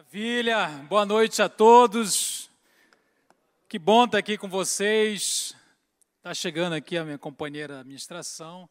Maravilha, 0.00 0.66
boa 0.88 1.04
noite 1.04 1.42
a 1.42 1.48
todos. 1.48 2.48
Que 3.68 3.78
bom 3.78 4.06
estar 4.06 4.16
aqui 4.16 4.38
com 4.38 4.48
vocês. 4.48 5.54
Está 6.16 6.32
chegando 6.32 6.72
aqui 6.72 6.96
a 6.96 7.04
minha 7.04 7.18
companheira 7.18 7.74
de 7.74 7.80
administração. 7.80 8.66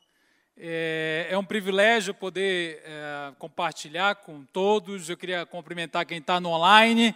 É, 0.57 1.27
é 1.29 1.37
um 1.37 1.43
privilégio 1.43 2.15
poder 2.15 2.81
é, 2.83 3.31
compartilhar 3.37 4.15
com 4.15 4.43
todos. 4.45 5.07
Eu 5.07 5.15
queria 5.15 5.45
cumprimentar 5.45 6.03
quem 6.03 6.17
está 6.17 6.39
no 6.39 6.49
online. 6.49 7.15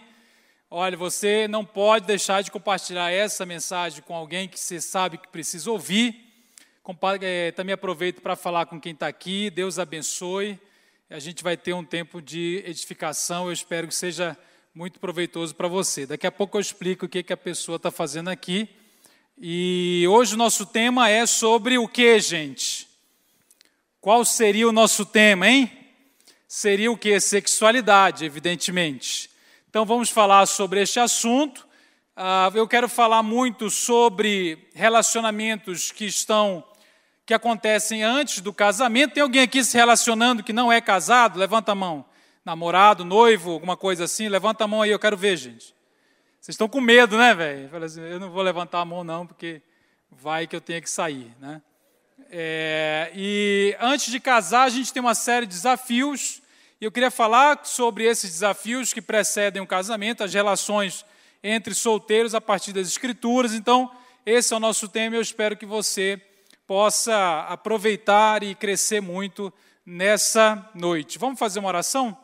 Olha, 0.69 0.95
você 0.95 1.47
não 1.47 1.65
pode 1.65 2.05
deixar 2.05 2.43
de 2.43 2.51
compartilhar 2.51 3.09
essa 3.09 3.47
mensagem 3.47 4.03
com 4.03 4.13
alguém 4.13 4.47
que 4.47 4.59
você 4.59 4.79
sabe 4.79 5.17
que 5.17 5.27
precisa 5.27 5.71
ouvir. 5.71 6.23
É, 7.19 7.51
também 7.53 7.73
aproveito 7.73 8.21
para 8.21 8.35
falar 8.35 8.67
com 8.67 8.79
quem 8.79 8.93
está 8.93 9.07
aqui. 9.07 9.49
Deus 9.49 9.79
abençoe 9.79 10.59
a 11.13 11.19
gente 11.19 11.43
vai 11.43 11.55
ter 11.55 11.73
um 11.73 11.85
tempo 11.85 12.19
de 12.19 12.63
edificação. 12.65 13.45
Eu 13.45 13.53
espero 13.53 13.87
que 13.87 13.93
seja 13.93 14.35
muito 14.73 14.99
proveitoso 14.99 15.53
para 15.53 15.67
você. 15.67 16.07
Daqui 16.07 16.25
a 16.25 16.31
pouco 16.31 16.57
eu 16.57 16.61
explico 16.61 17.05
o 17.05 17.07
que, 17.09 17.21
que 17.21 17.31
a 17.31 17.37
pessoa 17.37 17.75
está 17.75 17.91
fazendo 17.91 18.29
aqui. 18.31 18.67
E 19.37 20.07
hoje 20.09 20.33
o 20.33 20.37
nosso 20.37 20.65
tema 20.65 21.11
é 21.11 21.27
sobre 21.27 21.77
o 21.77 21.87
que, 21.87 22.19
gente? 22.19 22.87
Qual 24.01 24.25
seria 24.25 24.67
o 24.67 24.71
nosso 24.71 25.05
tema, 25.05 25.47
hein? 25.47 25.71
Seria 26.47 26.91
o 26.91 26.97
que? 26.97 27.19
Sexualidade, 27.19 28.25
evidentemente. 28.25 29.29
Então 29.69 29.85
vamos 29.85 30.09
falar 30.09 30.47
sobre 30.47 30.81
este 30.81 30.99
assunto. 30.99 31.59
Uh, 32.17 32.57
eu 32.57 32.67
quero 32.67 32.89
falar 32.89 33.21
muito 33.21 33.69
sobre 33.69 34.67
relacionamentos 34.73 35.91
que 35.91 36.05
estão 36.05 36.65
que 37.25 37.33
acontecem 37.33 38.03
antes 38.03 38.41
do 38.41 38.53
casamento. 38.53 39.13
Tem 39.13 39.23
alguém 39.23 39.41
aqui 39.41 39.63
se 39.63 39.77
relacionando 39.77 40.43
que 40.43 40.53
não 40.53 40.71
é 40.71 40.81
casado? 40.81 41.39
Levanta 41.39 41.71
a 41.71 41.75
mão. 41.75 42.05
Namorado, 42.43 43.05
noivo, 43.05 43.51
alguma 43.51 43.77
coisa 43.77 44.03
assim? 44.03 44.27
Levanta 44.27 44.65
a 44.65 44.67
mão 44.67 44.81
aí, 44.81 44.91
eu 44.91 44.99
quero 44.99 45.15
ver, 45.15 45.37
gente. 45.37 45.73
Vocês 46.41 46.55
estão 46.55 46.67
com 46.67 46.81
medo, 46.81 47.17
né, 47.17 47.33
velho? 47.33 47.83
Assim, 47.83 48.01
eu 48.01 48.19
não 48.19 48.29
vou 48.29 48.41
levantar 48.41 48.81
a 48.81 48.85
mão, 48.85 49.03
não, 49.03 49.25
porque 49.25 49.61
vai 50.11 50.45
que 50.45 50.55
eu 50.55 50.59
tenha 50.59 50.81
que 50.81 50.89
sair, 50.89 51.33
né? 51.39 51.61
É, 52.29 53.11
e 53.15 53.77
antes 53.79 54.11
de 54.11 54.19
casar, 54.19 54.63
a 54.63 54.69
gente 54.69 54.91
tem 54.91 54.99
uma 54.99 55.15
série 55.15 55.45
de 55.45 55.53
desafios. 55.53 56.41
E 56.81 56.85
eu 56.85 56.91
queria 56.91 57.11
falar 57.11 57.61
sobre 57.63 58.03
esses 58.03 58.29
desafios 58.29 58.91
que 58.91 59.01
precedem 59.01 59.61
o 59.61 59.67
casamento, 59.67 60.23
as 60.23 60.33
relações 60.33 61.05
entre 61.41 61.73
solteiros 61.73 62.35
a 62.35 62.41
partir 62.41 62.73
das 62.73 62.87
Escrituras. 62.87 63.53
Então, 63.53 63.89
esse 64.25 64.53
é 64.53 64.57
o 64.57 64.59
nosso 64.59 64.89
tema 64.89 65.15
e 65.15 65.19
eu 65.19 65.21
espero 65.21 65.55
que 65.55 65.65
você 65.65 66.19
possa 66.65 67.45
aproveitar 67.49 68.43
e 68.43 68.55
crescer 68.55 69.01
muito 69.01 69.51
nessa 69.85 70.69
noite. 70.73 71.19
Vamos 71.19 71.39
fazer 71.39 71.59
uma 71.59 71.69
oração? 71.69 72.17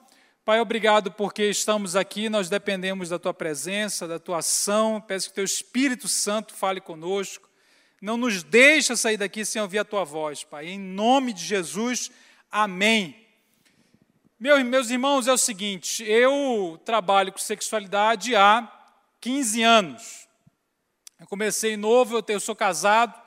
Pai, 0.46 0.60
obrigado 0.60 1.12
porque 1.12 1.44
estamos 1.44 1.96
aqui, 1.96 2.30
nós 2.30 2.50
dependemos 2.50 3.10
da 3.10 3.20
tua 3.20 3.34
presença, 3.34 4.08
da 4.08 4.18
tua 4.18 4.40
ação. 4.40 5.00
Peço 5.00 5.30
que 5.30 5.36
teu 5.36 5.44
Espírito 5.44 6.08
Santo 6.08 6.54
fale 6.54 6.82
conosco. 6.82 7.48
Não 8.02 8.18
nos 8.18 8.42
deixa 8.44 8.96
sair 8.96 9.18
daqui 9.18 9.44
sem 9.44 9.62
ouvir 9.62 9.80
a 9.80 9.86
tua 9.86 10.06
voz, 10.06 10.44
Pai. 10.44 10.68
Em 10.68 10.80
nome 10.80 11.34
de 11.34 11.44
Jesus, 11.44 12.10
amém. 12.50 13.28
Meu, 14.40 14.64
meus 14.64 14.90
irmãos, 14.90 15.28
é 15.28 15.34
o 15.34 15.38
seguinte: 15.38 16.02
eu 16.04 16.80
trabalho 16.86 17.34
com 17.34 17.38
sexualidade 17.38 18.36
há 18.38 18.72
15 19.20 19.62
anos. 19.62 20.28
Eu 21.20 21.28
comecei 21.28 21.76
novo, 21.76 22.24
eu 22.26 22.40
sou 22.40 22.56
casado, 22.56 23.19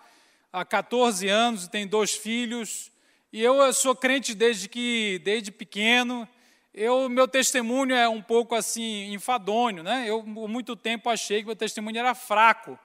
há 0.53 0.64
14 0.64 1.28
anos, 1.28 1.67
tenho 1.67 1.89
dois 1.89 2.12
filhos, 2.12 2.92
e 3.33 3.42
eu 3.42 3.72
sou 3.72 3.97
crente 3.97 4.34
desde 4.34 4.69
que 4.69 5.19
desde 5.25 5.50
pequeno. 5.50 6.28
Eu, 6.75 7.09
meu 7.09 7.27
testemunho 7.27 7.94
é 7.94 8.09
um 8.09 8.20
pouco 8.20 8.55
assim 8.55 9.12
enfadonho, 9.12 9.83
né? 9.83 10.05
Eu 10.06 10.22
por 10.22 10.48
muito 10.48 10.77
tempo 10.77 11.09
achei 11.09 11.41
que 11.41 11.47
meu 11.47 11.56
testemunho 11.56 11.98
era 11.98 12.14
fraco, 12.14 12.78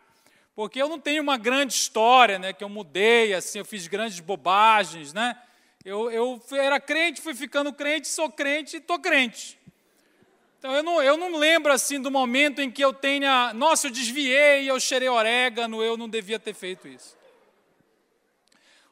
porque 0.55 0.81
eu 0.81 0.87
não 0.87 0.99
tenho 0.99 1.21
uma 1.21 1.37
grande 1.37 1.73
história, 1.73 2.39
né? 2.39 2.53
Que 2.53 2.63
eu 2.63 2.69
mudei, 2.69 3.33
assim, 3.33 3.59
eu 3.59 3.65
fiz 3.65 3.87
grandes 3.87 4.19
bobagens, 4.21 5.13
né? 5.13 5.37
Eu, 5.83 6.09
eu 6.11 6.41
era 6.51 6.79
crente, 6.79 7.21
fui 7.21 7.33
ficando 7.33 7.71
crente, 7.73 8.07
sou 8.07 8.29
crente 8.29 8.77
e 8.77 8.79
estou 8.79 8.99
crente. 8.99 9.57
Então 10.59 10.73
eu 10.73 10.83
não, 10.83 11.01
eu 11.01 11.15
não 11.15 11.37
lembro 11.37 11.71
assim 11.71 12.01
do 12.01 12.09
momento 12.09 12.61
em 12.61 12.71
que 12.71 12.83
eu 12.83 12.91
tenha, 12.91 13.53
nossa, 13.53 13.87
eu 13.87 13.91
desviei, 13.91 14.69
eu 14.69 14.79
cheirei 14.79 15.07
orégano, 15.07 15.83
eu 15.83 15.95
não 15.95 16.09
devia 16.09 16.39
ter 16.39 16.53
feito 16.53 16.87
isso. 16.87 17.17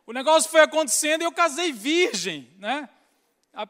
O 0.08 0.14
negócio 0.14 0.52
foi 0.52 0.62
acontecendo 0.62 1.24
e 1.24 1.26
eu 1.26 1.32
casei 1.32 1.72
virgem, 1.72 2.48
né? 2.60 2.88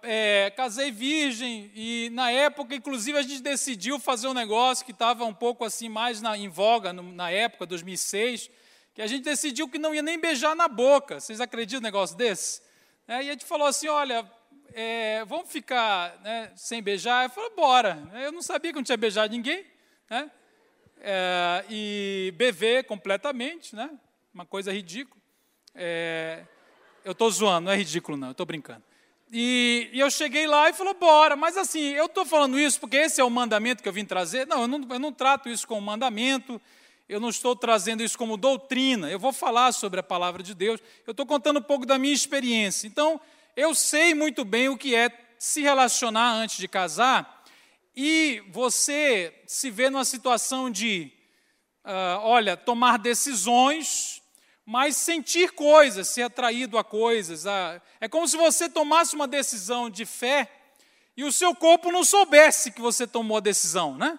É, 0.02 0.52
casei 0.58 0.92
virgem 0.92 1.72
e 1.74 2.10
na 2.12 2.30
época, 2.30 2.76
inclusive, 2.76 3.18
a 3.18 3.22
gente 3.22 3.42
decidiu 3.42 4.00
fazer 4.00 4.28
um 4.28 4.34
negócio 4.34 4.84
que 4.84 4.92
estava 4.92 5.24
um 5.24 5.34
pouco 5.34 5.64
assim 5.64 5.88
mais 5.88 6.22
na, 6.22 6.38
em 6.38 6.50
voga 6.50 6.92
no, 6.92 7.04
na 7.04 7.30
época, 7.30 7.66
2006, 7.66 8.50
que 8.94 9.02
a 9.02 9.08
gente 9.08 9.24
decidiu 9.24 9.70
que 9.70 9.78
não 9.78 9.96
ia 9.96 10.02
nem 10.02 10.20
beijar 10.20 10.56
na 10.56 10.68
boca. 10.68 11.22
Vocês 11.22 11.40
acreditam 11.40 11.80
no 11.80 11.86
negócio 11.86 12.18
desse? 12.18 12.62
É, 13.08 13.24
e 13.24 13.30
a 13.30 13.32
gente 13.32 13.46
falou 13.46 13.68
assim, 13.68 13.88
olha, 13.88 14.30
é, 14.74 15.24
vamos 15.24 15.50
ficar 15.50 16.20
né, 16.22 16.52
sem 16.56 16.84
beijar? 16.84 17.26
Eu 17.26 17.30
falei, 17.30 17.52
bora. 17.52 18.12
Eu 18.16 18.32
não 18.34 18.42
sabia 18.42 18.72
que 18.72 18.78
não 18.78 18.84
tinha 18.84 18.98
beijado 18.98 19.32
ninguém, 19.32 19.66
né? 20.10 20.30
É, 21.00 21.64
e 21.70 22.34
beber 22.36 22.84
completamente, 22.86 23.74
né? 23.74 23.90
Uma 24.34 24.46
coisa 24.46 24.74
ridícula. 24.74 25.25
É, 25.76 26.44
eu 27.04 27.12
estou 27.12 27.30
zoando, 27.30 27.66
não 27.66 27.72
é 27.72 27.78
ridículo, 27.78 28.18
não, 28.18 28.30
eu 28.30 28.32
estou 28.32 28.46
brincando. 28.46 28.82
E, 29.32 29.90
e, 29.92 30.00
eu 30.00 30.10
cheguei 30.10 30.48
lá 30.48 30.70
e 30.70 30.74
falou, 30.74 30.94
bora. 30.94 31.36
Mas 31.36 31.58
assim, 31.58 31.90
eu 31.94 32.06
estou 32.06 32.26
falando 32.26 32.60
isso 32.60 32.80
porque 32.80 32.98
esse 32.98 33.20
é 33.20 33.24
o 33.24 33.30
mandamento 33.30 33.84
que 33.84 33.90
eu 33.90 33.94
vim 33.94 34.06
trazer. 34.06 34.48
Não 34.48 34.62
eu, 34.62 34.68
não, 34.68 34.88
eu 34.90 35.00
não 35.00 35.12
trato 35.12 35.50
isso 35.50 35.68
como 35.68 35.82
mandamento, 35.82 36.62
eu 37.10 37.20
não 37.20 37.30
estou 37.30 37.56
trazendo 37.56 38.02
isso 38.02 38.18
como 38.18 38.38
doutrina. 38.38 39.10
Eu 39.10 39.20
vou 39.20 39.34
falar 39.34 39.72
sobre 39.72 40.00
a 40.00 40.04
palavra 40.04 40.42
de 40.42 40.54
Deus. 40.54 40.80
Eu 41.06 41.12
estou 41.12 41.26
contando 41.26 41.60
um 41.60 41.64
pouco 41.64 41.86
da 41.86 41.98
minha 41.98 42.14
experiência. 42.14 42.88
Então, 42.88 43.20
eu 43.56 43.76
sei 43.76 44.14
muito 44.14 44.46
bem 44.46 44.70
o 44.70 44.78
que 44.78 44.96
é 44.96 45.10
se 45.38 45.62
relacionar 45.62 46.34
antes 46.34 46.58
de 46.58 46.68
casar 46.68 47.44
e 47.96 48.44
você 48.50 49.34
se 49.46 49.70
vê 49.70 49.90
numa 49.90 50.04
situação 50.04 50.70
de, 50.70 51.12
uh, 51.86 52.20
olha, 52.22 52.58
tomar 52.58 52.98
decisões 52.98 54.22
mas 54.66 54.98
sentir 54.98 55.52
coisas, 55.52 56.08
ser 56.08 56.24
atraído 56.24 56.78
a 56.78 56.84
coisas. 56.84 57.46
A... 57.46 57.80
É 58.02 58.08
como 58.08 58.28
se 58.28 58.36
você 58.36 58.68
tomasse 58.68 59.16
uma 59.16 59.28
decisão 59.28 59.90
de 59.90 60.06
fé 60.06 60.50
e 61.16 61.24
o 61.24 61.32
seu 61.32 61.54
corpo 61.54 61.92
não 61.92 62.04
soubesse 62.04 62.72
que 62.72 62.82
você 62.82 63.06
tomou 63.06 63.38
a 63.38 63.42
decisão, 63.42 63.96
né? 63.96 64.18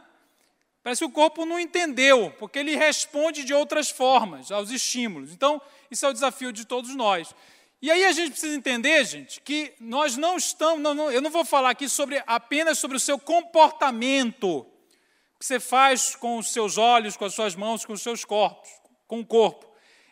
Parece 0.85 1.01
que 1.01 1.07
o 1.07 1.11
corpo 1.11 1.45
não 1.45 1.59
entendeu, 1.59 2.33
porque 2.39 2.61
ele 2.61 2.77
responde 2.77 3.43
de 3.43 3.53
outras 3.53 3.91
formas 3.91 4.53
aos 4.53 4.71
estímulos. 4.71 5.33
Então, 5.33 5.61
isso 5.91 6.07
é 6.07 6.09
o 6.09 6.13
desafio 6.13 6.53
de 6.53 6.65
todos 6.65 6.95
nós. 6.95 7.35
E 7.83 7.91
aí 7.91 8.05
a 8.05 8.13
gente 8.13 8.31
precisa 8.31 8.57
entender, 8.57 9.05
gente, 9.05 9.41
que 9.41 9.75
nós 9.81 10.17
não 10.17 10.37
estamos, 10.37 10.81
não, 10.81 10.95
não, 10.95 11.11
eu 11.11 11.21
não 11.21 11.29
vou 11.29 11.45
falar 11.45 11.71
aqui 11.71 11.89
sobre 11.89 12.23
apenas 12.25 12.79
sobre 12.79 12.97
o 12.97 13.01
seu 13.01 13.19
comportamento, 13.19 14.59
o 14.59 15.39
que 15.41 15.45
você 15.45 15.59
faz 15.59 16.15
com 16.15 16.39
os 16.39 16.53
seus 16.53 16.79
olhos, 16.79 17.17
com 17.17 17.25
as 17.25 17.35
suas 17.35 17.57
mãos, 17.57 17.85
com 17.85 17.93
os 17.93 18.01
seus 18.01 18.25
corpos, 18.25 18.71
com 19.09 19.19
o 19.19 19.27
corpo 19.27 19.66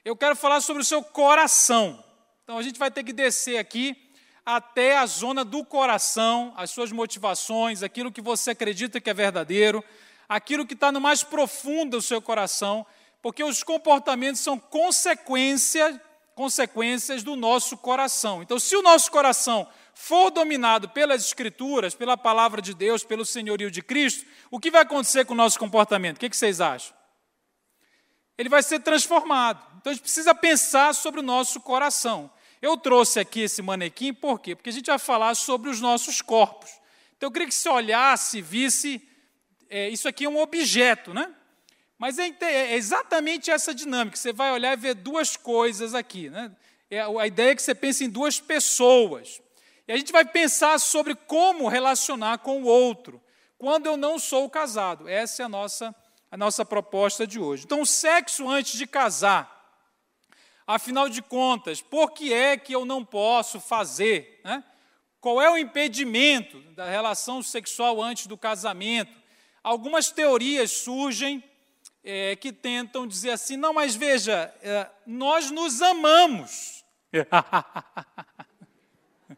eu 0.05 0.15
quero 0.15 0.37
falar 0.37 0.61
sobre 0.61 0.83
o 0.83 0.85
seu 0.85 1.03
coração. 1.03 2.05
Então 2.43 2.59
a 2.59 2.63
gente 2.63 2.79
vai 2.79 2.91
ter 2.91 3.03
que 3.03 3.13
descer 3.13 3.59
aqui 3.59 3.97
até 4.45 4.99
a 4.99 5.07
zona 5.07 5.45
do 5.45 5.65
coração, 5.65 6.53
as 6.57 6.71
suas 6.71 6.93
motivações, 6.93 7.83
aquilo 7.83 8.13
que 8.13 8.21
você 8.21 8.51
acredita 8.51 9.01
que 9.01 9.09
é 9.09 9.15
verdadeiro, 9.15 9.83
aquilo 10.29 10.67
que 10.67 10.75
está 10.75 10.93
no 10.93 11.01
mais 11.01 11.23
profundo 11.23 11.97
do 11.97 12.03
seu 12.03 12.21
coração, 12.21 12.85
porque 13.23 13.43
os 13.43 13.63
comportamentos 13.63 14.43
são 14.43 14.59
consequência, 14.59 15.99
consequências 16.35 17.23
do 17.23 17.35
nosso 17.35 17.79
coração. 17.79 18.43
Então, 18.43 18.59
se 18.59 18.77
o 18.77 18.83
nosso 18.83 19.11
coração 19.11 19.67
for 19.95 20.31
dominado 20.31 20.91
pelas 20.91 21.25
Escrituras, 21.25 21.95
pela 21.95 22.19
palavra 22.19 22.61
de 22.61 22.75
Deus, 22.75 23.03
pelo 23.03 23.25
senhorio 23.25 23.71
de 23.71 23.81
Cristo, 23.81 24.27
o 24.51 24.61
que 24.61 24.71
vai 24.71 24.83
acontecer 24.83 25.25
com 25.25 25.33
o 25.33 25.37
nosso 25.37 25.59
comportamento? 25.59 26.19
O 26.19 26.21
que 26.21 26.37
vocês 26.37 26.61
acham? 26.61 26.95
ele 28.37 28.49
vai 28.49 28.63
ser 28.63 28.81
transformado. 28.81 29.65
Então 29.85 29.91
a 29.91 29.95
gente 29.97 30.05
precisa 30.05 30.35
pensar 30.35 30.95
sobre 30.95 31.21
o 31.21 31.23
nosso 31.23 31.61
coração. 31.61 32.31
Eu 32.63 32.75
trouxe 32.75 33.21
aqui 33.21 33.41
esse 33.41 33.61
manequim, 33.61 34.15
por 34.15 34.41
quê? 34.41 34.57
Porque 34.57 34.71
a 34.71 34.73
gente 34.73 34.87
vai 34.87 34.99
falar 34.99 35.35
sobre 35.35 35.69
os 35.69 35.79
nossos 35.79 36.23
corpos. 36.23 36.71
Então 37.15 37.27
eu 37.27 37.31
queria 37.31 37.47
que 37.47 37.55
se 37.55 37.69
olhasse, 37.69 38.41
visse, 38.41 39.07
é, 39.69 39.91
isso 39.91 40.09
aqui 40.09 40.25
é 40.25 40.29
um 40.31 40.41
objeto, 40.41 41.13
né? 41.13 41.31
Mas 41.99 42.19
é, 42.19 42.35
é, 42.41 42.75
exatamente 42.77 43.51
essa 43.51 43.75
dinâmica. 43.75 44.17
Você 44.17 44.33
vai 44.33 44.53
olhar 44.53 44.73
e 44.73 44.81
ver 44.81 44.95
duas 44.95 45.37
coisas 45.37 45.95
aqui. 45.95 46.31
Né? 46.31 46.51
É, 46.91 47.03
a 47.03 47.27
ideia 47.27 47.51
é 47.51 47.55
que 47.55 47.61
você 47.61 47.75
pense 47.75 48.07
em 48.07 48.09
duas 48.09 48.41
pessoas. 48.41 49.43
E 49.87 49.93
a 49.93 49.99
gente 49.99 50.13
vai 50.13 50.25
pensar 50.25 50.81
sobre 50.81 51.15
como 51.15 51.69
relacionar 51.69 52.39
com 52.39 52.63
o 52.63 52.65
outro, 52.65 53.23
quando 53.59 53.85
eu 53.85 53.99
não 53.99 54.19
sou 54.19 54.49
casado. 54.49 55.07
Essa 55.07 55.43
é 55.43 55.45
a 55.45 55.49
nossa 55.51 55.95
a 56.31 56.37
nossa 56.39 56.65
proposta 56.65 57.25
de 57.27 57.39
hoje. 57.39 57.65
Então, 57.65 57.81
o 57.81 57.87
sexo 57.87 58.49
antes 58.49 58.77
de 58.77 58.89
casar. 58.89 59.54
Afinal 60.67 61.09
de 61.09 61.21
contas, 61.21 61.83
por 61.83 62.13
que 62.13 62.33
é 62.33 62.57
que 62.57 62.75
eu 62.75 62.85
não 62.85 63.05
posso 63.05 63.61
fazer? 63.61 64.41
Né? 64.45 64.65
Qual 65.21 65.41
é 65.41 65.51
o 65.51 65.59
impedimento 65.59 66.61
da 66.73 66.89
relação 66.89 67.43
sexual 67.43 68.03
antes 68.03 68.27
do 68.27 68.39
casamento? 68.39 69.13
Algumas 69.63 70.11
teorias 70.11 70.71
surgem 70.71 71.43
é, 72.03 72.37
que 72.37 72.53
tentam 72.53 73.07
dizer 73.07 73.31
assim: 73.31 73.57
não, 73.57 73.73
mas 73.73 73.95
veja, 73.95 74.55
é, 74.63 74.89
nós 75.07 75.51
nos 75.51 75.83
amamos. 75.83 76.85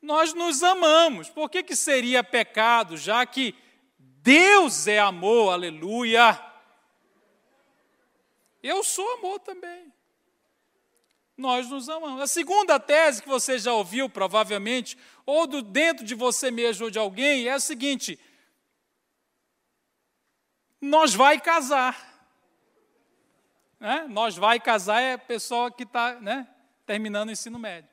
nós 0.00 0.34
nos 0.34 0.62
amamos. 0.62 1.30
Por 1.30 1.48
que, 1.48 1.62
que 1.62 1.76
seria 1.76 2.22
pecado, 2.22 2.96
já 2.96 3.24
que 3.24 3.54
Deus 3.98 4.86
é 4.86 4.98
amor, 4.98 5.52
aleluia? 5.52 6.53
Eu 8.64 8.82
sou 8.82 9.06
amor 9.18 9.40
também. 9.40 9.92
Nós 11.36 11.68
nos 11.68 11.86
amamos. 11.86 12.22
A 12.22 12.26
segunda 12.26 12.80
tese 12.80 13.20
que 13.20 13.28
você 13.28 13.58
já 13.58 13.74
ouviu, 13.74 14.08
provavelmente, 14.08 14.96
ou 15.26 15.46
do 15.46 15.60
dentro 15.60 16.02
de 16.02 16.14
você 16.14 16.50
mesmo 16.50 16.86
ou 16.86 16.90
de 16.90 16.98
alguém, 16.98 17.46
é 17.46 17.52
a 17.52 17.60
seguinte: 17.60 18.18
nós 20.80 21.12
vai 21.12 21.38
casar. 21.38 21.94
Né? 23.78 24.06
Nós 24.08 24.34
vai 24.34 24.58
casar 24.58 24.98
é 24.98 25.12
a 25.12 25.18
pessoa 25.18 25.70
que 25.70 25.82
está 25.82 26.14
né, 26.14 26.48
terminando 26.86 27.28
o 27.28 27.32
ensino 27.32 27.58
médio. 27.58 27.90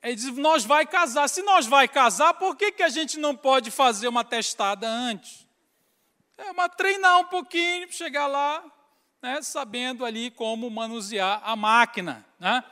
Ele 0.00 0.14
diz, 0.14 0.36
nós 0.36 0.64
vai 0.64 0.86
casar. 0.86 1.26
Se 1.28 1.42
nós 1.42 1.66
vai 1.66 1.88
casar, 1.88 2.34
por 2.34 2.54
que, 2.54 2.70
que 2.70 2.84
a 2.84 2.88
gente 2.88 3.18
não 3.18 3.34
pode 3.34 3.72
fazer 3.72 4.06
uma 4.06 4.22
testada 4.22 4.86
antes? 4.86 5.43
É 6.36 6.50
uma 6.50 6.68
treinar 6.68 7.20
um 7.20 7.24
pouquinho, 7.24 7.90
chegar 7.92 8.26
lá, 8.26 8.64
né, 9.22 9.40
sabendo 9.42 10.04
ali 10.04 10.30
como 10.30 10.68
manusear 10.68 11.40
a 11.44 11.54
máquina. 11.54 12.26
Né? 12.38 12.62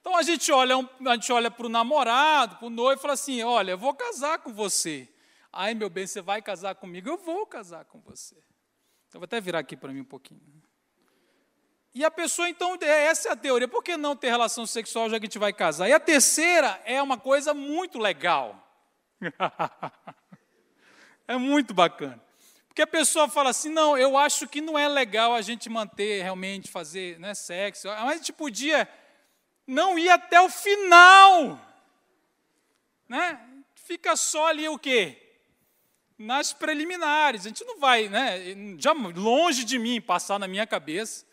Então 0.00 0.16
a 0.16 0.22
gente 0.22 0.50
olha, 0.50 0.76
a 1.06 1.14
gente 1.14 1.32
olha 1.32 1.50
para 1.50 1.66
o 1.66 1.68
namorado, 1.68 2.56
para 2.56 2.66
o 2.66 2.70
noivo 2.70 3.00
e 3.00 3.02
fala 3.02 3.14
assim: 3.14 3.42
olha, 3.42 3.72
eu 3.72 3.78
vou 3.78 3.94
casar 3.94 4.38
com 4.38 4.52
você. 4.52 5.08
Ai, 5.52 5.74
meu 5.74 5.90
bem, 5.90 6.06
você 6.06 6.20
vai 6.20 6.40
casar 6.40 6.74
comigo? 6.74 7.08
Eu 7.08 7.18
vou 7.18 7.46
casar 7.46 7.84
com 7.84 8.00
você. 8.00 8.36
Eu 9.12 9.20
vou 9.20 9.24
até 9.24 9.40
virar 9.40 9.60
aqui 9.60 9.76
para 9.76 9.92
mim 9.92 10.00
um 10.00 10.04
pouquinho. 10.04 10.40
E 11.94 12.04
a 12.04 12.10
pessoa, 12.10 12.48
então, 12.48 12.76
é, 12.80 13.06
essa 13.06 13.28
é 13.28 13.32
a 13.32 13.36
teoria. 13.36 13.66
Por 13.66 13.82
que 13.82 13.96
não 13.96 14.14
ter 14.14 14.28
relação 14.28 14.66
sexual 14.66 15.08
já 15.08 15.18
que 15.18 15.24
a 15.24 15.26
gente 15.26 15.38
vai 15.38 15.52
casar? 15.52 15.88
E 15.88 15.92
a 15.92 16.00
terceira 16.00 16.80
é 16.84 17.02
uma 17.02 17.18
coisa 17.18 17.54
muito 17.54 17.98
legal. 17.98 18.62
é 21.26 21.36
muito 21.36 21.72
bacana. 21.72 22.27
Porque 22.78 22.96
a 22.96 23.00
pessoa 23.00 23.28
fala 23.28 23.50
assim: 23.50 23.70
não, 23.70 23.98
eu 23.98 24.16
acho 24.16 24.46
que 24.46 24.60
não 24.60 24.78
é 24.78 24.86
legal 24.86 25.34
a 25.34 25.42
gente 25.42 25.68
manter, 25.68 26.22
realmente, 26.22 26.70
fazer 26.70 27.18
né, 27.18 27.34
sexo. 27.34 27.88
Mas 27.88 28.12
a 28.12 28.16
gente 28.18 28.32
podia 28.32 28.88
não 29.66 29.98
ir 29.98 30.08
até 30.08 30.40
o 30.40 30.48
final. 30.48 31.60
Né? 33.08 33.36
Fica 33.74 34.14
só 34.14 34.46
ali 34.46 34.68
o 34.68 34.78
quê? 34.78 35.24
nas 36.16 36.52
preliminares. 36.52 37.46
A 37.46 37.48
gente 37.48 37.64
não 37.64 37.80
vai, 37.80 38.08
né, 38.08 38.38
já 38.78 38.92
longe 38.92 39.64
de 39.64 39.76
mim 39.78 40.00
passar 40.00 40.38
na 40.38 40.46
minha 40.46 40.66
cabeça, 40.66 41.24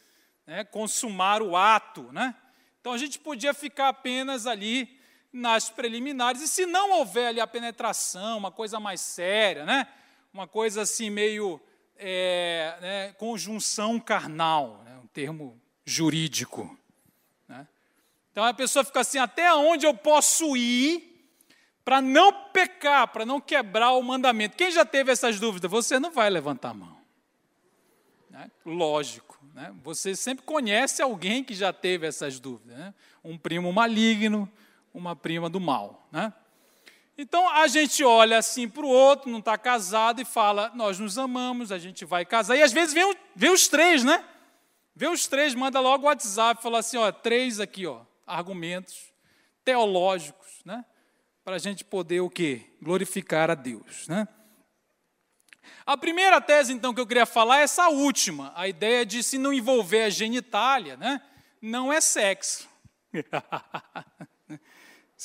né, 0.48 0.64
consumar 0.64 1.44
o 1.44 1.56
ato. 1.56 2.12
Né? 2.12 2.34
Então 2.82 2.92
a 2.92 2.98
gente 2.98 3.20
podia 3.20 3.54
ficar 3.54 3.90
apenas 3.90 4.48
ali 4.48 5.00
nas 5.32 5.70
preliminares. 5.70 6.42
E 6.42 6.48
se 6.48 6.66
não 6.66 6.92
houver 6.94 7.28
ali 7.28 7.40
a 7.40 7.46
penetração, 7.46 8.40
uma 8.40 8.52
coisa 8.52 8.80
mais 8.80 9.00
séria, 9.00 9.64
né, 9.64 9.88
uma 10.36 10.46
coisa 10.46 10.82
assim 10.82 11.10
meio 11.10 11.62
é, 11.96 12.78
né, 12.82 13.14
conjunção 13.14 13.98
carnal, 13.98 14.82
né, 14.84 15.00
um 15.02 15.08
termo 15.08 15.58
jurídico. 15.86 16.78
Né? 17.48 17.66
Então 18.34 18.44
a 18.44 18.54
pessoa 18.54 18.84
fica 18.84 19.00
assim: 19.00 19.18
até 19.18 19.54
onde 19.54 19.86
eu 19.86 19.94
posso 19.94 20.58
ir 20.58 21.32
para 21.86 22.02
não 22.02 22.34
pecar, 22.52 23.08
para 23.08 23.26
não 23.26 23.40
quebrar 23.40 23.94
o 23.94 24.04
mandamento. 24.04 24.58
Quem 24.58 24.70
já 24.72 24.84
teve 24.84 25.10
essas 25.10 25.40
dúvidas? 25.40 25.72
Você 25.72 26.00
não 26.00 26.12
vai 26.12 26.30
levantar 26.30 26.72
a 26.72 26.74
mão. 26.74 26.98
Né? 28.30 28.52
Lógico. 28.66 29.40
Né? 29.54 29.74
Você 29.84 30.18
sempre 30.18 30.44
conhece 30.44 31.02
alguém 31.02 31.46
que 31.46 31.54
já 31.54 31.72
teve 31.72 32.08
essas 32.08 32.42
dúvidas. 32.42 32.76
Né? 32.78 32.94
Um 33.24 33.38
primo 33.38 33.72
maligno, 33.72 34.52
uma 34.94 35.16
prima 35.16 35.50
do 35.50 35.62
mal. 35.62 36.06
Né? 36.12 36.34
Então 37.18 37.50
a 37.50 37.68
gente 37.68 38.04
olha 38.04 38.38
assim 38.38 38.68
para 38.68 38.86
o 38.86 38.90
outro, 38.90 39.30
não 39.30 39.40
está 39.40 39.58
casado, 39.58 40.22
e 40.22 40.26
fala: 40.26 40.72
Nós 40.76 41.00
nos 41.00 41.18
amamos, 41.18 41.72
a 41.72 41.78
gente 41.78 42.04
vai 42.06 42.26
casar. 42.26 42.56
E 42.58 42.64
às 42.64 42.74
vezes 42.74 42.94
vem, 42.94 43.16
vem 43.36 43.52
os 43.52 43.68
três, 43.68 44.04
né? 44.04 44.24
Vê 44.96 45.08
os 45.08 45.28
três, 45.28 45.56
manda 45.56 45.80
logo 45.80 46.04
o 46.04 46.08
WhatsApp, 46.08 46.62
fala 46.62 46.80
assim: 46.80 46.98
ó, 46.98 47.12
três 47.12 47.60
aqui, 47.60 47.86
ó, 47.86 48.02
argumentos 48.26 49.14
teológicos, 49.64 50.62
né? 50.64 50.84
para 51.46 51.58
a 51.58 51.60
gente 51.60 51.86
poder 51.86 52.22
o 52.22 52.30
quê? 52.30 52.66
Glorificar 52.82 53.52
a 53.52 53.56
Deus, 53.56 54.08
né? 54.08 54.28
A 55.86 55.96
primeira 55.96 56.42
tese, 56.42 56.74
então, 56.74 56.92
que 56.92 57.00
eu 57.00 57.06
queria 57.06 57.28
falar 57.28 57.60
é 57.60 57.64
essa 57.64 57.88
última, 57.88 58.52
a 58.56 58.68
ideia 58.68 59.06
de 59.06 59.22
se 59.22 59.38
não 59.38 59.54
envolver 59.54 60.02
a 60.02 60.10
genitália, 60.10 60.98
né? 60.98 61.22
Não 61.62 61.94
é 61.94 62.02
sexo. 62.02 62.68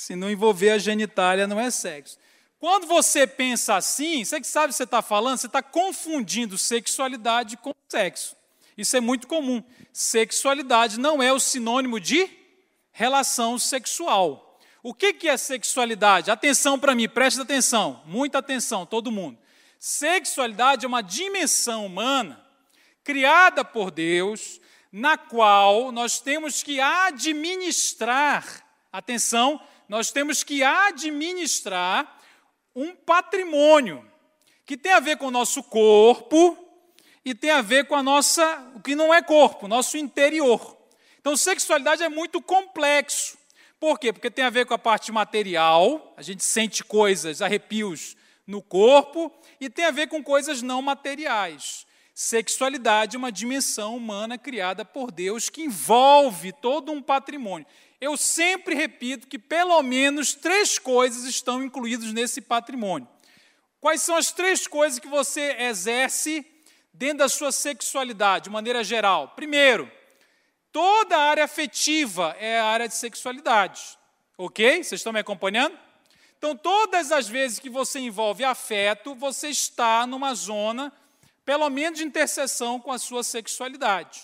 se 0.01 0.15
não 0.15 0.31
envolver 0.31 0.71
a 0.71 0.79
genitália, 0.79 1.45
não 1.45 1.59
é 1.59 1.69
sexo. 1.69 2.17
Quando 2.57 2.87
você 2.87 3.27
pensa 3.27 3.75
assim, 3.75 4.25
você 4.25 4.41
que 4.41 4.47
sabe 4.47 4.65
o 4.65 4.69
que 4.69 4.75
você 4.77 4.83
está 4.83 4.99
falando, 4.99 5.37
você 5.37 5.45
está 5.45 5.61
confundindo 5.61 6.57
sexualidade 6.57 7.55
com 7.57 7.71
sexo. 7.87 8.35
Isso 8.75 8.97
é 8.97 8.99
muito 8.99 9.27
comum. 9.27 9.63
Sexualidade 9.93 10.99
não 10.99 11.21
é 11.21 11.31
o 11.31 11.39
sinônimo 11.39 11.99
de 11.99 12.27
relação 12.91 13.59
sexual. 13.59 14.59
O 14.81 14.91
que 14.91 15.27
é 15.27 15.37
sexualidade? 15.37 16.31
Atenção 16.31 16.79
para 16.79 16.95
mim, 16.95 17.07
preste 17.07 17.39
atenção, 17.39 18.01
muita 18.03 18.39
atenção, 18.39 18.87
todo 18.87 19.11
mundo. 19.11 19.37
Sexualidade 19.77 20.83
é 20.83 20.87
uma 20.87 21.03
dimensão 21.03 21.85
humana 21.85 22.43
criada 23.03 23.63
por 23.63 23.91
Deus, 23.91 24.59
na 24.91 25.15
qual 25.15 25.91
nós 25.91 26.19
temos 26.19 26.63
que 26.63 26.81
administrar, 26.81 28.65
atenção, 28.91 29.61
nós 29.91 30.09
temos 30.09 30.41
que 30.41 30.63
administrar 30.63 32.17
um 32.73 32.95
patrimônio 32.95 34.09
que 34.65 34.77
tem 34.77 34.93
a 34.93 35.01
ver 35.01 35.17
com 35.17 35.27
o 35.27 35.31
nosso 35.31 35.61
corpo 35.61 36.57
e 37.25 37.35
tem 37.35 37.51
a 37.51 37.61
ver 37.61 37.87
com 37.87 37.95
a 37.95 38.01
nossa, 38.01 38.71
o 38.73 38.79
que 38.79 38.95
não 38.95 39.13
é 39.13 39.21
corpo, 39.21 39.67
nosso 39.67 39.97
interior. 39.97 40.77
Então, 41.19 41.35
sexualidade 41.35 42.01
é 42.03 42.07
muito 42.07 42.41
complexo. 42.41 43.37
Por 43.81 43.99
quê? 43.99 44.13
Porque 44.13 44.31
tem 44.31 44.45
a 44.45 44.49
ver 44.49 44.65
com 44.65 44.73
a 44.73 44.79
parte 44.79 45.11
material, 45.11 46.13
a 46.15 46.21
gente 46.21 46.45
sente 46.45 46.85
coisas, 46.85 47.41
arrepios 47.41 48.15
no 48.47 48.61
corpo, 48.61 49.29
e 49.59 49.69
tem 49.69 49.83
a 49.83 49.91
ver 49.91 50.07
com 50.07 50.23
coisas 50.23 50.61
não 50.61 50.81
materiais. 50.81 51.85
Sexualidade 52.13 53.17
é 53.17 53.19
uma 53.19 53.31
dimensão 53.31 53.97
humana 53.97 54.37
criada 54.37 54.85
por 54.85 55.11
Deus 55.11 55.49
que 55.49 55.63
envolve 55.63 56.53
todo 56.53 56.93
um 56.93 57.01
patrimônio. 57.01 57.67
Eu 58.01 58.17
sempre 58.17 58.75
repito 58.75 59.27
que 59.27 59.39
pelo 59.39 59.81
menos 59.81 60.33
três 60.33 60.77
coisas 60.77 61.23
estão 61.23 61.63
incluídas 61.63 62.11
nesse 62.11 62.41
patrimônio. 62.41 63.07
Quais 63.79 64.01
são 64.01 64.17
as 64.17 64.31
três 64.31 64.67
coisas 64.67 64.99
que 64.99 65.07
você 65.07 65.55
exerce 65.59 66.45
dentro 66.93 67.19
da 67.19 67.29
sua 67.29 67.51
sexualidade, 67.51 68.45
de 68.45 68.49
maneira 68.49 68.83
geral? 68.83 69.29
Primeiro, 69.29 69.89
Toda 70.71 71.17
a 71.17 71.23
área 71.23 71.43
afetiva 71.43 72.35
é 72.39 72.59
a 72.59 72.65
área 72.65 72.87
de 72.87 72.95
sexualidade. 72.95 73.97
Ok? 74.37 74.83
Vocês 74.83 74.99
estão 74.99 75.11
me 75.11 75.19
acompanhando? 75.19 75.77
Então, 76.37 76.55
todas 76.55 77.11
as 77.11 77.27
vezes 77.27 77.59
que 77.59 77.69
você 77.69 77.99
envolve 77.99 78.43
afeto, 78.43 79.13
você 79.13 79.49
está 79.49 80.07
numa 80.07 80.33
zona, 80.33 80.91
pelo 81.43 81.69
menos, 81.69 81.99
de 81.99 82.05
interseção 82.05 82.79
com 82.79 82.91
a 82.91 82.97
sua 82.97 83.21
sexualidade. 83.21 84.21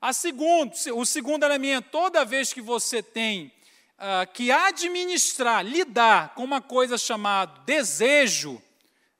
A 0.00 0.12
segundo, 0.12 0.72
o 0.94 1.04
segundo 1.04 1.44
elemento, 1.44 1.88
toda 1.90 2.24
vez 2.24 2.52
que 2.52 2.62
você 2.62 3.02
tem 3.02 3.52
uh, 3.98 4.32
que 4.32 4.50
administrar, 4.50 5.62
lidar 5.64 6.34
com 6.34 6.42
uma 6.42 6.62
coisa 6.62 6.96
chamada 6.96 7.60
desejo, 7.66 8.62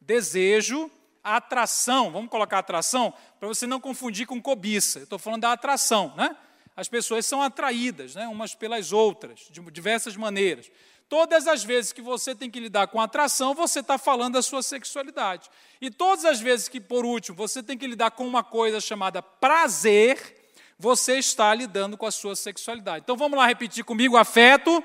desejo, 0.01 0.91
atração, 1.23 2.11
vamos 2.11 2.31
colocar 2.31 2.59
atração, 2.61 3.13
para 3.39 3.47
você 3.47 3.67
não 3.67 3.79
confundir 3.79 4.27
com 4.27 4.41
cobiça. 4.41 5.01
Estou 5.01 5.19
falando 5.19 5.43
da 5.43 5.53
atração, 5.53 6.15
né? 6.17 6.35
as 6.75 6.89
pessoas 6.89 7.27
são 7.27 7.43
atraídas 7.43 8.15
né, 8.15 8.27
umas 8.27 8.55
pelas 8.55 8.91
outras, 8.91 9.49
de 9.51 9.61
diversas 9.71 10.17
maneiras. 10.17 10.71
Todas 11.11 11.47
as 11.47 11.63
vezes 11.63 11.93
que 11.93 12.01
você 12.01 12.35
tem 12.35 12.49
que 12.49 12.59
lidar 12.59 12.87
com 12.87 13.01
atração, 13.01 13.53
você 13.53 13.81
está 13.81 13.99
falando 13.99 14.35
da 14.35 14.43
sua 14.43 14.63
sexualidade. 14.63 15.51
E 15.79 15.91
todas 15.91 16.25
as 16.25 16.41
vezes 16.41 16.69
que, 16.69 16.81
por 16.81 17.05
último, 17.05 17.37
você 17.37 17.63
tem 17.63 17.77
que 17.77 17.87
lidar 17.87 18.13
com 18.13 18.27
uma 18.27 18.43
coisa 18.43 18.81
chamada 18.81 19.21
prazer, 19.21 20.40
você 20.81 21.19
está 21.19 21.53
lidando 21.55 21.95
com 21.99 22.07
a 22.07 22.11
sua 22.11 22.35
sexualidade. 22.35 23.03
Então 23.05 23.15
vamos 23.15 23.39
lá 23.39 23.47
repetir 23.47 23.85
comigo: 23.85 24.17
afeto. 24.17 24.83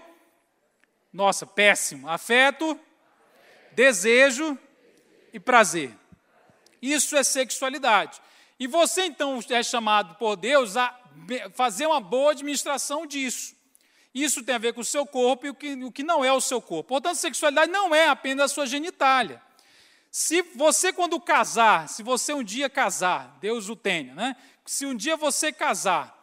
Nossa, 1.12 1.46
péssimo. 1.46 2.10
Afeto, 2.10 2.78
desejo 3.72 4.60
e 5.32 5.40
prazer. 5.40 5.98
Isso 6.82 7.16
é 7.16 7.24
sexualidade. 7.24 8.22
E 8.60 8.68
você 8.68 9.06
então 9.06 9.40
é 9.50 9.64
chamado 9.64 10.16
por 10.16 10.36
Deus 10.36 10.75
a 10.75 10.94
fazer 11.54 11.88
uma 11.88 12.02
boa 12.02 12.32
administração 12.32 13.08
disso. 13.08 13.56
Isso 14.14 14.44
tem 14.44 14.56
a 14.56 14.60
ver 14.60 14.74
com 14.74 14.82
o 14.82 14.86
seu 14.86 15.06
corpo 15.06 15.46
e 15.46 15.50
o 15.50 15.56
que, 15.56 15.74
o 15.84 15.92
que 15.92 16.04
não 16.04 16.25
é 16.25 16.32
o 16.32 16.42
seu 16.42 16.62
corpo. 16.62 16.90
Portanto, 16.90 17.16
sexualidade 17.16 17.72
não 17.72 17.96
é 17.96 18.10
apenas 18.10 18.52
a 18.52 18.54
sua 18.54 18.68
genitália. 18.68 19.42
Se 20.12 20.42
você, 20.42 20.92
quando 20.92 21.20
casar, 21.20 21.88
se 21.88 22.04
você 22.04 22.34
um 22.34 22.44
dia 22.44 22.70
casar, 22.70 23.38
Deus 23.40 23.70
o 23.70 23.75
tenha, 23.75 24.14
né? 24.14 24.36
Se 24.65 24.86
um 24.86 24.95
dia 24.95 25.15
você 25.15 25.51
casar, 25.51 26.15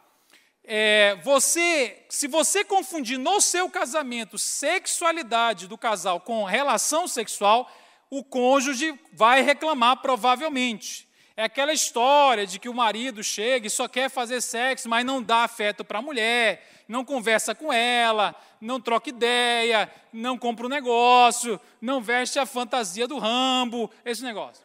é, 0.65 1.15
você, 1.23 2.05
se 2.09 2.27
você 2.27 2.63
confundir 2.63 3.17
no 3.17 3.41
seu 3.41 3.69
casamento 3.69 4.37
sexualidade 4.37 5.67
do 5.67 5.77
casal 5.77 6.19
com 6.19 6.43
relação 6.43 7.07
sexual, 7.07 7.71
o 8.09 8.23
cônjuge 8.23 8.99
vai 9.11 9.41
reclamar 9.41 9.97
provavelmente. 9.97 11.07
É 11.35 11.45
aquela 11.45 11.73
história 11.73 12.45
de 12.45 12.59
que 12.59 12.69
o 12.69 12.73
marido 12.73 13.23
chega 13.23 13.65
e 13.65 13.69
só 13.69 13.87
quer 13.87 14.09
fazer 14.09 14.39
sexo, 14.39 14.87
mas 14.87 15.03
não 15.03 15.21
dá 15.21 15.37
afeto 15.37 15.83
para 15.83 15.97
a 15.97 16.01
mulher, 16.01 16.83
não 16.87 17.03
conversa 17.03 17.55
com 17.55 17.73
ela, 17.73 18.35
não 18.61 18.79
troca 18.79 19.09
ideia, 19.09 19.91
não 20.11 20.37
compra 20.37 20.67
um 20.67 20.69
negócio, 20.69 21.59
não 21.81 22.01
veste 22.01 22.37
a 22.37 22.45
fantasia 22.45 23.07
do 23.07 23.17
Rambo, 23.17 23.89
esse 24.05 24.21
negócio. 24.21 24.63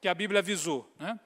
Que 0.00 0.08
a 0.08 0.14
Bíblia 0.14 0.40
avisou. 0.40 0.90
Né? 0.98 1.18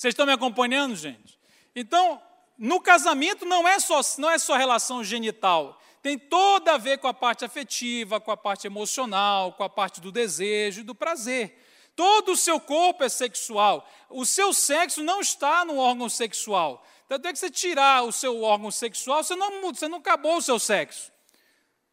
Vocês 0.00 0.12
estão 0.12 0.24
me 0.24 0.32
acompanhando, 0.32 0.96
gente? 0.96 1.38
Então, 1.76 2.22
no 2.56 2.80
casamento 2.80 3.44
não 3.44 3.68
é 3.68 3.78
só, 3.78 4.00
não 4.16 4.30
é 4.30 4.38
só 4.38 4.56
relação 4.56 5.04
genital, 5.04 5.78
tem 6.00 6.18
toda 6.18 6.72
a 6.72 6.78
ver 6.78 6.96
com 6.96 7.06
a 7.06 7.12
parte 7.12 7.44
afetiva, 7.44 8.18
com 8.18 8.30
a 8.30 8.36
parte 8.36 8.66
emocional, 8.66 9.52
com 9.52 9.62
a 9.62 9.68
parte 9.68 10.00
do 10.00 10.10
desejo 10.10 10.80
e 10.80 10.84
do 10.84 10.94
prazer. 10.94 11.54
Todo 11.94 12.32
o 12.32 12.36
seu 12.36 12.58
corpo 12.58 13.04
é 13.04 13.10
sexual. 13.10 13.86
O 14.08 14.24
seu 14.24 14.54
sexo 14.54 15.02
não 15.02 15.20
está 15.20 15.66
no 15.66 15.76
órgão 15.76 16.08
sexual. 16.08 16.82
Tanto 17.06 17.28
é 17.28 17.32
que 17.34 17.38
você 17.38 17.50
tirar 17.50 18.02
o 18.02 18.10
seu 18.10 18.40
órgão 18.42 18.70
sexual, 18.70 19.22
você 19.22 19.36
não, 19.36 19.70
você 19.70 19.86
não 19.86 19.98
acabou 19.98 20.38
o 20.38 20.42
seu 20.42 20.58
sexo. 20.58 21.12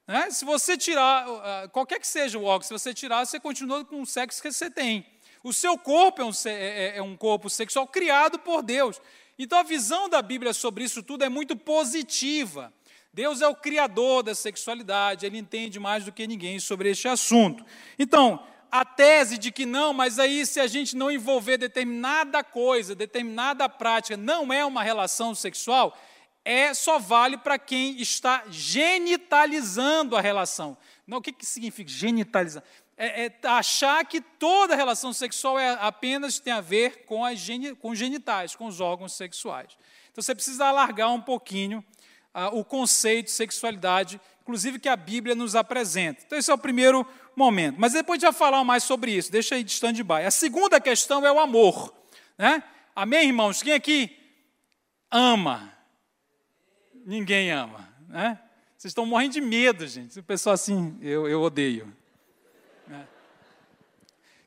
Né? 0.07 0.31
Se 0.31 0.45
você 0.45 0.77
tirar, 0.77 1.27
uh, 1.27 1.69
qualquer 1.73 1.99
que 1.99 2.07
seja 2.07 2.39
o 2.39 2.45
órgão, 2.45 2.65
se 2.65 2.71
você 2.71 2.93
tirar, 2.93 3.25
você 3.25 3.37
continua 3.37 3.83
com 3.83 4.01
o 4.01 4.05
sexo 4.05 4.41
que 4.41 4.49
você 4.49 4.71
tem. 4.71 5.05
O 5.47 5.53
seu 5.53 5.77
corpo 5.77 6.21
é 6.21 6.25
um, 6.25 6.31
é, 6.45 6.49
é, 6.51 6.97
é 6.97 7.01
um 7.01 7.15
corpo 7.15 7.49
sexual 7.49 7.87
criado 7.87 8.37
por 8.37 8.61
Deus. 8.61 8.99
Então 9.39 9.57
a 9.57 9.63
visão 9.63 10.09
da 10.09 10.21
Bíblia 10.21 10.51
sobre 10.51 10.83
isso 10.83 11.01
tudo 11.01 11.23
é 11.23 11.29
muito 11.29 11.55
positiva. 11.55 12.73
Deus 13.13 13.41
é 13.41 13.47
o 13.47 13.55
criador 13.55 14.23
da 14.23 14.35
sexualidade, 14.35 15.25
ele 15.25 15.37
entende 15.37 15.79
mais 15.79 16.03
do 16.03 16.11
que 16.11 16.27
ninguém 16.27 16.59
sobre 16.59 16.89
este 16.89 17.07
assunto. 17.07 17.65
Então, 17.97 18.45
a 18.69 18.83
tese 18.83 19.37
de 19.37 19.49
que 19.49 19.65
não, 19.65 19.93
mas 19.93 20.19
aí 20.19 20.45
se 20.45 20.59
a 20.59 20.67
gente 20.67 20.97
não 20.97 21.09
envolver 21.09 21.57
determinada 21.57 22.43
coisa, 22.43 22.93
determinada 22.93 23.69
prática, 23.69 24.17
não 24.17 24.51
é 24.51 24.65
uma 24.65 24.83
relação 24.83 25.33
sexual, 25.33 25.97
é 26.43 26.73
só 26.73 26.99
vale 26.99 27.37
para 27.37 27.57
quem 27.57 28.01
está 28.01 28.43
genitalizando 28.49 30.17
a 30.17 30.19
relação. 30.19 30.77
Não, 31.07 31.19
o 31.19 31.21
que, 31.21 31.31
que 31.31 31.45
significa 31.45 31.89
genitalizar? 31.89 32.63
É, 32.99 33.27
é, 33.27 33.31
achar 33.43 34.03
que 34.05 34.19
toda 34.19 34.75
relação 34.75 35.13
sexual 35.13 35.59
é 35.59 35.77
apenas 35.79 36.39
tem 36.39 36.51
a 36.51 36.59
ver 36.59 37.05
com, 37.05 37.23
as 37.23 37.37
geni, 37.37 37.75
com 37.75 37.91
os 37.91 37.99
genitais, 37.99 38.55
com 38.55 38.65
os 38.65 38.81
órgãos 38.81 39.13
sexuais. 39.13 39.77
Então 40.11 40.23
você 40.23 40.33
precisa 40.33 40.65
alargar 40.65 41.13
um 41.13 41.21
pouquinho 41.21 41.85
ah, 42.33 42.49
o 42.49 42.65
conceito 42.65 43.25
de 43.27 43.31
sexualidade, 43.33 44.19
inclusive 44.41 44.79
que 44.79 44.89
a 44.89 44.95
Bíblia 44.95 45.35
nos 45.35 45.55
apresenta. 45.55 46.23
Então 46.25 46.39
esse 46.39 46.49
é 46.49 46.53
o 46.53 46.57
primeiro 46.57 47.05
momento. 47.35 47.75
Mas 47.77 47.93
depois 47.93 48.19
já 48.19 48.33
falar 48.33 48.63
mais 48.63 48.83
sobre 48.83 49.11
isso, 49.11 49.31
deixa 49.31 49.53
aí 49.53 49.63
de 49.63 49.71
stand-by. 49.71 50.25
A 50.25 50.31
segunda 50.31 50.81
questão 50.81 51.23
é 51.23 51.31
o 51.31 51.39
amor. 51.39 51.93
Né? 52.35 52.63
Amém, 52.95 53.27
irmãos? 53.27 53.61
Quem 53.61 53.73
aqui 53.73 54.17
ama? 55.11 55.71
Ninguém 57.05 57.51
ama. 57.51 57.87
Né? 58.09 58.39
Vocês 58.75 58.89
estão 58.89 59.05
morrendo 59.05 59.33
de 59.33 59.41
medo, 59.41 59.85
gente. 59.85 60.19
O 60.19 60.23
pessoal 60.23 60.55
assim, 60.55 60.97
eu, 60.99 61.27
eu 61.27 61.43
odeio. 61.43 61.95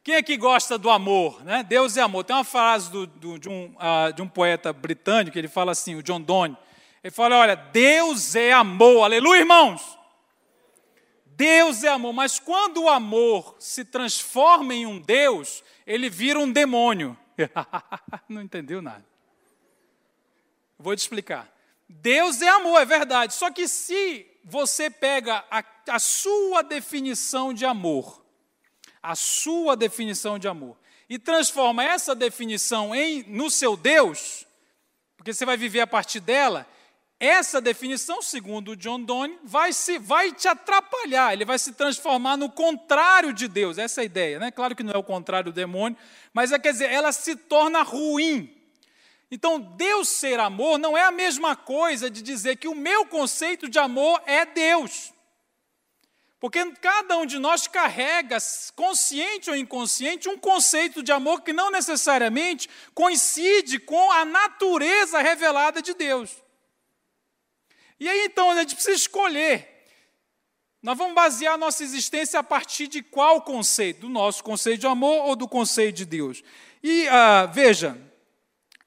Quem 0.03 0.17
aqui 0.17 0.37
gosta 0.37 0.79
do 0.79 0.89
amor? 0.89 1.45
Né? 1.45 1.63
Deus 1.63 1.97
é 1.97 2.01
amor. 2.01 2.25
Tem 2.25 2.35
uma 2.35 2.45
frase 2.45 2.91
do, 2.91 3.07
do, 3.07 3.39
de, 3.39 3.49
um, 3.49 3.75
uh, 3.77 4.13
de 4.13 4.23
um 4.23 4.29
poeta 4.29 4.73
britânico, 4.73 5.37
ele 5.37 5.49
fala 5.49 5.73
assim, 5.73 5.95
o 5.95 6.03
John 6.03 6.21
Donne. 6.21 6.57
Ele 7.05 7.11
fala: 7.11 7.37
olha, 7.37 7.55
Deus 7.55 8.35
é 8.35 8.53
amor. 8.53 9.05
Aleluia, 9.05 9.41
irmãos. 9.41 9.99
Deus 11.27 11.85
é 11.85 11.89
amor, 11.89 12.13
mas 12.13 12.39
quando 12.39 12.83
o 12.83 12.89
amor 12.89 13.57
se 13.59 13.83
transforma 13.83 14.75
em 14.75 14.85
um 14.85 15.01
Deus, 15.01 15.65
ele 15.87 16.11
vira 16.11 16.39
um 16.39 16.53
demônio. 16.53 17.17
Não 18.29 18.43
entendeu 18.43 18.83
nada. 18.83 19.05
Vou 20.79 20.95
te 20.95 20.99
explicar. 20.99 21.51
Deus 21.89 22.43
é 22.43 22.49
amor, 22.49 22.79
é 22.79 22.85
verdade. 22.85 23.35
Só 23.35 23.51
que 23.51 23.67
se 23.69 24.27
você 24.45 24.91
pega 24.91 25.43
a, 25.51 25.65
a 25.89 25.99
sua 25.99 26.63
definição 26.63 27.55
de 27.55 27.65
amor, 27.65 28.23
a 29.03 29.15
sua 29.15 29.77
definição 29.77 30.39
de 30.39 30.49
amor, 30.49 30.77
e 31.09 31.19
transforma 31.19 31.83
essa 31.83 32.15
definição 32.15 32.95
em 32.95 33.25
no 33.25 33.51
seu 33.51 33.77
Deus, 33.77 34.47
porque 35.17 35.33
você 35.33 35.45
vai 35.45 35.57
viver 35.57 35.81
a 35.81 35.87
partir 35.87 36.21
dela, 36.21 36.67
essa 37.21 37.61
definição, 37.61 38.23
segundo 38.23 38.75
John 38.75 39.03
Donne, 39.03 39.39
vai, 39.45 39.75
se, 39.75 39.99
vai 39.99 40.33
te 40.33 40.49
atrapalhar, 40.49 41.35
ele 41.35 41.45
vai 41.45 41.59
se 41.59 41.73
transformar 41.73 42.39
no 42.39 42.49
contrário 42.49 43.31
de 43.35 43.47
Deus. 43.47 43.77
Essa 43.77 44.01
é 44.01 44.03
a 44.03 44.05
ideia, 44.07 44.39
né? 44.39 44.51
Claro 44.51 44.75
que 44.75 44.83
não 44.83 44.95
é 44.95 44.97
o 44.97 45.03
contrário 45.03 45.53
do 45.53 45.55
demônio, 45.55 45.99
mas 46.33 46.51
é 46.51 46.59
quer 46.59 46.73
dizer, 46.73 46.91
ela 46.91 47.13
se 47.13 47.37
torna 47.37 47.83
ruim. 47.83 48.57
Então, 49.31 49.61
Deus 49.61 50.09
ser 50.09 50.41
amor 50.41 50.79
não 50.79 50.97
é 50.97 51.03
a 51.03 51.11
mesma 51.11 51.55
coisa 51.55 52.11
de 52.11 52.23
dizer 52.23 52.57
que 52.57 52.67
o 52.67 52.75
meu 52.75 53.05
conceito 53.05 53.69
de 53.69 53.79
amor 53.79 54.23
é 54.25 54.47
Deus. 54.47 55.13
Porque 56.41 56.73
cada 56.77 57.19
um 57.19 57.27
de 57.27 57.39
nós 57.39 57.67
carrega, 57.67 58.39
consciente 58.75 59.51
ou 59.51 59.57
inconsciente, 59.57 60.27
um 60.27 60.39
conceito 60.39 61.03
de 61.03 61.13
amor 61.13 61.43
que 61.43 61.53
não 61.53 61.71
necessariamente 61.71 62.69
coincide 62.95 63.79
com 63.79 64.11
a 64.11 64.25
natureza 64.25 65.21
revelada 65.21 65.83
de 65.83 65.93
Deus. 65.93 66.35
E 68.01 68.09
aí 68.09 68.25
então 68.25 68.51
a 68.51 68.57
gente 68.57 68.75
precisa 68.75 68.97
escolher. 68.97 69.85
Nós 70.83 70.97
vamos 70.97 71.15
basear 71.15 71.55
a 71.55 71.59
nossa 71.59 71.85
existência 71.85 72.41
a 72.41 72.43
partir 72.43 72.89
de 72.89 73.03
qual 73.03 73.43
conceito? 73.43 74.01
Do 74.01 74.09
nosso 74.09 74.43
conceito 74.43 74.81
de 74.81 74.87
amor 74.87 75.27
ou 75.27 75.37
do 75.37 75.47
conceito 75.47 75.97
de 75.97 76.07
Deus? 76.07 76.43
E 76.83 77.07
ah, 77.09 77.45
veja, 77.45 78.01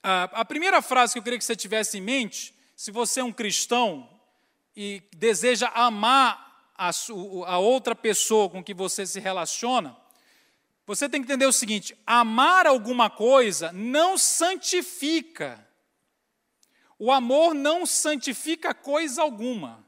ah, 0.01 0.23
a 0.33 0.43
primeira 0.43 0.81
frase 0.81 1.13
que 1.13 1.19
eu 1.19 1.23
queria 1.23 1.37
que 1.37 1.45
você 1.45 1.55
tivesse 1.55 1.99
em 1.99 2.01
mente, 2.01 2.51
se 2.75 2.89
você 2.89 3.19
é 3.19 3.23
um 3.23 3.31
cristão 3.31 4.09
e 4.75 5.03
deseja 5.15 5.71
amar 5.75 6.42
a, 6.75 6.91
a 7.47 7.57
outra 7.59 7.95
pessoa 7.95 8.49
com 8.49 8.63
que 8.63 8.73
você 8.73 9.05
se 9.05 9.19
relaciona, 9.19 9.95
você 10.85 11.07
tem 11.07 11.21
que 11.21 11.25
entender 11.25 11.45
o 11.45 11.53
seguinte: 11.53 11.97
amar 12.05 12.67
alguma 12.67 13.09
coisa 13.09 13.71
não 13.71 14.17
santifica 14.17 15.67
o 17.05 17.11
amor 17.11 17.53
não 17.53 17.85
santifica 17.85 18.73
coisa 18.73 19.21
alguma. 19.21 19.85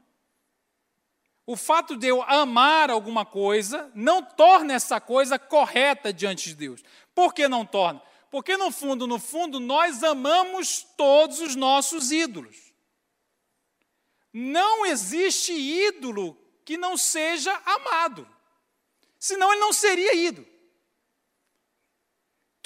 O 1.46 1.56
fato 1.56 1.96
de 1.96 2.06
eu 2.08 2.22
amar 2.22 2.90
alguma 2.90 3.24
coisa 3.24 3.90
não 3.94 4.22
torna 4.22 4.74
essa 4.74 5.00
coisa 5.00 5.38
correta 5.38 6.12
diante 6.12 6.50
de 6.50 6.56
Deus. 6.56 6.82
Por 7.14 7.32
que 7.32 7.48
não 7.48 7.64
torna? 7.64 8.02
Porque 8.30 8.58
no 8.58 8.70
fundo, 8.70 9.06
no 9.06 9.18
fundo, 9.18 9.58
nós 9.58 10.02
amamos 10.04 10.86
todos 10.94 11.40
os 11.40 11.56
nossos 11.56 12.10
ídolos. 12.10 12.74
Não 14.30 14.84
existe 14.84 15.52
ídolo 15.52 16.36
que 16.66 16.76
não 16.76 16.98
seja 16.98 17.58
amado. 17.64 18.28
Senão 19.18 19.50
ele 19.52 19.60
não 19.60 19.72
seria 19.72 20.14
ídolo 20.14 20.56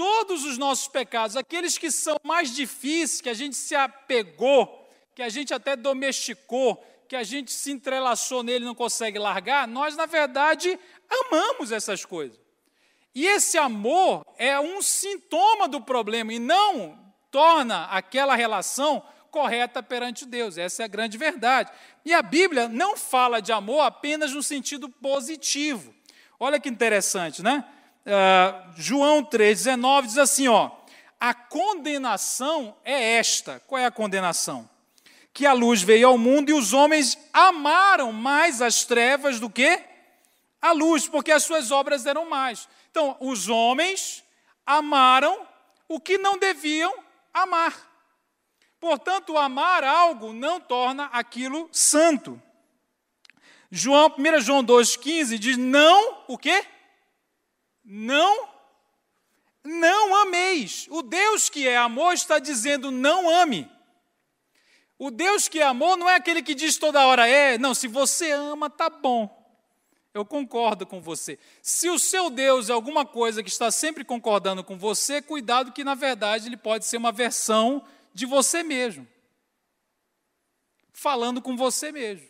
todos 0.00 0.46
os 0.46 0.56
nossos 0.56 0.88
pecados, 0.88 1.36
aqueles 1.36 1.76
que 1.76 1.90
são 1.90 2.16
mais 2.24 2.54
difíceis, 2.56 3.20
que 3.20 3.28
a 3.28 3.34
gente 3.34 3.54
se 3.54 3.74
apegou, 3.74 4.88
que 5.14 5.20
a 5.20 5.28
gente 5.28 5.52
até 5.52 5.76
domesticou, 5.76 6.82
que 7.06 7.14
a 7.14 7.22
gente 7.22 7.52
se 7.52 7.70
entrelaçou 7.70 8.42
nele 8.42 8.64
e 8.64 8.66
não 8.66 8.74
consegue 8.74 9.18
largar, 9.18 9.68
nós, 9.68 9.94
na 9.98 10.06
verdade, 10.06 10.80
amamos 11.06 11.70
essas 11.70 12.02
coisas. 12.02 12.40
E 13.14 13.26
esse 13.26 13.58
amor 13.58 14.24
é 14.38 14.58
um 14.58 14.80
sintoma 14.80 15.68
do 15.68 15.82
problema 15.82 16.32
e 16.32 16.38
não 16.38 16.98
torna 17.30 17.84
aquela 17.84 18.34
relação 18.34 19.04
correta 19.30 19.82
perante 19.82 20.26
Deus. 20.26 20.58
Essa 20.58 20.82
é 20.82 20.84
a 20.84 20.88
grande 20.88 21.16
verdade. 21.16 21.70
E 22.04 22.12
a 22.12 22.22
Bíblia 22.22 22.68
não 22.68 22.96
fala 22.96 23.40
de 23.40 23.52
amor 23.52 23.80
apenas 23.80 24.32
no 24.32 24.42
sentido 24.42 24.88
positivo. 24.88 25.94
Olha 26.38 26.60
que 26.60 26.68
interessante, 26.68 27.42
né? 27.42 27.64
uh, 28.06 28.72
João 28.76 29.24
3,19 29.24 30.06
diz 30.06 30.18
assim: 30.18 30.48
ó, 30.48 30.70
a 31.18 31.34
condenação 31.34 32.76
é 32.84 33.16
esta. 33.18 33.60
Qual 33.66 33.80
é 33.80 33.86
a 33.86 33.90
condenação? 33.90 34.68
Que 35.32 35.46
a 35.46 35.52
luz 35.52 35.82
veio 35.82 36.08
ao 36.08 36.18
mundo 36.18 36.50
e 36.50 36.54
os 36.54 36.72
homens 36.72 37.18
amaram 37.32 38.12
mais 38.12 38.60
as 38.60 38.84
trevas 38.84 39.38
do 39.38 39.48
que 39.48 39.80
a 40.60 40.72
luz, 40.72 41.08
porque 41.08 41.32
as 41.32 41.44
suas 41.44 41.70
obras 41.70 42.04
eram 42.04 42.28
mais. 42.28 42.68
Então, 42.90 43.16
os 43.20 43.48
homens 43.48 44.24
amaram 44.66 45.46
o 45.88 46.00
que 46.00 46.18
não 46.18 46.38
deviam 46.38 46.92
amar. 47.32 47.89
Portanto, 48.80 49.36
amar 49.36 49.84
algo 49.84 50.32
não 50.32 50.58
torna 50.58 51.04
aquilo 51.12 51.68
santo. 51.70 52.40
João, 53.70 54.14
1 54.18 54.40
João 54.40 54.64
2,15 54.64 55.38
diz: 55.38 55.56
não, 55.58 56.24
o 56.26 56.38
quê? 56.38 56.64
Não, 57.84 58.48
não 59.62 60.22
ameis. 60.22 60.86
O 60.90 61.02
Deus 61.02 61.50
que 61.50 61.68
é 61.68 61.76
amor 61.76 62.14
está 62.14 62.38
dizendo: 62.38 62.90
não 62.90 63.28
ame. 63.28 63.70
O 64.98 65.10
Deus 65.10 65.46
que 65.46 65.60
é 65.60 65.64
amor 65.64 65.96
não 65.96 66.08
é 66.08 66.16
aquele 66.16 66.42
que 66.42 66.54
diz 66.54 66.76
toda 66.76 67.06
hora, 67.06 67.26
é, 67.26 67.56
não, 67.56 67.74
se 67.74 67.86
você 67.86 68.32
ama, 68.32 68.68
tá 68.68 68.90
bom. 68.90 69.38
Eu 70.12 70.24
concordo 70.24 70.84
com 70.84 71.00
você. 71.00 71.38
Se 71.62 71.88
o 71.88 71.98
seu 71.98 72.28
Deus 72.28 72.68
é 72.68 72.72
alguma 72.72 73.06
coisa 73.06 73.42
que 73.42 73.48
está 73.48 73.70
sempre 73.70 74.04
concordando 74.04 74.64
com 74.64 74.76
você, 74.76 75.22
cuidado 75.22 75.72
que 75.72 75.84
na 75.84 75.94
verdade 75.94 76.48
ele 76.48 76.56
pode 76.56 76.84
ser 76.84 76.96
uma 76.96 77.12
versão 77.12 77.82
de 78.12 78.26
você 78.26 78.62
mesmo. 78.62 79.06
Falando 80.92 81.40
com 81.40 81.56
você 81.56 81.90
mesmo. 81.92 82.28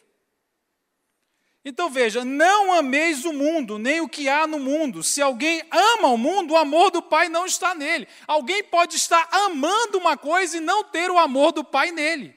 Então 1.65 1.91
veja, 1.91 2.25
não 2.25 2.73
ameis 2.73 3.25
o 3.25 3.33
mundo, 3.33 3.79
nem 3.79 4.01
o 4.01 4.09
que 4.09 4.29
há 4.29 4.47
no 4.47 4.59
mundo. 4.59 5.03
Se 5.03 5.21
alguém 5.21 5.63
ama 5.71 6.09
o 6.09 6.17
mundo, 6.17 6.55
o 6.55 6.57
amor 6.57 6.91
do 6.91 7.03
Pai 7.03 7.29
não 7.29 7.45
está 7.45 7.75
nele. 7.75 8.09
Alguém 8.27 8.65
pode 8.65 8.97
estar 8.97 9.29
amando 9.31 9.99
uma 9.99 10.17
coisa 10.17 10.57
e 10.57 10.61
não 10.61 10.83
ter 10.83 11.11
o 11.11 11.19
amor 11.19 11.53
do 11.53 11.63
Pai 11.63 11.91
nele. 11.91 12.35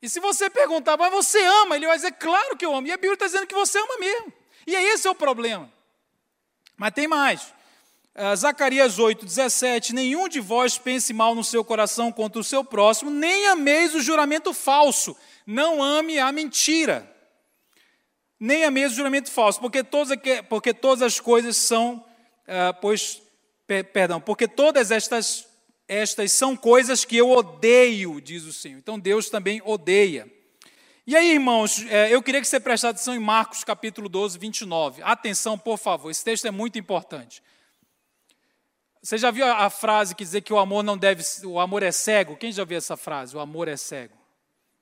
E 0.00 0.08
se 0.08 0.20
você 0.20 0.50
perguntar, 0.50 0.96
mas 0.96 1.10
você 1.10 1.42
ama? 1.42 1.76
Ele 1.76 1.86
vai 1.86 1.96
dizer, 1.96 2.12
claro 2.12 2.56
que 2.56 2.64
eu 2.64 2.74
amo. 2.74 2.86
E 2.86 2.92
a 2.92 2.96
Bíblia 2.96 3.14
está 3.14 3.26
dizendo 3.26 3.46
que 3.46 3.54
você 3.54 3.78
ama 3.78 3.98
mesmo. 3.98 4.32
E 4.66 4.74
aí 4.74 4.84
esse 4.88 5.06
é 5.06 5.10
o 5.10 5.14
problema. 5.14 5.72
Mas 6.76 6.92
tem 6.92 7.06
mais. 7.06 7.53
Uh, 8.16 8.36
Zacarias 8.36 8.98
8, 8.98 9.24
17: 9.24 9.92
Nenhum 9.92 10.28
de 10.28 10.40
vós 10.40 10.78
pense 10.78 11.12
mal 11.12 11.34
no 11.34 11.42
seu 11.42 11.64
coração 11.64 12.12
contra 12.12 12.40
o 12.40 12.44
seu 12.44 12.64
próximo, 12.64 13.10
nem 13.10 13.48
ameis 13.48 13.94
o 13.94 14.00
juramento 14.00 14.52
falso. 14.52 15.16
Não 15.46 15.82
ame 15.82 16.18
a 16.18 16.30
mentira 16.30 17.12
nem 18.44 18.64
a 18.64 18.70
mesmo 18.70 18.96
juramento 18.96 19.30
falso, 19.30 19.58
porque 19.58 19.82
todas, 19.82 20.18
porque 20.50 20.74
todas 20.74 21.02
as 21.02 21.18
coisas 21.18 21.56
são, 21.56 22.04
ah, 22.46 22.74
pois, 22.74 23.22
per, 23.66 23.84
perdão, 23.84 24.20
porque 24.20 24.46
todas 24.46 24.90
estas, 24.90 25.48
estas 25.88 26.30
são 26.32 26.54
coisas 26.54 27.06
que 27.06 27.16
eu 27.16 27.30
odeio, 27.30 28.20
diz 28.20 28.44
o 28.44 28.52
Senhor. 28.52 28.76
Então 28.76 28.98
Deus 28.98 29.30
também 29.30 29.62
odeia. 29.64 30.30
E 31.06 31.16
aí, 31.16 31.32
irmãos, 31.32 31.86
é, 31.88 32.14
eu 32.14 32.22
queria 32.22 32.40
que 32.40 32.46
você 32.46 32.60
prestasse 32.60 32.96
atenção 32.96 33.14
em 33.14 33.18
Marcos 33.18 33.64
capítulo 33.64 34.10
12, 34.10 34.38
29. 34.38 35.02
Atenção, 35.02 35.58
por 35.58 35.78
favor, 35.78 36.10
esse 36.10 36.24
texto 36.24 36.46
é 36.46 36.50
muito 36.50 36.78
importante. 36.78 37.42
Você 39.04 39.18
já 39.18 39.30
viu 39.30 39.44
a 39.44 39.68
frase 39.68 40.14
que 40.14 40.24
dizer 40.24 40.40
que 40.40 40.52
o 40.54 40.58
amor 40.58 40.82
não 40.82 40.96
deve, 40.96 41.22
o 41.44 41.60
amor 41.60 41.82
é 41.82 41.92
cego? 41.92 42.38
Quem 42.38 42.50
já 42.50 42.64
viu 42.64 42.78
essa 42.78 42.96
frase? 42.96 43.36
O 43.36 43.38
amor 43.38 43.68
é 43.68 43.76
cego. 43.76 44.16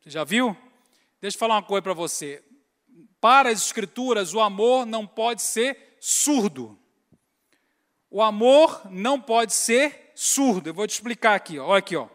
Você 0.00 0.10
já 0.10 0.22
viu? 0.22 0.56
Deixa 1.20 1.34
eu 1.34 1.40
falar 1.40 1.56
uma 1.56 1.62
coisa 1.64 1.82
para 1.82 1.92
você. 1.92 2.40
Para 3.20 3.50
as 3.50 3.60
Escrituras, 3.60 4.32
o 4.32 4.38
amor 4.38 4.86
não 4.86 5.08
pode 5.08 5.42
ser 5.42 5.96
surdo. 5.98 6.78
O 8.08 8.22
amor 8.22 8.82
não 8.88 9.20
pode 9.20 9.54
ser 9.54 10.12
surdo. 10.14 10.68
Eu 10.68 10.74
vou 10.74 10.86
te 10.86 10.92
explicar 10.92 11.34
aqui. 11.34 11.58
Olha 11.58 11.80
aqui. 11.80 11.96
Ó. 11.96 12.06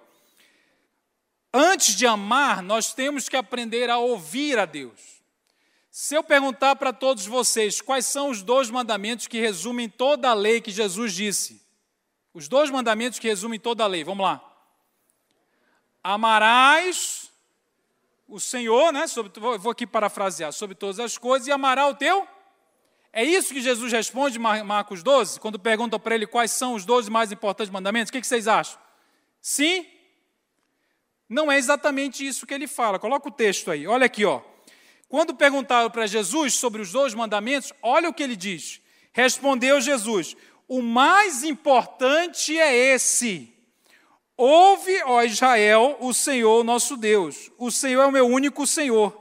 Antes 1.53 1.93
de 1.93 2.07
amar, 2.07 2.63
nós 2.63 2.93
temos 2.93 3.27
que 3.27 3.35
aprender 3.35 3.89
a 3.89 3.97
ouvir 3.97 4.57
a 4.57 4.65
Deus. 4.65 5.21
Se 5.91 6.15
eu 6.15 6.23
perguntar 6.23 6.77
para 6.77 6.93
todos 6.93 7.25
vocês 7.25 7.81
quais 7.81 8.05
são 8.05 8.29
os 8.29 8.41
dois 8.41 8.69
mandamentos 8.69 9.27
que 9.27 9.41
resumem 9.41 9.89
toda 9.89 10.29
a 10.29 10.33
lei 10.33 10.61
que 10.61 10.71
Jesus 10.71 11.13
disse, 11.13 11.66
os 12.37 12.47
dois 12.47 12.69
mandamentos 12.69 13.17
que 13.17 13.27
resumem 13.27 13.59
toda 13.59 13.83
a 13.83 13.87
lei, 13.87 14.03
vamos 14.03 14.23
lá. 14.23 14.39
Amarás 16.03 17.31
o 18.27 18.39
Senhor, 18.39 18.93
né, 18.93 19.07
sobre, 19.07 19.31
vou 19.39 19.71
aqui 19.71 19.87
parafrasear, 19.87 20.53
sobre 20.53 20.75
todas 20.75 20.99
as 20.99 21.17
coisas, 21.17 21.47
e 21.47 21.51
amará 21.51 21.87
o 21.87 21.95
teu. 21.95 22.27
É 23.11 23.23
isso 23.23 23.51
que 23.51 23.59
Jesus 23.59 23.91
responde 23.91 24.37
Marcos 24.37 25.01
12, 25.01 25.39
quando 25.39 25.57
perguntam 25.57 25.99
para 25.99 26.13
ele 26.13 26.27
quais 26.27 26.51
são 26.51 26.75
os 26.75 26.85
12 26.85 27.09
mais 27.09 27.31
importantes 27.31 27.71
mandamentos. 27.71 28.09
O 28.09 28.13
que, 28.13 28.21
que 28.21 28.27
vocês 28.27 28.47
acham? 28.47 28.79
Sim? 29.41 29.87
Não 31.27 31.51
é 31.51 31.57
exatamente 31.57 32.23
isso 32.23 32.45
que 32.45 32.53
ele 32.53 32.67
fala. 32.67 32.99
Coloca 32.99 33.29
o 33.29 33.31
texto 33.31 33.71
aí. 33.71 33.87
Olha 33.87 34.05
aqui, 34.05 34.25
ó. 34.25 34.41
Quando 35.09 35.33
perguntaram 35.33 35.89
para 35.89 36.05
Jesus 36.05 36.53
sobre 36.53 36.83
os 36.83 36.91
dois 36.91 37.15
mandamentos, 37.15 37.73
olha 37.81 38.07
o 38.07 38.13
que 38.13 38.21
ele 38.21 38.35
diz. 38.35 38.79
Respondeu 39.11 39.81
Jesus: 39.81 40.37
O 40.67 40.81
mais 40.81 41.43
importante 41.43 42.57
é 42.59 42.75
esse. 42.75 43.53
Ouve, 44.35 45.01
ó 45.03 45.23
Israel, 45.23 45.97
o 45.99 46.13
Senhor 46.13 46.63
nosso 46.63 46.97
Deus. 46.97 47.49
O 47.57 47.71
Senhor 47.71 48.03
é 48.03 48.05
o 48.05 48.11
meu 48.11 48.27
único 48.27 48.67
Senhor. 48.67 49.19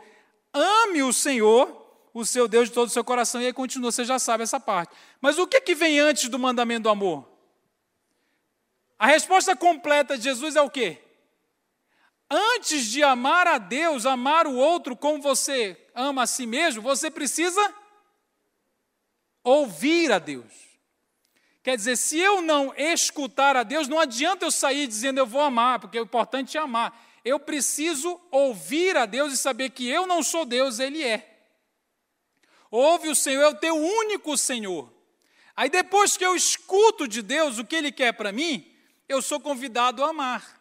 Ame 0.52 1.02
o 1.02 1.12
Senhor, 1.12 2.08
o 2.12 2.24
seu 2.24 2.48
Deus, 2.48 2.68
de 2.68 2.74
todo 2.74 2.88
o 2.88 2.92
seu 2.92 3.04
coração. 3.04 3.40
E 3.40 3.46
aí 3.46 3.52
continua, 3.52 3.92
você 3.92 4.04
já 4.04 4.18
sabe 4.18 4.42
essa 4.42 4.58
parte. 4.58 4.94
Mas 5.20 5.38
o 5.38 5.46
que, 5.46 5.60
que 5.60 5.74
vem 5.74 6.00
antes 6.00 6.28
do 6.28 6.38
mandamento 6.38 6.82
do 6.84 6.88
amor? 6.88 7.26
A 8.98 9.06
resposta 9.06 9.54
completa 9.54 10.16
de 10.18 10.24
Jesus 10.24 10.56
é 10.56 10.62
o 10.62 10.70
quê? 10.70 10.98
Antes 12.28 12.86
de 12.86 13.02
amar 13.02 13.46
a 13.46 13.58
Deus, 13.58 14.04
amar 14.04 14.46
o 14.46 14.56
outro 14.56 14.96
como 14.96 15.22
você 15.22 15.78
ama 15.94 16.24
a 16.24 16.26
si 16.26 16.46
mesmo, 16.46 16.82
você 16.82 17.10
precisa 17.10 17.74
ouvir 19.44 20.10
a 20.10 20.18
Deus. 20.18 20.65
Quer 21.66 21.76
dizer, 21.76 21.96
se 21.96 22.16
eu 22.16 22.40
não 22.40 22.72
escutar 22.76 23.56
a 23.56 23.64
Deus, 23.64 23.88
não 23.88 23.98
adianta 23.98 24.46
eu 24.46 24.52
sair 24.52 24.86
dizendo 24.86 25.18
eu 25.18 25.26
vou 25.26 25.40
amar, 25.40 25.80
porque 25.80 25.98
o 25.98 26.04
importante 26.04 26.56
é 26.56 26.60
amar. 26.60 26.96
Eu 27.24 27.40
preciso 27.40 28.20
ouvir 28.30 28.96
a 28.96 29.04
Deus 29.04 29.32
e 29.32 29.36
saber 29.36 29.70
que 29.70 29.84
eu 29.84 30.06
não 30.06 30.22
sou 30.22 30.44
Deus, 30.44 30.78
Ele 30.78 31.02
é. 31.02 31.48
Ouve 32.70 33.08
o 33.08 33.16
Senhor, 33.16 33.42
é 33.42 33.48
o 33.48 33.56
teu 33.56 33.74
único 33.74 34.36
Senhor. 34.38 34.94
Aí 35.56 35.68
depois 35.68 36.16
que 36.16 36.24
eu 36.24 36.36
escuto 36.36 37.08
de 37.08 37.20
Deus 37.20 37.58
o 37.58 37.64
que 37.64 37.74
Ele 37.74 37.90
quer 37.90 38.12
para 38.12 38.30
mim, 38.30 38.64
eu 39.08 39.20
sou 39.20 39.40
convidado 39.40 40.04
a 40.04 40.10
amar. 40.10 40.60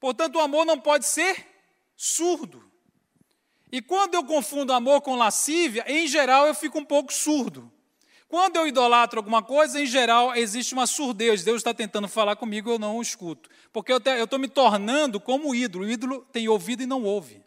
Portanto, 0.00 0.34
o 0.34 0.40
amor 0.40 0.66
não 0.66 0.80
pode 0.80 1.06
ser 1.06 1.46
surdo. 1.94 2.68
E 3.70 3.80
quando 3.80 4.16
eu 4.16 4.24
confundo 4.24 4.72
amor 4.72 5.00
com 5.00 5.14
lascívia, 5.14 5.84
em 5.86 6.08
geral 6.08 6.44
eu 6.44 6.56
fico 6.56 6.80
um 6.80 6.84
pouco 6.84 7.12
surdo. 7.12 7.72
Quando 8.34 8.56
eu 8.56 8.66
idolatro 8.66 9.20
alguma 9.20 9.44
coisa, 9.44 9.80
em 9.80 9.86
geral, 9.86 10.34
existe 10.34 10.74
uma 10.74 10.88
surdez. 10.88 11.44
Deus 11.44 11.58
está 11.58 11.72
tentando 11.72 12.08
falar 12.08 12.34
comigo, 12.34 12.68
eu 12.68 12.80
não 12.80 13.00
escuto. 13.00 13.48
Porque 13.72 13.92
eu 13.92 13.98
estou 13.98 14.40
me 14.40 14.48
tornando 14.48 15.20
como 15.20 15.50
o 15.50 15.54
ídolo. 15.54 15.84
O 15.84 15.88
ídolo 15.88 16.26
tem 16.32 16.48
ouvido 16.48 16.82
e 16.82 16.86
não 16.86 17.04
ouve. 17.04 17.40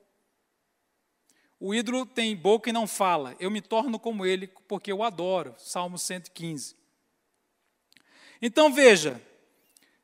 O 1.59 1.75
ídolo 1.75 2.05
tem 2.05 2.33
boca 2.37 2.69
e 2.69 2.71
não 2.71 2.87
fala. 2.87 3.35
Eu 3.37 3.51
me 3.51 3.59
torno 3.59 3.99
como 3.99 4.25
ele 4.25 4.47
porque 4.65 4.89
eu 4.89 5.03
adoro. 5.03 5.53
Salmo 5.57 5.97
115. 5.97 6.73
Então 8.41 8.71
veja, 8.71 9.21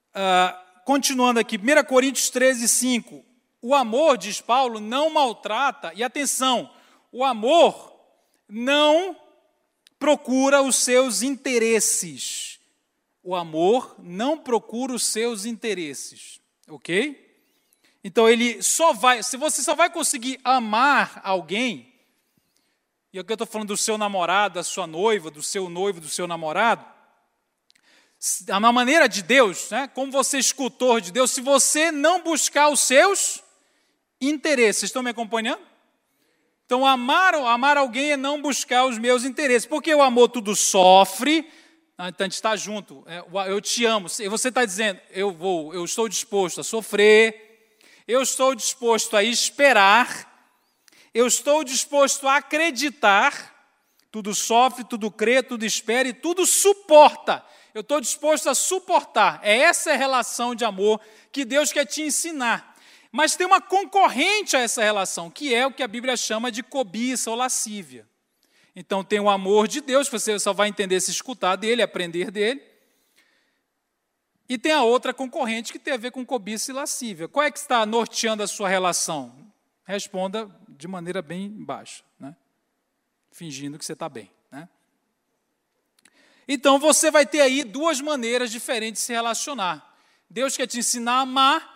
uh, 0.10 0.84
continuando 0.84 1.40
aqui, 1.40 1.58
1 1.58 1.86
Coríntios 1.88 2.30
13, 2.30 2.68
5. 2.68 3.24
O 3.62 3.74
amor, 3.74 4.18
diz 4.18 4.42
Paulo, 4.42 4.82
não 4.82 5.10
maltrata, 5.10 5.94
e 5.96 6.04
atenção, 6.04 6.70
o 7.10 7.24
amor 7.24 7.98
não 8.50 9.23
procura 10.04 10.62
os 10.62 10.76
seus 10.76 11.22
interesses. 11.22 12.60
O 13.24 13.34
amor 13.34 13.96
não 14.00 14.38
procura 14.38 14.94
os 14.94 15.06
seus 15.06 15.46
interesses, 15.46 16.42
ok? 16.68 17.42
Então 18.04 18.28
ele 18.28 18.62
só 18.62 18.92
vai, 18.92 19.24
se 19.24 19.38
você 19.38 19.62
só 19.62 19.74
vai 19.74 19.90
conseguir 19.90 20.42
amar 20.44 21.22
alguém, 21.24 21.96
e 23.14 23.20
aqui 23.20 23.32
eu 23.32 23.36
estou 23.36 23.48
falando 23.48 23.70
do 23.70 23.78
seu 23.78 23.98
namorado, 23.98 24.56
da 24.56 24.64
sua 24.64 24.86
noiva, 24.86 25.32
do 25.32 25.42
seu 25.42 25.70
noivo, 25.70 26.02
do 26.02 26.10
seu 26.10 26.28
namorado, 26.28 26.86
a 28.50 28.60
maneira 28.60 29.08
de 29.08 29.24
Deus, 29.24 29.70
né, 29.70 29.88
como 29.88 30.12
você 30.12 30.38
escultor 30.38 31.00
de 31.00 31.14
Deus, 31.14 31.32
se 31.32 31.40
você 31.40 31.94
não 31.94 32.22
buscar 32.22 32.68
os 32.68 32.82
seus 32.82 33.42
interesses, 34.20 34.84
estão 34.84 35.02
me 35.02 35.12
acompanhando? 35.12 35.66
Então, 36.66 36.86
amar, 36.86 37.36
amar 37.36 37.78
alguém 37.78 38.12
é 38.12 38.18
não 38.18 38.42
buscar 38.42 38.86
os 38.86 38.98
meus 38.98 39.26
interesses, 39.26 39.66
porque 39.66 39.94
o 39.94 40.02
amor 40.02 40.30
tudo 40.30 40.56
sofre, 40.56 41.50
ah, 41.98 42.10
então 42.10 42.26
a 42.26 42.28
gente 42.28 42.36
está 42.36 42.56
junto, 42.56 43.04
é, 43.06 43.24
eu 43.50 43.62
te 43.62 43.86
amo, 43.86 44.08
e 44.20 44.28
você 44.28 44.50
está 44.50 44.66
dizendo, 44.66 45.00
eu 45.12 45.32
vou, 45.32 45.74
eu 45.74 45.84
estou 45.86 46.10
disposto 46.10 46.62
a 46.62 46.64
sofrer, 46.64 47.78
eu 48.08 48.22
estou 48.22 48.56
disposto 48.56 49.16
a 49.16 49.24
esperar, 49.24 50.32
eu 51.14 51.28
estou 51.28 51.64
disposto 51.64 52.28
a 52.28 52.38
acreditar, 52.38 53.54
tudo 54.12 54.34
sofre, 54.34 54.84
tudo 54.84 55.12
crê, 55.12 55.44
tudo 55.44 55.66
espera 55.66 56.08
e 56.08 56.14
tudo 56.14 56.46
suporta. 56.46 57.44
Eu 57.74 57.82
estou 57.82 58.00
disposto 58.00 58.48
a 58.48 58.54
suportar. 58.54 59.40
É 59.42 59.58
essa 59.58 59.96
relação 59.96 60.54
de 60.54 60.64
amor 60.64 61.02
que 61.32 61.44
Deus 61.44 61.72
quer 61.72 61.86
te 61.86 62.04
ensinar. 62.04 62.73
Mas 63.16 63.36
tem 63.36 63.46
uma 63.46 63.62
concorrente 63.62 64.58
a 64.58 64.62
essa 64.62 64.82
relação, 64.82 65.30
que 65.30 65.54
é 65.54 65.68
o 65.68 65.72
que 65.72 65.84
a 65.84 65.88
Bíblia 65.88 66.18
chama 66.18 66.52
de 66.52 66.64
cobiça 66.64 67.30
ou 67.30 67.36
lascívia. 67.36 68.10
Então 68.76 69.04
tem 69.04 69.20
o 69.20 69.30
amor 69.30 69.68
de 69.68 69.82
Deus, 69.82 70.10
você 70.10 70.40
só 70.40 70.52
vai 70.52 70.68
entender 70.68 71.00
se 71.00 71.12
escutar 71.12 71.56
dele, 71.56 71.84
aprender 71.84 72.32
dele. 72.32 72.60
E 74.50 74.58
tem 74.58 74.72
a 74.72 74.82
outra 74.82 75.14
concorrente 75.14 75.72
que 75.72 75.78
tem 75.78 75.94
a 75.94 75.98
ver 75.98 76.10
com 76.10 76.26
cobiça 76.26 76.72
e 76.72 76.74
lascívia. 76.74 77.28
Qual 77.28 77.46
é 77.46 77.52
que 77.52 77.60
está 77.60 77.86
norteando 77.86 78.42
a 78.42 78.48
sua 78.48 78.68
relação? 78.68 79.54
Responda 79.86 80.50
de 80.68 80.88
maneira 80.88 81.22
bem 81.22 81.52
baixa, 81.52 82.04
né? 82.20 82.36
fingindo 83.32 83.78
que 83.78 83.86
você 83.86 83.94
está 83.94 84.10
bem. 84.10 84.32
Né? 84.52 84.68
Então 86.48 86.80
você 86.80 87.12
vai 87.12 87.28
ter 87.28 87.42
aí 87.42 87.64
duas 87.64 88.02
maneiras 88.02 88.52
diferentes 88.52 89.04
de 89.04 89.06
se 89.06 89.14
relacionar. 89.14 89.96
Deus 90.28 90.58
quer 90.58 90.66
te 90.66 90.80
ensinar 90.80 91.18
a 91.18 91.22
amar, 91.22 91.73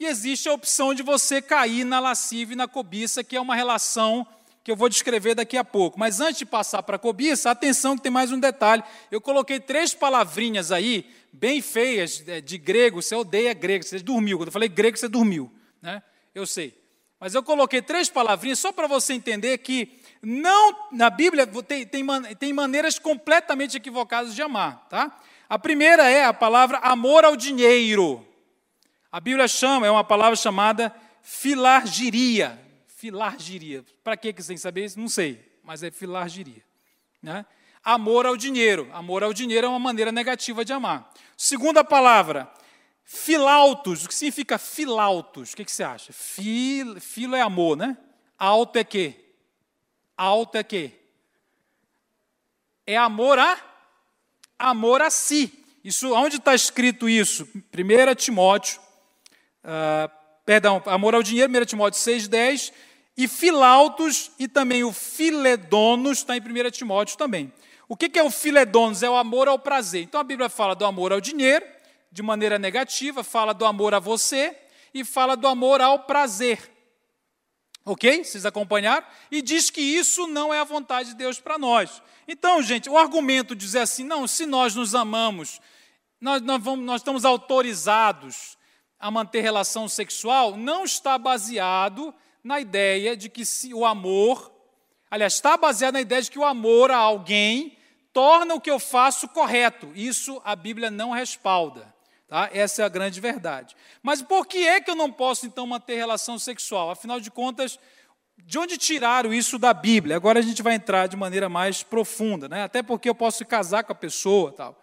e 0.00 0.06
existe 0.06 0.48
a 0.48 0.54
opção 0.54 0.94
de 0.94 1.02
você 1.02 1.42
cair 1.42 1.84
na 1.84 2.00
lascívia 2.00 2.54
e 2.54 2.56
na 2.56 2.66
cobiça, 2.66 3.22
que 3.22 3.36
é 3.36 3.40
uma 3.40 3.54
relação 3.54 4.26
que 4.64 4.72
eu 4.72 4.76
vou 4.76 4.88
descrever 4.88 5.34
daqui 5.34 5.58
a 5.58 5.64
pouco. 5.64 5.98
Mas 5.98 6.20
antes 6.20 6.38
de 6.38 6.46
passar 6.46 6.82
para 6.82 6.96
a 6.96 6.98
cobiça, 6.98 7.50
atenção 7.50 7.98
que 7.98 8.02
tem 8.02 8.10
mais 8.10 8.32
um 8.32 8.40
detalhe. 8.40 8.82
Eu 9.10 9.20
coloquei 9.20 9.60
três 9.60 9.92
palavrinhas 9.92 10.72
aí, 10.72 11.04
bem 11.30 11.60
feias, 11.60 12.24
é, 12.26 12.40
de 12.40 12.56
grego. 12.56 13.02
Você 13.02 13.14
odeia 13.14 13.52
grego, 13.52 13.84
você 13.84 13.98
dormiu. 13.98 14.38
Quando 14.38 14.48
eu 14.48 14.52
falei 14.52 14.70
grego, 14.70 14.96
você 14.96 15.06
dormiu. 15.06 15.52
Né? 15.82 16.02
Eu 16.34 16.46
sei. 16.46 16.74
Mas 17.18 17.34
eu 17.34 17.42
coloquei 17.42 17.82
três 17.82 18.08
palavrinhas 18.08 18.58
só 18.58 18.72
para 18.72 18.86
você 18.86 19.12
entender 19.12 19.58
que 19.58 20.00
não 20.22 20.88
na 20.92 21.10
Bíblia 21.10 21.46
tem, 21.46 21.86
tem, 21.86 22.06
tem 22.38 22.52
maneiras 22.54 22.98
completamente 22.98 23.76
equivocadas 23.76 24.34
de 24.34 24.40
amar. 24.40 24.86
Tá? 24.88 25.20
A 25.46 25.58
primeira 25.58 26.08
é 26.08 26.24
a 26.24 26.32
palavra 26.32 26.78
amor 26.78 27.22
ao 27.26 27.36
dinheiro. 27.36 28.26
A 29.10 29.18
Bíblia 29.18 29.48
chama, 29.48 29.86
é 29.86 29.90
uma 29.90 30.04
palavra 30.04 30.36
chamada 30.36 30.94
filargiria. 31.22 32.58
Filargiria. 32.86 33.84
Para 34.04 34.16
que 34.16 34.32
você 34.32 34.48
tem 34.48 34.56
que 34.56 34.62
saber 34.62 34.84
isso? 34.84 35.00
Não 35.00 35.08
sei, 35.08 35.40
mas 35.62 35.82
é 35.82 35.90
filargiria. 35.90 36.62
Né? 37.22 37.44
Amor 37.82 38.26
ao 38.26 38.36
dinheiro. 38.36 38.88
Amor 38.92 39.24
ao 39.24 39.32
dinheiro 39.32 39.66
é 39.66 39.70
uma 39.70 39.78
maneira 39.78 40.12
negativa 40.12 40.64
de 40.64 40.72
amar. 40.72 41.10
Segunda 41.36 41.82
palavra, 41.82 42.50
filautos. 43.04 44.04
O 44.04 44.08
que 44.08 44.14
significa 44.14 44.58
filautos? 44.58 45.52
O 45.52 45.56
que, 45.56 45.64
que 45.64 45.72
você 45.72 45.82
acha? 45.82 46.12
Fil, 46.12 47.00
filo 47.00 47.34
é 47.34 47.40
amor, 47.40 47.76
né? 47.76 47.96
Alto 48.38 48.78
é 48.78 48.84
quê? 48.84 49.14
Alto 50.16 50.56
é 50.56 50.62
quê? 50.62 50.92
É 52.86 52.96
amor 52.96 53.38
a? 53.38 53.58
Amor 54.58 55.00
a 55.00 55.10
si. 55.10 55.52
Isso, 55.82 56.12
onde 56.12 56.36
está 56.36 56.54
escrito 56.54 57.08
isso? 57.08 57.48
1 57.54 58.14
Timóteo, 58.14 58.80
uh, 59.64 60.10
perdão, 60.44 60.82
amor 60.86 61.14
ao 61.14 61.22
dinheiro, 61.22 61.50
1 61.50 61.64
Timóteo 61.64 62.00
6,10 62.00 62.72
e 63.16 63.28
Filautos 63.28 64.30
e 64.38 64.48
também 64.48 64.84
o 64.84 64.92
Filedonos, 64.92 66.18
está 66.18 66.36
em 66.36 66.40
1 66.40 66.70
Timóteo 66.70 67.16
também. 67.16 67.52
O 67.88 67.96
que 67.96 68.18
é 68.18 68.22
o 68.22 68.30
Filedonos? 68.30 69.02
É 69.02 69.10
o 69.10 69.16
amor 69.16 69.48
ao 69.48 69.58
prazer. 69.58 70.02
Então 70.02 70.20
a 70.20 70.24
Bíblia 70.24 70.48
fala 70.48 70.74
do 70.74 70.84
amor 70.84 71.12
ao 71.12 71.20
dinheiro, 71.20 71.64
de 72.10 72.22
maneira 72.22 72.58
negativa, 72.58 73.24
fala 73.24 73.52
do 73.52 73.64
amor 73.64 73.94
a 73.94 73.98
você 73.98 74.56
e 74.94 75.04
fala 75.04 75.36
do 75.36 75.46
amor 75.46 75.80
ao 75.80 76.00
prazer. 76.00 76.70
Ok? 77.84 78.22
Vocês 78.24 78.46
acompanharam? 78.46 79.06
E 79.30 79.42
diz 79.42 79.70
que 79.70 79.80
isso 79.80 80.26
não 80.26 80.52
é 80.52 80.60
a 80.60 80.64
vontade 80.64 81.10
de 81.10 81.14
Deus 81.16 81.40
para 81.40 81.58
nós. 81.58 82.02
Então, 82.28 82.62
gente, 82.62 82.88
o 82.88 82.96
argumento 82.96 83.54
de 83.54 83.64
dizer 83.64 83.80
assim, 83.80 84.04
não, 84.04 84.26
se 84.28 84.46
nós 84.46 84.74
nos 84.74 84.94
amamos, 84.94 85.60
nós, 86.20 86.40
nós, 86.42 86.62
vamos, 86.62 86.84
nós 86.84 87.00
estamos 87.00 87.24
autorizados 87.24 88.56
a 89.00 89.10
manter 89.10 89.40
relação 89.40 89.88
sexual, 89.88 90.56
não 90.56 90.84
está 90.84 91.16
baseado 91.16 92.14
na 92.44 92.60
ideia 92.60 93.16
de 93.16 93.30
que 93.30 93.46
se 93.46 93.72
o 93.72 93.86
amor, 93.86 94.52
aliás, 95.10 95.34
está 95.34 95.56
baseado 95.56 95.94
na 95.94 96.02
ideia 96.02 96.20
de 96.20 96.30
que 96.30 96.38
o 96.38 96.44
amor 96.44 96.90
a 96.90 96.98
alguém 96.98 97.78
torna 98.12 98.54
o 98.54 98.60
que 98.60 98.70
eu 98.70 98.78
faço 98.78 99.26
correto. 99.28 99.90
Isso 99.94 100.40
a 100.44 100.54
Bíblia 100.54 100.90
não 100.90 101.10
respalda. 101.10 101.92
Tá? 102.28 102.48
Essa 102.52 102.82
é 102.82 102.84
a 102.84 102.88
grande 102.88 103.20
verdade. 103.20 103.74
Mas 104.02 104.22
por 104.22 104.46
que 104.46 104.58
é 104.58 104.80
que 104.80 104.90
eu 104.90 104.94
não 104.94 105.10
posso, 105.10 105.46
então, 105.46 105.66
manter 105.66 105.96
relação 105.96 106.38
sexual? 106.38 106.90
Afinal 106.90 107.18
de 107.18 107.30
contas, 107.30 107.78
de 108.38 108.58
onde 108.58 108.76
tiraram 108.76 109.32
isso 109.32 109.58
da 109.58 109.74
Bíblia? 109.74 110.14
Agora 110.14 110.38
a 110.38 110.42
gente 110.42 110.62
vai 110.62 110.74
entrar 110.74 111.06
de 111.06 111.16
maneira 111.16 111.48
mais 111.48 111.82
profunda, 111.82 112.48
né? 112.48 112.62
até 112.62 112.82
porque 112.82 113.08
eu 113.08 113.14
posso 113.14 113.44
casar 113.46 113.82
com 113.82 113.92
a 113.92 113.96
pessoa. 113.96 114.52
tal. 114.52 114.80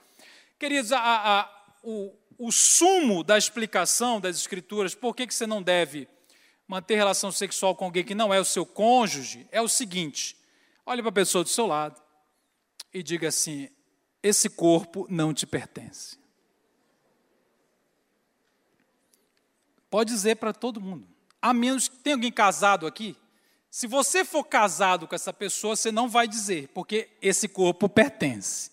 Queridos, 0.60 0.92
a, 0.92 1.00
a, 1.00 1.50
o, 1.84 2.14
o 2.38 2.52
sumo 2.52 3.24
da 3.24 3.38
explicação 3.38 4.22
das 4.22 4.36
Escrituras, 4.38 4.94
por 4.94 5.16
que, 5.16 5.26
você 5.26 5.48
não 5.48 5.62
deve 5.62 6.08
manter 6.68 6.96
relação 6.96 7.32
sexual 7.32 7.76
com 7.76 7.86
alguém 7.86 8.04
que 8.04 8.14
não 8.14 8.34
é 8.34 8.40
o 8.40 8.46
seu 8.46 8.66
cônjuge 8.66 9.48
é 9.52 9.62
o 9.62 9.68
seguinte: 9.68 10.38
olhe 10.86 11.02
para 11.02 11.10
a 11.10 11.14
pessoa 11.14 11.44
do 11.44 11.50
seu 11.50 11.66
lado 11.66 12.02
e 12.94 13.02
diga 13.02 13.30
assim: 13.30 13.70
esse 14.22 14.50
corpo 14.50 15.08
não 15.10 15.34
te 15.34 15.48
pertence. 15.48 16.18
Pode 19.90 20.12
dizer 20.12 20.36
para 20.36 20.54
todo 20.54 20.82
mundo. 20.82 21.08
A 21.42 21.54
menos 21.54 21.88
que 21.88 21.96
tenha 21.98 22.16
alguém 22.16 22.32
casado 22.32 22.86
aqui. 22.86 23.16
Se 23.70 23.88
você 23.88 24.26
for 24.26 24.44
casado 24.44 25.08
com 25.08 25.16
essa 25.16 25.32
pessoa, 25.32 25.76
você 25.76 25.92
não 25.92 26.10
vai 26.10 26.28
dizer, 26.28 26.68
porque 26.70 27.10
esse 27.22 27.48
corpo 27.48 27.88
pertence. 27.88 28.72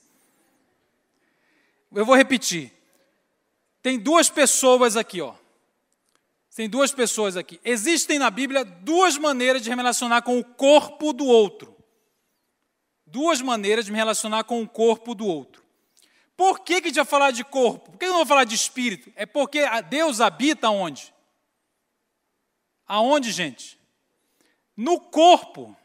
Eu 1.93 2.05
vou 2.05 2.17
repetir. 2.17 2.73
Tem 3.85 3.99
duas 3.99 4.31
pessoas 4.31 4.97
aqui, 4.97 5.21
ó. 5.21 5.35
Tem 6.57 6.71
duas 6.71 6.91
pessoas 6.91 7.37
aqui. 7.37 7.61
Existem 7.63 8.19
na 8.19 8.31
Bíblia 8.31 8.65
duas 8.65 9.19
maneiras 9.19 9.61
de 9.61 9.69
relacionar 9.69 10.23
com 10.23 10.39
o 10.39 10.43
corpo 10.43 11.13
do 11.13 11.27
outro. 11.27 11.77
Duas 13.05 13.43
maneiras 13.43 13.85
de 13.85 13.93
me 13.93 13.99
relacionar 13.99 14.45
com 14.45 14.63
o 14.63 14.67
corpo 14.67 15.15
do 15.15 15.27
outro. 15.27 15.63
Por 16.35 16.61
que, 16.61 16.81
que 16.81 16.87
a 16.87 16.89
gente 16.89 16.97
vai 16.97 17.05
falar 17.05 17.31
de 17.31 17.45
corpo? 17.45 17.91
Por 17.91 17.99
que 17.99 18.07
eu 18.07 18.09
não 18.09 18.17
vou 18.17 18.27
falar 18.27 18.45
de 18.45 18.55
espírito? 18.55 19.13
É 19.17 19.27
porque 19.27 19.61
Deus 19.91 20.19
habita 20.19 20.71
onde? 20.71 21.13
Aonde, 22.87 23.31
gente? 23.33 23.79
No 24.75 24.99
corpo. 24.99 25.77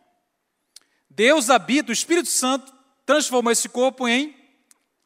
Deus 1.09 1.49
habita, 1.49 1.89
o 1.89 1.93
Espírito 1.93 2.29
Santo 2.29 2.73
transformou 3.05 3.51
esse 3.51 3.67
corpo 3.67 4.07
em 4.07 4.33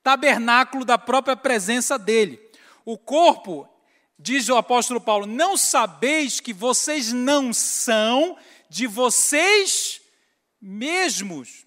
tabernáculo 0.04 0.86
da 0.86 1.00
própria 1.00 1.36
presença 1.36 1.98
dele. 1.98 2.43
O 2.86 2.98
corpo 2.98 3.70
Diz 4.24 4.48
o 4.48 4.56
apóstolo 4.56 5.02
Paulo: 5.02 5.26
Não 5.26 5.58
sabeis 5.58 6.40
que 6.40 6.54
vocês 6.54 7.12
não 7.12 7.52
são 7.52 8.38
de 8.70 8.88
vocês 8.88 10.00
mesmos, 10.62 11.66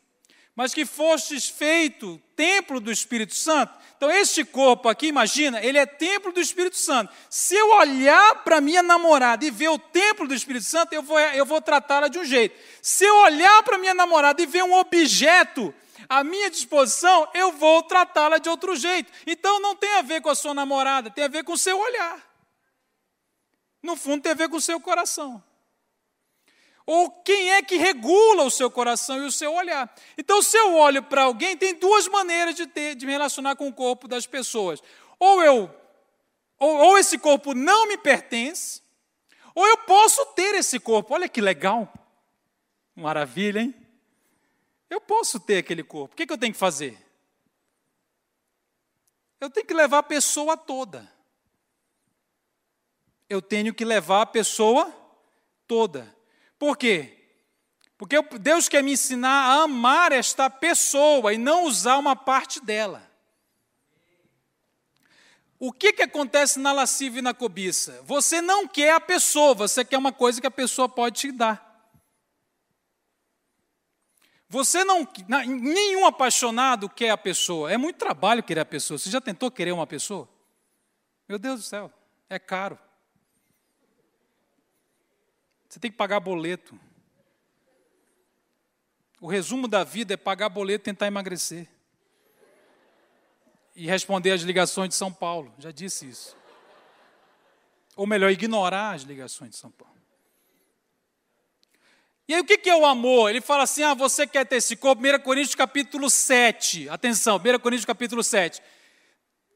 mas 0.55 0.73
que 0.73 0.87
fostes 0.87 1.51
feito 1.51 2.19
templo 2.35 2.81
do 2.81 2.91
Espírito 2.91 3.35
Santo. 3.35 3.75
Então, 3.97 4.11
este 4.11 4.43
corpo 4.43 4.89
aqui, 4.89 5.07
imagina, 5.07 5.63
ele 5.63 5.77
é 5.77 5.85
templo 5.85 6.33
do 6.33 6.41
Espírito 6.41 6.77
Santo. 6.77 7.13
Se 7.29 7.55
eu 7.55 7.73
olhar 7.77 8.43
para 8.43 8.61
minha 8.61 8.83
namorada 8.83 9.45
e 9.45 9.51
ver 9.51 9.69
o 9.69 9.79
templo 9.79 10.27
do 10.27 10.35
Espírito 10.35 10.65
Santo, 10.65 10.95
eu 10.95 11.03
vou, 11.03 11.19
eu 11.19 11.45
vou 11.45 11.61
tratá-la 11.61 12.09
de 12.09 12.19
um 12.19 12.25
jeito. 12.25 12.59
Se 12.81 13.05
eu 13.05 13.17
olhar 13.17 13.63
para 13.65 13.79
minha 13.79 13.95
namorada 13.95 14.41
e 14.41 14.47
ver 14.47 14.65
um 14.65 14.75
objeto 14.75 15.75
à 16.09 16.25
minha 16.25 16.51
disposição, 16.51 17.29
eu 17.35 17.53
vou 17.53 17.83
tratá-la 17.83 18.39
de 18.39 18.49
outro 18.49 18.77
jeito. 18.77 19.13
Então, 19.27 19.61
não 19.61 19.75
tem 19.75 19.95
a 19.95 20.03
ver 20.03 20.21
com 20.21 20.29
a 20.29 20.35
sua 20.35 20.55
namorada, 20.55 21.11
tem 21.11 21.25
a 21.25 21.29
ver 21.29 21.45
com 21.45 21.53
o 21.53 21.59
seu 21.59 21.79
olhar 21.79 22.27
no 23.87 23.97
fundo 23.97 24.23
tem 24.23 24.33
a 24.33 24.35
ver 24.35 24.49
com 24.51 24.57
o 24.57 24.61
seu 24.61 24.79
coração. 24.81 25.43
Ou 26.85 27.11
quem 27.11 27.53
é 27.53 27.63
que 27.63 27.77
regula 27.77 28.45
o 28.45 28.51
seu 28.51 28.71
coração 28.71 29.23
e 29.23 29.27
o 29.27 29.33
seu 29.33 29.53
olhar. 29.55 29.93
Então, 30.19 30.43
se 30.43 30.57
eu 30.57 30.75
olho 30.75 31.03
para 31.03 31.23
alguém, 31.23 31.57
tem 31.57 31.75
duas 31.75 32.07
maneiras 32.07 32.55
de, 32.55 32.67
ter, 32.67 32.95
de 32.95 33.07
me 33.07 33.13
relacionar 33.13 33.57
com 33.57 33.67
o 33.67 33.73
corpo 33.73 34.07
das 34.07 34.27
pessoas. 34.27 34.81
Ou 35.19 35.43
eu, 35.43 35.75
ou, 36.59 36.77
ou 36.77 36.99
esse 36.99 37.19
corpo 37.19 37.55
não 37.55 37.89
me 37.89 37.97
pertence, 37.97 38.83
ou 39.55 39.67
eu 39.67 39.79
posso 39.79 40.25
ter 40.27 40.55
esse 40.55 40.79
corpo. 40.79 41.15
Olha 41.15 41.29
que 41.29 41.41
legal. 41.41 41.93
Maravilha, 42.95 43.61
hein? 43.61 43.75
Eu 44.89 45.01
posso 45.01 45.41
ter 45.41 45.59
aquele 45.59 45.83
corpo. 45.83 46.15
O 46.15 46.17
que, 46.17 46.27
que 46.27 46.33
eu 46.33 46.39
tenho 46.39 46.53
que 46.53 46.59
fazer? 46.59 46.97
Eu 49.41 49.51
tenho 49.51 49.67
que 49.67 49.75
levar 49.75 49.99
a 49.99 50.03
pessoa 50.03 50.57
toda 50.57 51.17
eu 53.29 53.43
tenho 53.43 53.75
que 53.75 53.85
levar 53.85 54.23
a 54.23 54.27
pessoa 54.27 54.93
toda. 55.67 56.15
Por 56.59 56.77
quê? 56.77 57.13
Porque 57.99 58.17
Deus 58.39 58.69
quer 58.69 58.83
me 58.83 58.93
ensinar 58.93 59.29
a 59.29 59.63
amar 59.63 60.13
esta 60.13 60.49
pessoa 60.49 61.33
e 61.33 61.39
não 61.39 61.65
usar 61.65 61.97
uma 61.97 62.15
parte 62.15 62.61
dela. 62.61 63.03
O 65.59 65.73
que, 65.73 65.95
que 65.95 66.03
acontece 66.03 66.59
na 66.59 66.71
lascívia 66.73 67.21
e 67.21 67.23
na 67.23 67.33
cobiça? 67.33 68.03
Você 68.05 68.43
não 68.43 68.69
quer 68.69 68.93
a 68.93 69.01
pessoa, 69.01 69.55
você 69.55 69.85
quer 69.85 69.97
uma 69.97 70.13
coisa 70.13 70.41
que 70.41 70.47
a 70.47 70.51
pessoa 70.51 70.89
pode 70.89 71.21
te 71.21 71.33
dar. 71.33 71.66
Você 74.49 74.85
não. 74.85 75.07
Nenhum 75.29 76.07
apaixonado 76.07 76.89
quer 76.89 77.11
a 77.11 77.19
pessoa. 77.19 77.73
É 77.73 77.77
muito 77.77 77.97
trabalho 77.97 78.43
querer 78.43 78.61
a 78.61 78.65
pessoa. 78.65 78.99
Você 78.99 79.11
já 79.11 79.21
tentou 79.21 79.51
querer 79.51 79.73
uma 79.73 79.87
pessoa? 79.87 80.29
Meu 81.29 81.39
Deus 81.39 81.61
do 81.61 81.67
céu, 81.67 81.93
é 82.29 82.39
caro. 82.39 82.79
Você 85.69 85.81
tem 85.81 85.91
que 85.91 85.97
pagar 85.97 86.21
boleto. 86.21 86.79
O 89.21 89.27
resumo 89.27 89.67
da 89.67 89.83
vida 89.83 90.15
é 90.15 90.17
pagar 90.17 90.49
boleto 90.49 90.83
e 90.83 90.93
tentar 90.93 91.07
emagrecer. 91.07 91.69
e 93.75 93.87
responder 93.87 94.31
às 94.31 94.41
ligações 94.41 94.89
de 94.89 94.95
São 94.95 95.13
Paulo. 95.13 95.53
Já 95.59 95.71
disse 95.71 96.09
isso. 96.09 96.35
Ou 97.95 98.07
melhor, 98.07 98.31
ignorar 98.31 98.95
as 98.95 99.03
ligações 99.03 99.51
de 99.51 99.57
São 99.57 99.71
Paulo. 99.71 99.96
E 102.29 102.35
aí 102.35 102.41
o 102.41 102.45
que 102.45 102.69
é 102.69 102.77
o 102.77 102.85
amor? 102.85 103.31
Ele 103.31 103.41
fala 103.41 103.63
assim: 103.63 103.83
ah, 103.83 103.95
você 103.95 104.27
quer 104.27 104.45
ter 104.45 104.57
esse 104.57 104.75
corpo? 104.75 105.03
1 105.03 105.21
Coríntios 105.21 105.55
capítulo 105.55 106.11
7. 106.11 106.89
Atenção, 106.89 107.37
1 107.37 107.59
Coríntios 107.61 107.85
capítulo 107.85 108.23
7. 108.23 108.61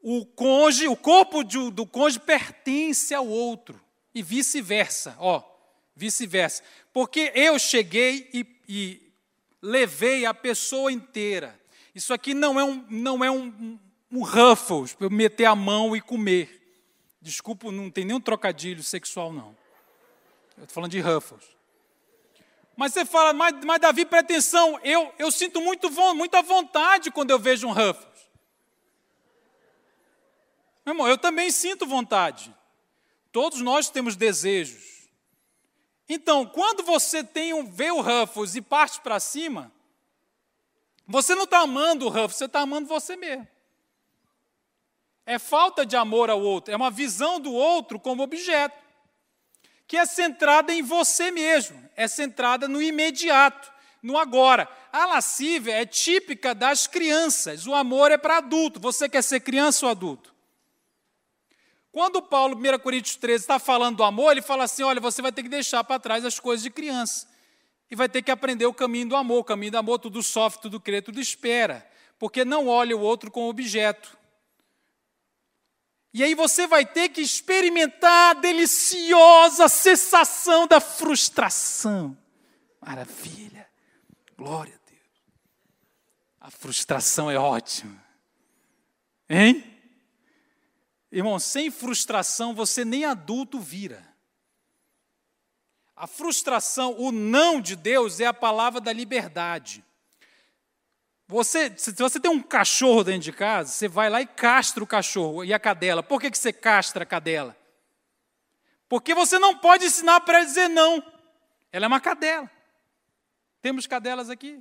O 0.03 0.25
cônjuge, 0.25 0.87
o 0.87 0.97
corpo 0.97 1.43
de, 1.43 1.71
do 1.71 1.85
cônjuge 1.85 2.21
pertence 2.21 3.13
ao 3.13 3.27
outro. 3.27 3.81
E 4.15 4.23
vice-versa, 4.23 5.17
ó, 5.19 5.43
vice-versa. 5.95 6.63
Porque 6.93 7.33
eu 7.35 7.59
cheguei 7.59 8.29
e, 8.33 8.47
e, 8.69 9.13
levei 9.61 10.25
a 10.25 10.33
pessoa 10.33 10.91
inteira. 10.91 11.59
Isso 11.95 12.15
aqui 12.15 12.35
não 12.35 12.59
é 12.59 12.65
um, 12.65 12.85
não 12.89 13.25
é 13.25 13.31
um, 13.31 13.79
um, 14.11 14.25
Ruffles, 14.25 14.95
para 14.95 15.07
eu 15.07 15.11
meter 15.11 15.45
a 15.45 15.55
mão 15.55 15.95
e 15.95 16.01
comer. 16.01 16.57
Desculpa, 17.21 17.71
não 17.71 17.91
tem 17.91 18.05
nenhum 18.05 18.21
trocadilho 18.21 18.83
sexual, 18.83 19.33
não. 19.33 19.57
Eu 20.57 20.65
estou 20.65 20.75
falando 20.75 20.91
de 20.91 21.01
Ruffles. 21.01 21.60
Mas 22.81 22.95
você 22.95 23.05
fala, 23.05 23.35
mas, 23.35 23.63
mas 23.63 23.79
Davi, 23.79 24.07
presta 24.07 24.33
atenção, 24.33 24.81
eu, 24.83 25.13
eu 25.19 25.31
sinto 25.31 25.61
muito, 25.61 25.91
muita 26.15 26.41
vontade 26.41 27.11
quando 27.11 27.31
eu 27.31 27.39
vejo 27.39 27.69
um 27.69 27.73
Ruffles. 27.73 28.31
Meu 30.87 30.95
irmão, 30.95 31.07
eu 31.07 31.19
também 31.19 31.51
sinto 31.51 31.85
vontade. 31.85 32.57
Todos 33.31 33.61
nós 33.61 33.91
temos 33.91 34.17
desejos. 34.17 35.11
Então, 36.09 36.47
quando 36.47 36.83
você 36.83 37.23
tem 37.23 37.53
um, 37.53 37.71
vê 37.71 37.91
o 37.91 38.01
Ruffles 38.01 38.55
e 38.55 38.63
parte 38.63 38.99
para 39.03 39.21
cima, 39.21 39.71
você 41.07 41.35
não 41.35 41.45
está 41.45 41.59
amando 41.59 42.07
o 42.07 42.09
Ruffles, 42.09 42.37
você 42.37 42.47
está 42.47 42.61
amando 42.61 42.89
você 42.89 43.15
mesmo. 43.15 43.47
É 45.27 45.39
falta 45.39 45.85
de 45.85 45.97
amor 45.97 46.31
ao 46.31 46.41
outro, 46.41 46.73
é 46.73 46.77
uma 46.79 46.91
visão 46.91 47.39
do 47.39 47.53
outro 47.53 48.01
como 48.01 48.23
objeto 48.23 48.90
que 49.91 49.97
é 49.97 50.07
centrada 50.07 50.73
em 50.73 50.83
você 50.83 51.33
mesmo, 51.33 51.77
é 51.97 52.07
centrada 52.07 52.69
no 52.69 52.81
imediato, 52.81 53.73
no 54.01 54.17
agora. 54.17 54.69
A 54.93 55.05
lascívia 55.05 55.83
é 55.83 55.85
típica 55.85 56.55
das 56.55 56.87
crianças, 56.87 57.67
o 57.67 57.75
amor 57.75 58.13
é 58.13 58.17
para 58.17 58.37
adulto. 58.37 58.79
Você 58.79 59.09
quer 59.09 59.21
ser 59.21 59.41
criança 59.41 59.85
ou 59.85 59.91
adulto? 59.91 60.33
Quando 61.91 62.23
Paulo, 62.23 62.57
1 62.57 62.79
Coríntios 62.79 63.17
13, 63.17 63.43
está 63.43 63.59
falando 63.59 63.97
do 63.97 64.05
amor, 64.05 64.31
ele 64.31 64.43
fala 64.43 64.63
assim: 64.63 64.85
olha, 64.85 65.01
você 65.01 65.21
vai 65.21 65.33
ter 65.33 65.43
que 65.43 65.49
deixar 65.49 65.83
para 65.83 65.99
trás 65.99 66.25
as 66.25 66.39
coisas 66.39 66.63
de 66.63 66.71
criança. 66.71 67.27
E 67.91 67.97
vai 67.97 68.09
ter 68.09 68.23
que 68.23 68.31
aprender 68.31 68.67
o 68.67 68.73
caminho 68.73 69.09
do 69.09 69.17
amor. 69.17 69.41
O 69.41 69.45
caminho 69.45 69.73
do 69.73 69.79
amor, 69.79 69.99
tudo 69.99 70.23
sofre, 70.23 70.63
tudo 70.63 70.79
crê, 70.79 71.03
tudo 71.03 71.21
espera. 71.21 71.85
Porque 72.17 72.45
não 72.45 72.69
olha 72.69 72.97
o 72.97 73.01
outro 73.01 73.29
como 73.29 73.49
objeto. 73.49 74.17
E 76.13 76.25
aí 76.25 76.35
você 76.35 76.67
vai 76.67 76.85
ter 76.85 77.09
que 77.11 77.21
experimentar 77.21 78.37
a 78.37 78.41
deliciosa 78.41 79.69
sensação 79.69 80.67
da 80.67 80.81
frustração. 80.81 82.17
Maravilha. 82.81 83.69
Glória 84.37 84.75
a 84.75 84.91
Deus. 84.91 85.01
A 86.41 86.51
frustração 86.51 87.31
é 87.31 87.39
ótima. 87.39 88.03
Hein? 89.29 89.65
Irmão, 91.13 91.39
sem 91.39 91.71
frustração 91.71 92.55
você 92.55 92.85
nem 92.85 93.05
adulto 93.05 93.61
vira. 93.61 94.09
A 95.95 96.07
frustração, 96.07 96.99
o 96.99 97.13
não 97.13 97.61
de 97.61 97.77
Deus 97.77 98.21
é 98.21 98.27
a 98.27 98.35
palavra 98.35 98.81
da 98.81 98.93
liberdade. 98.93 99.85
Você, 101.31 101.73
se 101.77 101.93
você 101.93 102.19
tem 102.19 102.29
um 102.29 102.43
cachorro 102.43 103.05
dentro 103.05 103.21
de 103.21 103.33
casa, 103.33 103.71
você 103.71 103.87
vai 103.87 104.11
lá 104.11 104.21
e 104.21 104.27
castra 104.27 104.83
o 104.83 104.87
cachorro 104.87 105.45
e 105.45 105.55
a 105.55 105.61
cadela. 105.61 106.03
Por 106.03 106.21
que, 106.21 106.29
que 106.29 106.37
você 106.37 106.53
castra 106.53 107.05
a 107.05 107.07
cadela? 107.07 107.57
Porque 108.89 109.15
você 109.15 109.39
não 109.39 109.57
pode 109.57 109.85
ensinar 109.85 110.21
para 110.23 110.39
ela 110.39 110.47
dizer 110.47 110.67
não. 110.69 111.01
Ela 111.71 111.87
é 111.87 111.89
uma 111.89 112.01
cadela. 112.01 112.51
Temos 113.63 113.87
cadelas 113.87 114.29
aqui? 114.29 114.61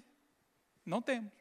Não 0.85 1.01
temos. 1.01 1.31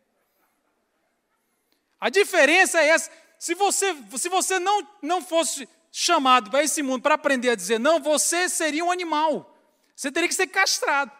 A 2.00 2.08
diferença 2.08 2.80
é 2.80 2.88
essa. 2.88 3.10
Se 3.38 3.54
você, 3.54 3.94
se 4.16 4.30
você 4.30 4.58
não, 4.58 4.88
não 5.02 5.20
fosse 5.20 5.68
chamado 5.92 6.50
para 6.50 6.64
esse 6.64 6.82
mundo 6.82 7.02
para 7.02 7.16
aprender 7.16 7.50
a 7.50 7.54
dizer 7.54 7.78
não, 7.78 8.00
você 8.00 8.48
seria 8.48 8.82
um 8.82 8.90
animal. 8.90 9.54
Você 9.94 10.10
teria 10.10 10.28
que 10.28 10.34
ser 10.34 10.46
castrado. 10.46 11.12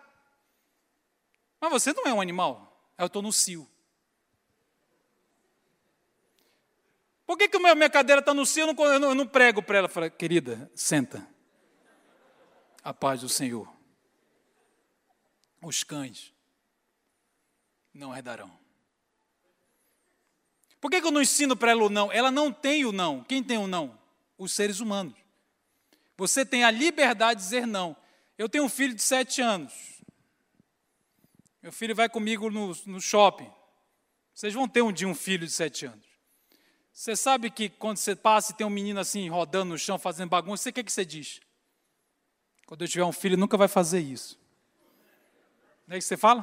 Mas 1.61 1.71
você 1.71 1.93
não 1.93 2.07
é 2.07 2.15
um 2.15 2.23
animal. 2.23 2.91
Eu 2.97 3.07
estou 3.07 3.21
no 3.21 3.35
cio. 3.35 3.69
Por 7.29 7.37
que, 7.37 7.47
que 7.47 7.59
minha 7.59 7.91
cadeira 7.91 8.21
está 8.21 8.33
no 8.33 8.47
cio 8.47 8.67
eu 8.67 8.99
não, 8.99 9.09
eu 9.11 9.15
não 9.15 9.27
prego 9.27 9.63
para 9.63 9.77
ela? 9.77 10.09
Querida, 10.09 10.71
senta. 10.75 11.29
A 12.83 12.95
paz 12.95 13.21
do 13.21 13.29
Senhor. 13.29 13.71
Os 15.61 15.85
cães 15.85 16.33
não 17.93 18.17
herdarão. 18.17 18.51
Por 20.81 20.91
que, 20.91 21.03
que 21.03 21.07
eu 21.07 21.11
não 21.11 21.21
ensino 21.21 21.55
para 21.55 21.73
ela 21.73 21.85
o 21.85 21.91
não? 21.91 22.11
Ela 22.11 22.31
não 22.31 22.51
tem 22.51 22.87
o 22.87 22.93
não. 22.93 23.23
Quem 23.23 23.45
tem 23.45 23.59
o 23.59 23.67
não? 23.67 24.01
Os 24.39 24.55
seres 24.55 24.81
humanos. 24.81 25.15
Você 26.17 26.47
tem 26.47 26.65
a 26.65 26.71
liberdade 26.71 27.41
de 27.41 27.45
dizer 27.45 27.67
não. 27.67 27.95
Eu 28.39 28.49
tenho 28.49 28.65
um 28.65 28.71
filho 28.71 28.95
de 28.95 29.03
sete 29.03 29.43
anos. 29.43 29.75
Meu 31.63 31.73
filho 31.73 31.95
vai 31.95 32.09
comigo 32.09 32.49
no, 32.49 32.75
no 32.87 33.03
shopping. 33.03 33.53
Vocês 34.33 34.55
vão 34.55 34.67
ter 34.67 34.81
um 34.81 34.91
dia 34.91 35.07
um 35.07 35.15
filho 35.15 35.47
de 35.47 35.53
sete 35.53 35.85
anos. 35.85 36.08
Você 36.99 37.15
sabe 37.15 37.49
que 37.49 37.69
quando 37.69 37.97
você 37.97 38.17
passa 38.17 38.51
e 38.51 38.57
tem 38.57 38.67
um 38.67 38.71
menino 38.71 38.99
assim 38.99 39.29
rodando 39.29 39.67
no 39.67 39.79
chão, 39.79 40.01
fazendo 40.01 40.31
bagunça, 40.31 40.65
você 40.65 40.71
o 40.71 40.73
que, 40.73 40.83
que 40.83 40.91
você 40.91 41.05
diz? 41.05 41.41
Quando 42.67 42.83
eu 42.83 42.89
tiver 42.89 43.05
um 43.05 43.13
filho, 43.13 43.37
nunca 43.37 43.57
vai 43.57 43.69
fazer 43.69 44.01
isso. 44.01 44.37
Não 45.87 45.95
é 45.95 45.99
isso 45.99 46.07
que 46.07 46.09
você 46.09 46.17
fala? 46.17 46.43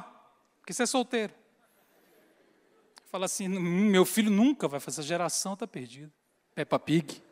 Porque 0.58 0.72
você 0.72 0.84
é 0.84 0.86
solteiro. 0.86 1.34
Fala 3.10 3.26
assim, 3.26 3.48
meu 3.48 4.06
filho 4.06 4.30
nunca 4.30 4.66
vai 4.66 4.80
fazer, 4.80 5.00
essa 5.00 5.06
geração 5.06 5.52
está 5.52 5.66
perdida. 5.66 6.10
Peppa 6.54 6.78
Pig. 6.78 7.22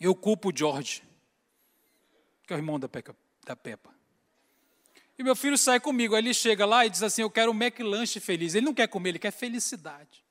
Eu 0.00 0.16
culpo 0.16 0.48
o 0.48 0.52
George, 0.52 1.04
que 2.44 2.52
é 2.52 2.56
o 2.56 2.58
irmão 2.58 2.80
da, 2.80 2.88
da 3.46 3.54
Peppa. 3.54 3.94
E 5.16 5.22
meu 5.22 5.36
filho 5.36 5.56
sai 5.56 5.78
comigo, 5.78 6.16
aí 6.16 6.22
ele 6.22 6.34
chega 6.34 6.66
lá 6.66 6.84
e 6.84 6.90
diz 6.90 7.04
assim, 7.04 7.22
eu 7.22 7.30
quero 7.30 7.52
um 7.52 7.54
McLanche 7.54 8.18
feliz. 8.18 8.56
Ele 8.56 8.66
não 8.66 8.74
quer 8.74 8.88
comer, 8.88 9.10
ele 9.10 9.20
quer 9.20 9.30
felicidade. 9.30 10.24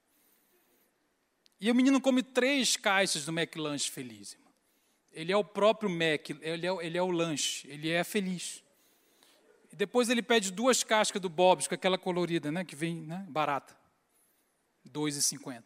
E 1.61 1.69
o 1.69 1.75
menino 1.75 2.01
come 2.01 2.23
três 2.23 2.75
caixas 2.75 3.23
do 3.23 3.31
McLanche 3.31 3.89
feliz. 3.89 4.33
Irmão. 4.33 4.51
Ele 5.11 5.31
é 5.31 5.37
o 5.37 5.43
próprio 5.43 5.91
Mac, 5.91 6.31
ele 6.41 6.65
é, 6.65 6.85
ele 6.85 6.97
é 6.97 7.01
o 7.03 7.11
lanche, 7.11 7.67
ele 7.69 7.87
é 7.87 8.03
feliz. 8.03 8.63
E 9.71 9.75
depois 9.75 10.09
ele 10.09 10.23
pede 10.23 10.51
duas 10.51 10.83
cascas 10.83 11.21
do 11.21 11.29
Bob's, 11.29 11.67
com 11.67 11.75
aquela 11.75 11.99
colorida, 11.99 12.51
né, 12.51 12.65
que 12.65 12.75
vem 12.75 12.95
né, 12.95 13.23
barata. 13.29 13.77
R$ 14.83 14.89
2,50. 14.89 15.63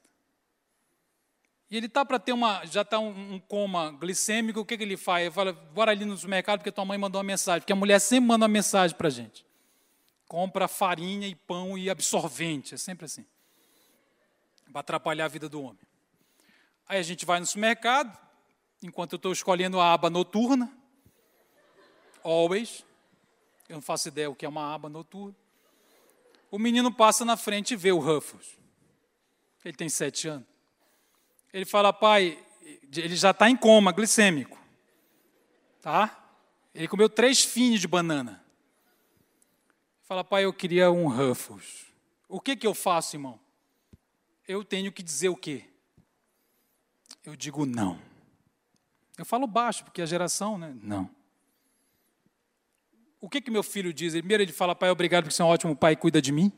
E 1.71 1.77
ele 1.77 1.86
está 1.86 2.03
para 2.03 2.19
ter 2.19 2.34
uma, 2.34 2.65
já 2.65 2.81
está 2.81 2.99
um, 2.99 3.36
um, 3.36 3.39
coma 3.39 3.91
glicêmico, 3.91 4.60
o 4.60 4.65
que, 4.65 4.77
que 4.77 4.84
ele 4.84 4.97
faz? 4.97 5.23
Ele 5.23 5.34
fala, 5.34 5.53
bora 5.53 5.91
ali 5.91 6.03
no 6.03 6.17
supermercado 6.17 6.60
porque 6.60 6.71
tua 6.73 6.86
mãe 6.86 6.97
mandou 6.97 7.19
uma 7.19 7.25
mensagem, 7.25 7.62
porque 7.62 7.73
a 7.73 7.75
mulher 7.75 7.99
sempre 7.99 8.27
manda 8.27 8.43
uma 8.43 8.49
mensagem 8.51 8.95
para 8.97 9.08
a 9.08 9.12
gente. 9.12 9.45
Compra 10.27 10.67
farinha 10.67 11.27
e 11.27 11.36
pão 11.36 11.77
e 11.77 11.89
absorvente, 11.89 12.75
é 12.75 12.77
sempre 12.77 13.05
assim 13.05 13.25
para 14.75 14.81
atrapalhar 14.81 15.23
a 15.23 15.29
vida 15.29 15.47
do 15.47 15.62
homem. 15.62 15.85
Aí 16.88 17.00
a 17.00 17.04
gente 17.04 17.26
vai 17.26 17.39
no 17.39 17.45
supermercado, 17.45 18.17
enquanto 18.82 19.13
eu 19.13 19.17
estou 19.17 19.32
escolhendo 19.32 19.80
a 19.80 19.93
aba 19.93 20.10
noturna, 20.10 20.71
always, 22.24 22.86
eu 23.67 23.76
não 23.76 23.82
faço 23.82 24.08
ideia 24.08 24.30
o 24.30 24.36
que 24.36 24.45
é 24.45 24.50
uma 24.50 24.74
aba 24.74 24.89
noturna. 24.89 25.36
O 26.52 26.60
menino 26.60 26.93
passa 26.93 27.26
na 27.26 27.36
frente 27.36 27.74
e 27.74 27.78
vê 27.78 27.91
o 27.91 28.00
Ruffles. 28.00 28.58
Ele 29.63 29.76
tem 29.76 29.89
sete 29.89 30.28
anos. 30.28 30.48
Ele 31.52 31.65
fala, 31.65 31.91
pai, 31.91 32.38
ele 32.95 33.15
já 33.15 33.32
está 33.32 33.50
em 33.50 33.58
coma 33.58 33.91
glicêmico. 33.91 34.60
Tá? 35.82 36.24
Ele 36.74 36.88
comeu 36.88 37.10
três 37.10 37.43
fins 37.43 37.82
de 37.82 37.88
banana. 37.88 38.43
Fala, 40.04 40.24
pai, 40.24 40.45
eu 40.45 40.54
queria 40.54 40.91
um 40.91 41.08
Ruffles. 41.08 41.88
O 42.30 42.39
que, 42.39 42.56
que 42.56 42.67
eu 42.67 42.76
faço, 42.76 43.15
irmão? 43.15 43.39
eu 44.48 44.63
tenho 44.63 44.91
que 44.91 45.02
dizer 45.02 45.30
o 45.30 45.36
quê? 45.36 45.65
Eu 47.26 47.36
digo 47.36 47.66
não. 47.66 48.00
Eu 49.18 49.26
falo 49.26 49.48
baixo, 49.48 49.84
porque 49.84 50.02
a 50.02 50.06
geração, 50.06 50.58
né? 50.58 50.76
Não. 50.82 51.10
O 53.20 53.30
que 53.30 53.42
que 53.42 53.50
meu 53.50 53.64
filho 53.64 53.92
diz? 53.92 54.14
Primeiro 54.14 54.44
ele 54.44 54.52
fala, 54.52 54.76
pai, 54.76 54.90
obrigado 54.90 55.24
porque 55.24 55.36
você 55.36 55.42
é 55.42 55.46
um 55.46 55.48
ótimo 55.48 55.76
pai 55.76 55.94
e 55.94 55.96
cuida 55.96 56.22
de 56.22 56.32
mim. 56.32 56.52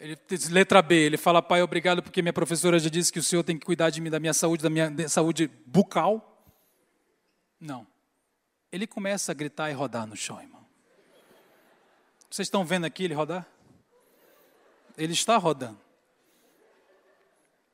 Ele 0.00 0.18
diz, 0.26 0.48
letra 0.48 0.80
B, 0.80 0.94
ele 0.96 1.16
fala, 1.16 1.40
pai, 1.42 1.62
obrigado 1.62 2.02
porque 2.02 2.22
minha 2.22 2.32
professora 2.32 2.78
já 2.78 2.88
disse 2.88 3.12
que 3.12 3.18
o 3.18 3.22
senhor 3.22 3.44
tem 3.44 3.58
que 3.58 3.66
cuidar 3.66 3.90
de 3.90 4.00
mim, 4.00 4.10
da 4.10 4.18
minha 4.18 4.32
saúde, 4.32 4.62
da 4.62 4.70
minha 4.70 5.08
saúde 5.08 5.48
bucal. 5.66 6.42
Não. 7.60 7.86
Ele 8.72 8.86
começa 8.86 9.30
a 9.30 9.34
gritar 9.34 9.70
e 9.70 9.74
rodar 9.74 10.06
no 10.06 10.16
chão, 10.16 10.40
irmão. 10.40 10.66
Vocês 12.30 12.46
estão 12.46 12.64
vendo 12.64 12.86
aqui 12.86 13.04
ele 13.04 13.14
rodar? 13.14 13.46
Ele 14.96 15.12
está 15.12 15.36
rodando. 15.36 15.78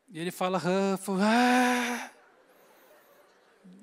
E 0.09 0.19
ele 0.19 0.31
fala, 0.31 0.59
Ruffles, 0.59 1.21
ah. 1.21 2.11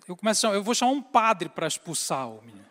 Eu, 0.07 0.15
começo 0.15 0.41
chamar, 0.41 0.55
eu 0.55 0.63
vou 0.63 0.75
chamar 0.75 0.91
um 0.91 1.01
padre 1.01 1.49
para 1.49 1.67
expulsar 1.67 2.29
o 2.29 2.41
menino. 2.41 2.65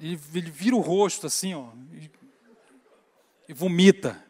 Ele, 0.00 0.20
ele, 0.34 0.50
vira 0.50 0.76
o 0.76 0.80
rosto 0.80 1.26
assim, 1.26 1.54
ó, 1.54 1.68
e, 1.92 2.10
e 3.48 3.52
vomita. 3.52 4.22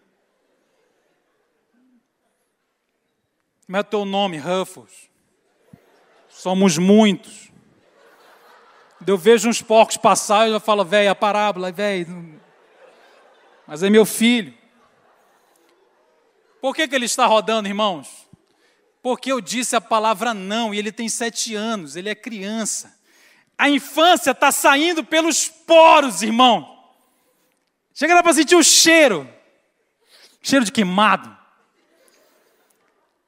Como 3.67 3.77
é 3.77 3.81
o 3.81 3.85
teu 3.85 4.05
nome, 4.05 4.39
Ruffles? 4.39 5.11
Somos 6.29 6.79
muitos. 6.79 7.51
Eu 9.07 9.17
vejo 9.17 9.49
uns 9.49 9.63
porcos 9.63 9.97
passar 9.97 10.49
e 10.49 10.53
eu 10.53 10.61
falo, 10.61 10.85
velho, 10.85 11.11
a 11.11 11.15
parábola, 11.15 11.71
velho. 11.71 12.41
Mas 13.67 13.83
é 13.83 13.91
meu 13.91 14.05
filho. 14.05 14.60
Por 16.61 16.75
que, 16.75 16.87
que 16.87 16.95
ele 16.95 17.07
está 17.07 17.27
rodando, 17.27 17.69
irmãos? 17.69 18.29
Porque 19.03 19.33
eu 19.33 19.41
disse 19.41 19.75
a 19.75 19.81
palavra 19.81 20.35
não, 20.35 20.75
e 20.75 20.79
ele 20.79 20.93
tem 20.93 21.09
sete 21.09 21.55
anos, 21.55 21.97
ele 21.97 22.09
é 22.09 22.15
criança. 22.15 22.99
A 23.57 23.69
infância 23.69 24.31
está 24.33 24.53
saindo 24.53 25.05
pelos 25.05 25.49
poros, 25.49 26.23
irmão. 26.23 26.79
Chega 27.95 28.15
lá 28.15 28.23
para 28.23 28.35
sentir 28.35 28.57
o 28.57 28.63
cheiro 28.63 29.29
cheiro 30.43 30.65
de 30.65 30.73
queimado. 30.73 31.37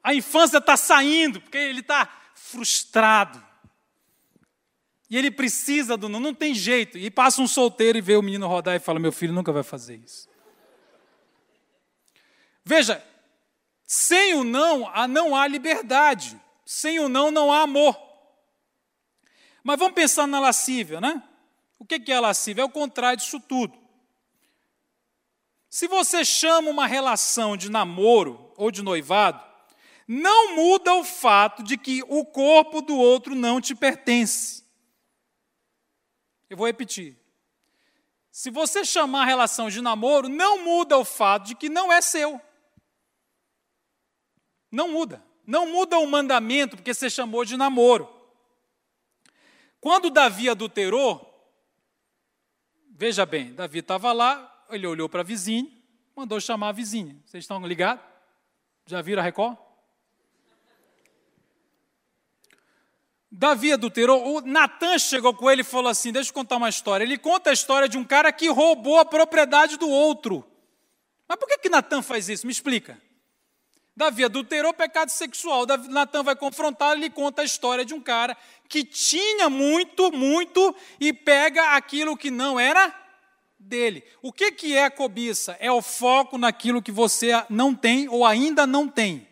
A 0.03 0.15
infância 0.15 0.59
está 0.59 0.77
saindo, 0.77 1.41
porque 1.41 1.59
ele 1.59 1.81
está 1.81 2.09
frustrado. 2.35 3.43
E 5.09 5.17
ele 5.17 5.31
precisa 5.31 5.97
do 5.97 6.09
não, 6.09 6.19
não 6.19 6.35
tem 6.35 6.55
jeito. 6.55 6.99
E 6.99 7.11
passa 7.11 7.43
um 7.43 7.47
solteiro 7.47 7.99
e 7.99 8.01
vê 8.01 8.17
o 8.17 8.23
menino 8.23 8.49
rodar 8.49 8.75
e 8.75 8.81
fala: 8.81 8.99
Meu 8.99 9.13
filho 9.13 9.33
nunca 9.33 9.53
vai 9.53 9.63
fazer 9.63 9.97
isso. 9.97 10.29
Veja, 12.65 13.05
sem 13.95 14.33
o 14.33 14.43
não, 14.43 14.91
não 15.07 15.37
há 15.37 15.47
liberdade. 15.47 16.41
Sem 16.65 16.99
o 16.99 17.11
não, 17.11 17.31
não 17.31 17.53
há 17.53 17.61
amor. 17.61 17.95
Mas 19.63 19.79
vamos 19.79 19.93
pensar 19.93 20.27
na 20.27 20.41
lascívia, 20.41 20.99
né? 20.99 21.23
O 21.79 21.85
que 21.85 22.11
é 22.11 22.15
a 22.15 22.21
lascívia? 22.21 22.63
É 22.63 22.65
o 22.65 22.71
contrário 22.71 23.19
disso 23.19 23.39
tudo. 23.39 23.79
Se 25.69 25.87
você 25.87 26.25
chama 26.25 26.71
uma 26.71 26.87
relação 26.87 27.55
de 27.55 27.71
namoro 27.71 28.51
ou 28.57 28.71
de 28.71 28.81
noivado, 28.81 29.45
não 30.09 30.57
muda 30.57 30.95
o 30.95 31.05
fato 31.05 31.63
de 31.63 31.77
que 31.77 32.03
o 32.09 32.25
corpo 32.25 32.81
do 32.81 32.97
outro 32.97 33.35
não 33.35 33.61
te 33.61 33.75
pertence. 33.75 34.65
Eu 36.49 36.57
vou 36.57 36.67
repetir. 36.67 37.15
Se 38.31 38.51
você 38.51 38.87
chamar 38.87 39.25
a 39.25 39.27
relação 39.27 39.69
de 39.69 39.83
namoro, 39.83 40.31
não 40.31 40.65
muda 40.65 40.97
o 40.97 41.05
fato 41.05 41.49
de 41.49 41.55
que 41.55 41.69
não 41.69 41.93
é 41.93 42.01
seu. 42.01 42.41
Não 44.73 44.89
muda. 44.89 45.23
Não 45.47 45.71
muda 45.71 45.99
o 45.99 46.07
mandamento 46.07 46.77
porque 46.77 46.95
você 46.95 47.11
chamou 47.11 47.45
de 47.45 47.59
namoro. 47.59 48.09
Quando 49.79 50.09
Davi 50.09 50.49
adulterou, 50.49 51.29
veja 52.91 53.27
bem, 53.27 53.53
Davi 53.53 53.81
estava 53.81 54.13
lá, 54.13 54.65
ele 54.71 54.87
olhou 54.87 55.09
para 55.09 55.21
a 55.21 55.25
vizinha, 55.25 55.69
mandou 56.17 56.41
chamar 56.41 56.69
a 56.69 56.73
vizinha. 56.73 57.21
Vocês 57.27 57.45
estão 57.45 57.65
ligados? 57.67 58.03
Já 58.87 59.03
viram 59.03 59.21
a 59.21 59.25
Record? 59.25 59.59
Davi 63.31 63.73
adulterou, 63.73 64.37
o 64.37 64.41
Natan 64.43 64.99
chegou 64.99 65.35
com 65.35 65.51
ele 65.51 65.63
e 65.63 65.65
falou 65.65 65.91
assim: 65.91 66.13
Deixa 66.13 66.31
eu 66.31 66.35
contar 66.35 66.57
uma 66.57 66.69
história. 66.69 67.03
Ele 67.03 67.19
conta 67.19 67.51
a 67.51 67.53
história 67.53 67.89
de 67.89 67.97
um 67.97 68.05
cara 68.05 68.31
que 68.33 68.49
roubou 68.49 68.99
a 68.99 69.05
propriedade 69.05 69.79
do 69.79 69.89
outro. 69.89 70.47
Mas 71.27 71.39
por 71.39 71.49
que, 71.49 71.59
que 71.59 71.69
Natan 71.71 72.03
faz 72.03 72.29
isso? 72.29 72.47
Me 72.47 72.53
explica. 72.53 73.01
Davi 73.97 74.25
adulterou 74.25 74.73
pecado 74.73 75.11
sexual. 75.11 75.67
Natan 75.89 76.23
vai 76.23 76.35
confrontar, 76.35 76.97
ele 76.97 77.11
conta 77.11 77.43
a 77.43 77.45
história 77.45 77.85
de 77.85 77.93
um 77.93 78.01
cara 78.01 78.37
que 78.69 78.85
tinha 78.85 79.51
muito, 79.51 80.11
muito 80.11 80.75
e 80.99 81.13
pega 81.13 81.77
aquilo 81.77 82.17
que 82.17 82.31
não 82.31 82.59
era 82.59 82.95
dele. 83.59 84.03
O 84.23 84.33
que, 84.33 84.51
que 84.53 84.77
é 84.77 84.85
a 84.85 84.91
cobiça? 84.91 85.57
É 85.61 85.71
o 85.71 85.83
foco 85.83 86.39
naquilo 86.39 86.83
que 86.83 86.91
você 86.91 87.33
não 87.51 87.75
tem 87.75 88.09
ou 88.09 88.25
ainda 88.25 88.67
não 88.67 88.89
tem. 88.89 89.29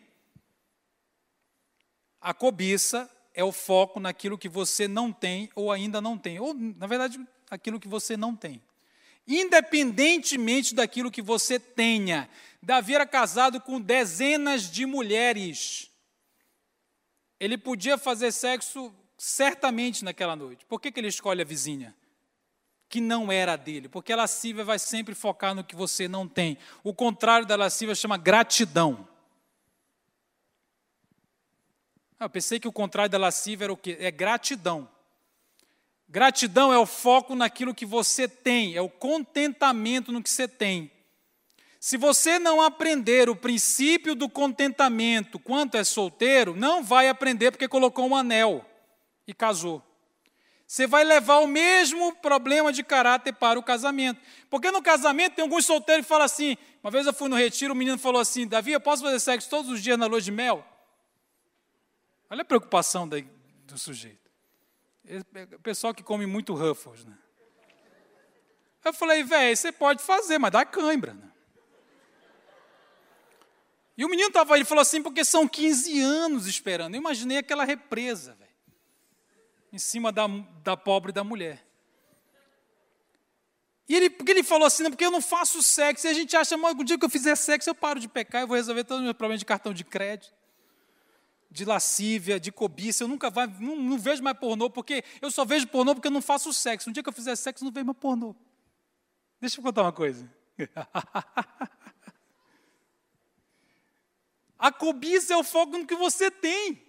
A 2.20 2.34
cobiça 2.34 3.10
é 3.34 3.42
o 3.42 3.52
foco 3.52 3.98
naquilo 3.98 4.36
que 4.36 4.48
você 4.48 4.86
não 4.86 5.10
tem 5.10 5.50
ou 5.54 5.72
ainda 5.72 6.00
não 6.02 6.18
tem. 6.18 6.38
Ou, 6.38 6.52
na 6.54 6.86
verdade, 6.86 7.18
aquilo 7.50 7.80
que 7.80 7.88
você 7.88 8.14
não 8.16 8.36
tem. 8.36 8.62
Independentemente 9.26 10.74
daquilo 10.74 11.10
que 11.10 11.22
você 11.22 11.58
tenha, 11.58 12.28
Davi 12.62 12.94
era 12.94 13.06
casado 13.06 13.60
com 13.60 13.80
dezenas 13.80 14.70
de 14.70 14.84
mulheres. 14.84 15.90
Ele 17.38 17.56
podia 17.56 17.96
fazer 17.96 18.32
sexo 18.32 18.94
certamente 19.16 20.04
naquela 20.04 20.36
noite. 20.36 20.64
Por 20.66 20.80
que, 20.80 20.92
que 20.92 21.00
ele 21.00 21.08
escolhe 21.08 21.40
a 21.40 21.44
vizinha? 21.44 21.96
Que 22.88 23.00
não 23.00 23.32
era 23.32 23.56
dele. 23.56 23.88
Porque 23.88 24.12
a 24.12 24.16
lascívia 24.16 24.64
vai 24.64 24.78
sempre 24.78 25.14
focar 25.14 25.54
no 25.54 25.64
que 25.64 25.74
você 25.74 26.06
não 26.06 26.28
tem. 26.28 26.58
O 26.84 26.92
contrário 26.92 27.46
da 27.46 27.56
lascívia 27.56 27.94
chama 27.94 28.18
gratidão. 28.18 29.08
Ah, 32.18 32.26
eu 32.26 32.30
pensei 32.30 32.60
que 32.60 32.68
o 32.68 32.72
contrário 32.72 33.10
da 33.10 33.16
lascívia 33.16 33.64
era 33.64 33.72
o 33.72 33.76
quê? 33.76 33.96
É 33.98 34.10
gratidão. 34.10 34.86
Gratidão 36.06 36.72
é 36.72 36.78
o 36.78 36.84
foco 36.84 37.34
naquilo 37.34 37.74
que 37.74 37.86
você 37.86 38.28
tem, 38.28 38.74
é 38.74 38.82
o 38.82 38.90
contentamento 38.90 40.10
no 40.12 40.22
que 40.22 40.28
você 40.28 40.48
tem. 40.48 40.90
Se 41.80 41.96
você 41.96 42.38
não 42.38 42.60
aprender 42.60 43.30
o 43.30 43.34
princípio 43.34 44.14
do 44.14 44.28
contentamento 44.28 45.38
quanto 45.38 45.78
é 45.78 45.82
solteiro, 45.82 46.54
não 46.54 46.84
vai 46.84 47.08
aprender 47.08 47.50
porque 47.50 47.66
colocou 47.66 48.06
um 48.06 48.14
anel 48.14 48.62
e 49.26 49.32
casou. 49.32 49.82
Você 50.66 50.86
vai 50.86 51.02
levar 51.04 51.38
o 51.38 51.46
mesmo 51.46 52.14
problema 52.16 52.70
de 52.70 52.84
caráter 52.84 53.32
para 53.32 53.58
o 53.58 53.62
casamento. 53.62 54.20
Porque 54.50 54.70
no 54.70 54.82
casamento 54.82 55.36
tem 55.36 55.42
alguns 55.42 55.64
solteiros 55.64 56.04
que 56.04 56.08
falam 56.08 56.26
assim. 56.26 56.56
Uma 56.84 56.90
vez 56.90 57.06
eu 57.06 57.14
fui 57.14 57.30
no 57.30 57.34
retiro, 57.34 57.72
o 57.72 57.76
menino 57.76 57.98
falou 57.98 58.20
assim: 58.20 58.46
Davi, 58.46 58.72
eu 58.72 58.80
posso 58.80 59.02
fazer 59.02 59.18
sexo 59.18 59.48
todos 59.48 59.70
os 59.70 59.82
dias 59.82 59.98
na 59.98 60.04
lua 60.04 60.20
de 60.20 60.30
mel? 60.30 60.64
Olha 62.28 62.42
a 62.42 62.44
preocupação 62.44 63.08
do 63.08 63.78
sujeito. 63.78 64.30
O 65.54 65.60
pessoal 65.60 65.94
que 65.94 66.02
come 66.02 66.26
muito 66.26 66.54
Ruffles, 66.54 67.06
né? 67.06 67.18
Eu 68.84 68.92
falei, 68.92 69.24
velho, 69.24 69.56
você 69.56 69.72
pode 69.72 70.02
fazer, 70.02 70.38
mas 70.38 70.52
dá 70.52 70.64
cãibra. 70.64 71.14
Né? 71.14 71.30
E 74.00 74.04
o 74.06 74.08
menino 74.08 74.28
estava 74.28 74.56
ele 74.56 74.64
falou 74.64 74.80
assim, 74.80 75.02
porque 75.02 75.22
são 75.22 75.46
15 75.46 76.00
anos 76.00 76.46
esperando. 76.46 76.94
Eu 76.94 76.98
imaginei 76.98 77.36
aquela 77.36 77.64
represa, 77.66 78.32
velho, 78.32 78.50
em 79.70 79.78
cima 79.78 80.10
da, 80.10 80.26
da 80.64 80.74
pobre 80.74 81.12
da 81.12 81.22
mulher. 81.22 81.62
E 83.86 83.94
ele, 83.94 84.08
porque 84.08 84.32
ele 84.32 84.42
falou 84.42 84.66
assim, 84.66 84.84
porque 84.88 85.04
eu 85.04 85.10
não 85.10 85.20
faço 85.20 85.62
sexo. 85.62 86.06
E 86.06 86.08
a 86.08 86.14
gente 86.14 86.34
acha, 86.34 86.56
o 86.56 86.82
dia 86.82 86.98
que 86.98 87.04
eu 87.04 87.10
fizer 87.10 87.36
sexo, 87.36 87.68
eu 87.68 87.74
paro 87.74 88.00
de 88.00 88.08
pecar, 88.08 88.40
eu 88.40 88.46
vou 88.46 88.56
resolver 88.56 88.84
todos 88.84 89.00
os 89.00 89.04
meus 89.04 89.14
problemas 89.14 89.38
de 89.38 89.44
cartão 89.44 89.74
de 89.74 89.84
crédito, 89.84 90.32
de 91.50 91.66
lascívia, 91.66 92.40
de 92.40 92.50
cobiça. 92.50 93.04
Eu 93.04 93.08
nunca 93.08 93.28
vai, 93.28 93.48
não, 93.60 93.76
não, 93.76 93.98
vejo 93.98 94.22
mais 94.22 94.38
pornô, 94.38 94.70
porque 94.70 95.04
eu 95.20 95.30
só 95.30 95.44
vejo 95.44 95.66
pornô 95.66 95.94
porque 95.94 96.08
eu 96.08 96.12
não 96.12 96.22
faço 96.22 96.54
sexo. 96.54 96.88
Um 96.88 96.92
dia 96.94 97.02
que 97.02 97.08
eu 97.10 97.12
fizer 97.12 97.36
sexo, 97.36 97.62
eu 97.62 97.66
não 97.66 97.72
vejo 97.72 97.84
mais 97.84 97.98
pornô. 97.98 98.34
Deixa 99.38 99.60
eu 99.60 99.62
contar 99.62 99.82
uma 99.82 99.92
coisa. 99.92 100.26
A 104.60 104.70
cobiça 104.70 105.34
é 105.34 105.36
o 105.36 105.42
foco 105.42 105.76
no 105.76 105.86
que 105.86 105.96
você 105.96 106.30
tem. 106.30 106.80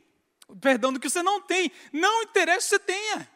Perdão, 0.60 0.92
do 0.92 1.00
que 1.00 1.10
você 1.10 1.24
não 1.24 1.42
tem. 1.42 1.72
Não 1.92 2.22
interessa 2.22 2.60
que 2.60 2.70
você 2.70 2.80
tenha. 2.80 3.32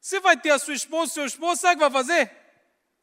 Você 0.00 0.20
vai 0.20 0.36
ter 0.36 0.50
a 0.50 0.58
sua 0.58 0.74
esposa, 0.74 1.10
o 1.10 1.14
seu 1.14 1.26
esposo, 1.26 1.60
sabe 1.60 1.74
o 1.74 1.76
que 1.76 1.90
vai 1.90 2.02
fazer? 2.02 2.30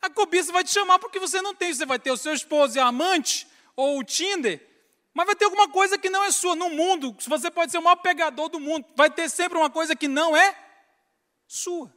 A 0.02 0.10
cobiça 0.10 0.52
vai 0.52 0.64
te 0.64 0.72
chamar 0.72 0.98
porque 0.98 1.20
você 1.20 1.42
não 1.42 1.54
tem. 1.54 1.74
Você 1.74 1.86
vai 1.86 2.00
ter 2.00 2.10
o 2.10 2.18
seu 2.18 2.34
esposo 2.34 2.78
e 2.78 2.80
a 2.80 2.88
amante, 2.88 3.46
ou 3.76 4.00
o 4.00 4.04
Tinder, 4.04 4.66
mas 5.14 5.26
vai 5.26 5.36
ter 5.36 5.46
alguma 5.46 5.70
coisa 5.70 5.98
que 5.98 6.10
não 6.10 6.24
é 6.24 6.32
sua. 6.32 6.56
No 6.56 6.70
mundo, 6.70 7.16
você 7.26 7.50
pode 7.52 7.72
ser 7.72 7.78
o 7.78 7.82
maior 7.82 7.96
pegador 7.98 8.50
do 8.50 8.60
mundo, 8.60 8.86
vai 8.96 9.10
ter 9.10 9.30
sempre 9.30 9.58
uma 9.58 9.70
coisa 9.70 9.96
que 9.96 10.08
não 10.08 10.36
é 10.36 10.56
sua. 11.48 11.94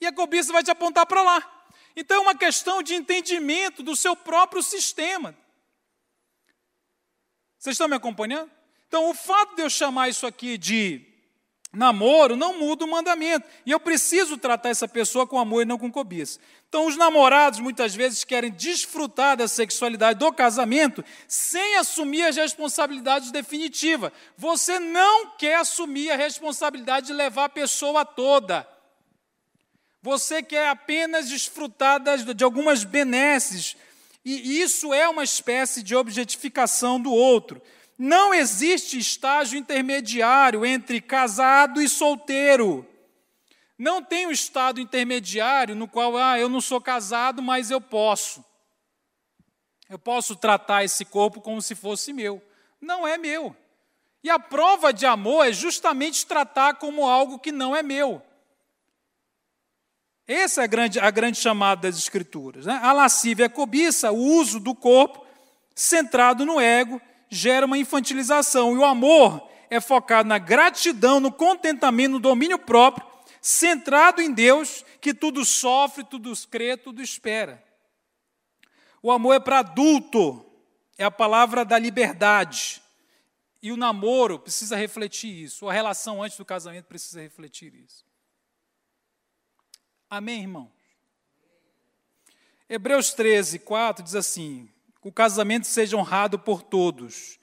E 0.00 0.06
a 0.06 0.12
cobiça 0.12 0.52
vai 0.52 0.62
te 0.62 0.70
apontar 0.70 1.06
para 1.06 1.22
lá. 1.22 1.66
Então 1.94 2.16
é 2.16 2.20
uma 2.20 2.34
questão 2.34 2.82
de 2.82 2.94
entendimento 2.94 3.82
do 3.82 3.94
seu 3.94 4.16
próprio 4.16 4.62
sistema, 4.62 5.36
vocês 7.62 7.74
estão 7.74 7.86
me 7.86 7.94
acompanhando? 7.94 8.50
Então, 8.88 9.08
o 9.08 9.14
fato 9.14 9.54
de 9.54 9.62
eu 9.62 9.70
chamar 9.70 10.08
isso 10.08 10.26
aqui 10.26 10.58
de 10.58 11.00
namoro 11.72 12.34
não 12.34 12.58
muda 12.58 12.84
o 12.84 12.90
mandamento. 12.90 13.46
E 13.64 13.70
eu 13.70 13.78
preciso 13.78 14.36
tratar 14.36 14.70
essa 14.70 14.88
pessoa 14.88 15.28
com 15.28 15.38
amor 15.38 15.62
e 15.62 15.64
não 15.64 15.78
com 15.78 15.88
cobiça. 15.88 16.40
Então, 16.68 16.86
os 16.86 16.96
namorados 16.96 17.60
muitas 17.60 17.94
vezes 17.94 18.24
querem 18.24 18.50
desfrutar 18.50 19.36
da 19.36 19.46
sexualidade 19.46 20.18
do 20.18 20.32
casamento 20.32 21.04
sem 21.28 21.76
assumir 21.76 22.24
as 22.24 22.34
responsabilidades 22.34 23.30
definitivas. 23.30 24.10
Você 24.36 24.80
não 24.80 25.36
quer 25.36 25.54
assumir 25.54 26.10
a 26.10 26.16
responsabilidade 26.16 27.06
de 27.06 27.12
levar 27.12 27.44
a 27.44 27.48
pessoa 27.48 28.04
toda. 28.04 28.68
Você 30.02 30.42
quer 30.42 30.66
apenas 30.66 31.28
desfrutar 31.28 32.00
de 32.34 32.42
algumas 32.42 32.82
benesses 32.82 33.76
e 34.24 34.60
isso 34.60 34.94
é 34.94 35.08
uma 35.08 35.24
espécie 35.24 35.82
de 35.82 35.96
objetificação 35.96 37.00
do 37.00 37.12
outro. 37.12 37.60
Não 37.98 38.32
existe 38.32 38.98
estágio 38.98 39.58
intermediário 39.58 40.64
entre 40.64 41.00
casado 41.00 41.80
e 41.80 41.88
solteiro. 41.88 42.86
Não 43.76 44.02
tem 44.02 44.26
um 44.26 44.30
estado 44.30 44.80
intermediário 44.80 45.74
no 45.74 45.88
qual, 45.88 46.16
ah, 46.16 46.38
eu 46.38 46.48
não 46.48 46.60
sou 46.60 46.80
casado, 46.80 47.42
mas 47.42 47.70
eu 47.70 47.80
posso. 47.80 48.44
Eu 49.90 49.98
posso 49.98 50.36
tratar 50.36 50.84
esse 50.84 51.04
corpo 51.04 51.40
como 51.40 51.60
se 51.60 51.74
fosse 51.74 52.12
meu. 52.12 52.42
Não 52.80 53.06
é 53.06 53.18
meu. 53.18 53.56
E 54.24 54.30
a 54.30 54.38
prova 54.38 54.92
de 54.92 55.04
amor 55.04 55.46
é 55.46 55.52
justamente 55.52 56.24
tratar 56.24 56.74
como 56.74 57.08
algo 57.08 57.38
que 57.38 57.50
não 57.50 57.74
é 57.74 57.82
meu. 57.82 58.22
Essa 60.26 60.62
é 60.62 60.64
a 60.64 60.66
grande, 60.66 61.00
a 61.00 61.10
grande 61.10 61.38
chamada 61.38 61.82
das 61.82 61.98
Escrituras. 61.98 62.66
Né? 62.66 62.78
A 62.82 62.92
lascívia 62.92 63.46
a 63.46 63.50
cobiça, 63.50 64.12
o 64.12 64.16
uso 64.16 64.60
do 64.60 64.74
corpo, 64.74 65.26
centrado 65.74 66.46
no 66.46 66.60
ego, 66.60 67.00
gera 67.28 67.66
uma 67.66 67.78
infantilização. 67.78 68.74
E 68.74 68.78
o 68.78 68.84
amor 68.84 69.48
é 69.68 69.80
focado 69.80 70.28
na 70.28 70.38
gratidão, 70.38 71.18
no 71.18 71.32
contentamento, 71.32 72.12
no 72.12 72.20
domínio 72.20 72.58
próprio, 72.58 73.06
centrado 73.40 74.20
em 74.20 74.32
Deus, 74.32 74.84
que 75.00 75.12
tudo 75.12 75.44
sofre, 75.44 76.04
tudo 76.04 76.32
crê, 76.48 76.76
tudo 76.76 77.02
espera. 77.02 77.62
O 79.02 79.10
amor 79.10 79.34
é 79.34 79.40
para 79.40 79.58
adulto, 79.58 80.44
é 80.96 81.04
a 81.04 81.10
palavra 81.10 81.64
da 81.64 81.78
liberdade. 81.78 82.80
E 83.60 83.72
o 83.72 83.76
namoro 83.76 84.38
precisa 84.38 84.76
refletir 84.76 85.42
isso, 85.42 85.68
a 85.68 85.72
relação 85.72 86.22
antes 86.22 86.36
do 86.36 86.44
casamento 86.44 86.84
precisa 86.84 87.20
refletir 87.20 87.74
isso. 87.74 88.11
Amém, 90.14 90.40
irmão? 90.40 90.70
Hebreus 92.68 93.14
13, 93.14 93.60
4 93.60 94.04
diz 94.04 94.14
assim: 94.14 94.68
o 95.02 95.10
casamento 95.10 95.66
seja 95.66 95.96
honrado 95.96 96.38
por 96.38 96.62
todos, 96.62 97.38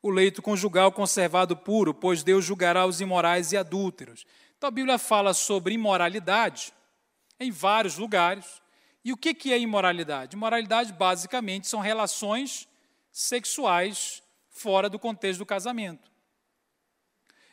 o 0.00 0.08
leito 0.08 0.40
conjugal 0.40 0.92
conservado 0.92 1.56
puro, 1.56 1.92
pois 1.92 2.22
Deus 2.22 2.44
julgará 2.44 2.86
os 2.86 3.00
imorais 3.00 3.50
e 3.50 3.56
adúlteros. 3.56 4.24
Então 4.56 4.68
a 4.68 4.70
Bíblia 4.70 4.98
fala 4.98 5.34
sobre 5.34 5.74
imoralidade 5.74 6.72
em 7.40 7.50
vários 7.50 7.98
lugares. 7.98 8.62
E 9.04 9.12
o 9.12 9.16
que 9.16 9.52
é 9.52 9.58
imoralidade? 9.58 10.36
Imoralidade, 10.36 10.92
basicamente, 10.92 11.66
são 11.66 11.80
relações 11.80 12.68
sexuais 13.10 14.22
fora 14.48 14.88
do 14.88 14.96
contexto 14.96 15.40
do 15.40 15.46
casamento. 15.46 16.11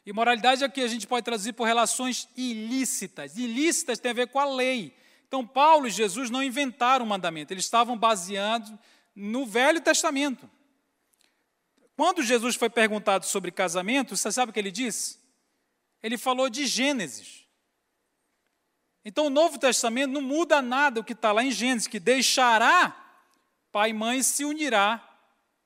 Imoralidade 0.10 0.64
é 0.64 0.70
que 0.70 0.82
a 0.82 0.88
gente 0.88 1.06
pode 1.06 1.24
traduzir 1.24 1.54
por 1.54 1.66
relações 1.66 2.28
ilícitas. 2.36 3.38
Ilícitas 3.38 4.00
tem 4.00 4.10
a 4.10 4.14
ver 4.16 4.28
com 4.30 4.40
a 4.40 4.46
lei. 4.46 4.92
Então, 5.28 5.46
Paulo 5.46 5.86
e 5.86 5.92
Jesus 5.92 6.32
não 6.32 6.42
inventaram 6.42 7.06
o 7.06 7.08
mandamento, 7.08 7.54
eles 7.54 7.66
estavam 7.66 7.96
baseados 7.96 8.74
no 9.16 9.46
Velho 9.46 9.80
Testamento. 9.80 10.50
Quando 11.96 12.24
Jesus 12.24 12.56
foi 12.56 12.72
perguntado 12.72 13.24
sobre 13.28 13.52
casamento, 13.52 14.18
você 14.18 14.32
sabe 14.32 14.50
o 14.50 14.54
que 14.54 14.60
ele 14.60 14.72
disse? 14.72 15.20
Ele 16.02 16.18
falou 16.18 16.50
de 16.50 16.66
Gênesis. 16.66 17.46
Então, 19.06 19.28
o 19.28 19.30
Novo 19.30 19.60
Testamento 19.60 20.10
não 20.12 20.22
muda 20.22 20.60
nada 20.60 21.02
o 21.02 21.04
que 21.04 21.14
está 21.14 21.32
lá 21.32 21.44
em 21.44 21.52
Gênesis, 21.52 21.88
que 21.88 22.00
deixará 22.00 22.96
pai 23.72 23.92
e 23.92 23.94
mãe 23.94 24.24
se 24.24 24.44
unirá 24.44 25.08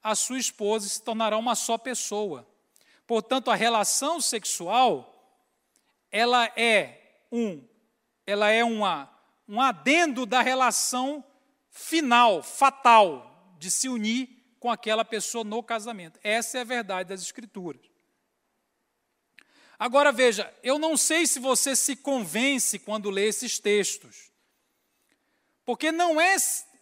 à 0.03 0.13
sua 0.15 0.37
esposa 0.37 0.85
e 0.85 0.89
se 0.89 1.01
tornará 1.01 1.37
uma 1.37 1.55
só 1.55 1.77
pessoa. 1.77 2.45
Portanto, 3.05 3.51
a 3.51 3.55
relação 3.55 4.21
sexual 4.21 5.09
ela 6.11 6.45
é 6.55 7.25
um 7.31 7.63
ela 8.25 8.49
é 8.49 8.63
uma, 8.63 9.09
um 9.47 9.59
adendo 9.59 10.25
da 10.25 10.41
relação 10.41 11.23
final, 11.69 12.41
fatal, 12.41 13.55
de 13.57 13.69
se 13.69 13.89
unir 13.89 14.29
com 14.59 14.71
aquela 14.71 15.03
pessoa 15.03 15.43
no 15.43 15.61
casamento. 15.61 16.19
Essa 16.23 16.59
é 16.59 16.61
a 16.61 16.65
verdade 16.65 17.09
das 17.09 17.21
Escrituras. 17.21 17.81
Agora 19.77 20.11
veja, 20.11 20.53
eu 20.63 20.79
não 20.79 20.95
sei 20.95 21.27
se 21.27 21.39
você 21.39 21.75
se 21.75 21.95
convence 21.97 22.79
quando 22.79 23.09
lê 23.09 23.27
esses 23.27 23.59
textos, 23.59 24.31
porque 25.65 25.91
não 25.91 26.21
é, 26.21 26.35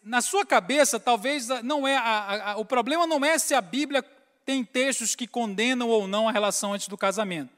na 0.03 0.21
sua 0.21 0.45
cabeça, 0.45 0.99
talvez 0.99 1.47
não 1.63 1.87
é, 1.87 1.95
a, 1.97 2.51
a, 2.51 2.57
o 2.57 2.65
problema 2.65 3.07
não 3.07 3.25
é 3.25 3.39
se 3.39 3.55
a 3.55 3.61
Bíblia 3.61 4.03
tem 4.45 4.63
textos 4.63 5.15
que 5.15 5.27
condenam 5.27 5.89
ou 5.89 6.07
não 6.07 6.27
a 6.27 6.31
relação 6.31 6.73
antes 6.73 6.87
do 6.87 6.97
casamento. 6.97 7.51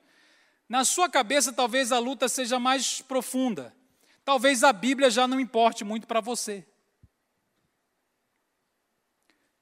Na 0.67 0.85
sua 0.85 1.09
cabeça, 1.09 1.53
talvez 1.53 1.91
a 1.91 1.99
luta 1.99 2.27
seja 2.27 2.59
mais 2.59 3.01
profunda. 3.01 3.71
Talvez 4.25 4.63
a 4.63 4.71
Bíblia 4.73 5.11
já 5.11 5.27
não 5.27 5.39
importe 5.39 5.83
muito 5.83 6.07
para 6.07 6.21
você. 6.21 6.65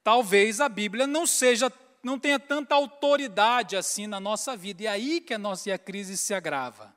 Talvez 0.03 0.61
a 0.61 0.69
Bíblia 0.69 1.05
não 1.05 1.27
seja, 1.27 1.69
não 2.03 2.17
tenha 2.17 2.39
tanta 2.39 2.75
autoridade 2.75 3.75
assim 3.75 4.07
na 4.07 4.19
nossa 4.19 4.55
vida. 4.55 4.83
E 4.83 4.85
é 4.85 4.89
aí 4.89 5.19
que 5.19 5.33
a 5.33 5.37
nossa 5.37 5.73
a 5.73 5.77
crise 5.77 6.15
se 6.15 6.33
agrava. 6.33 6.95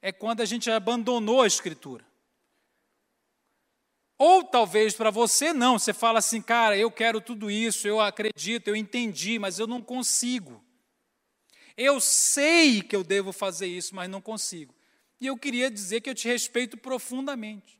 É 0.00 0.12
quando 0.12 0.40
a 0.40 0.44
gente 0.44 0.70
abandonou 0.70 1.42
a 1.42 1.46
Escritura. 1.46 2.05
Ou 4.18 4.42
talvez 4.42 4.94
para 4.94 5.10
você 5.10 5.52
não, 5.52 5.78
você 5.78 5.92
fala 5.92 6.20
assim, 6.20 6.40
cara, 6.40 6.76
eu 6.76 6.90
quero 6.90 7.20
tudo 7.20 7.50
isso, 7.50 7.86
eu 7.86 8.00
acredito, 8.00 8.68
eu 8.68 8.76
entendi, 8.76 9.38
mas 9.38 9.58
eu 9.58 9.66
não 9.66 9.82
consigo. 9.82 10.64
Eu 11.76 12.00
sei 12.00 12.80
que 12.80 12.96
eu 12.96 13.04
devo 13.04 13.32
fazer 13.32 13.66
isso, 13.66 13.94
mas 13.94 14.08
não 14.08 14.20
consigo. 14.20 14.74
E 15.20 15.26
eu 15.26 15.36
queria 15.36 15.70
dizer 15.70 16.00
que 16.00 16.08
eu 16.08 16.14
te 16.14 16.26
respeito 16.26 16.76
profundamente. 16.78 17.78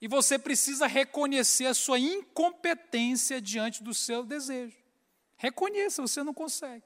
E 0.00 0.08
você 0.08 0.36
precisa 0.36 0.88
reconhecer 0.88 1.66
a 1.66 1.74
sua 1.74 1.96
incompetência 1.96 3.40
diante 3.40 3.84
do 3.84 3.94
seu 3.94 4.24
desejo. 4.24 4.76
Reconheça, 5.36 6.02
você 6.02 6.24
não 6.24 6.34
consegue. 6.34 6.82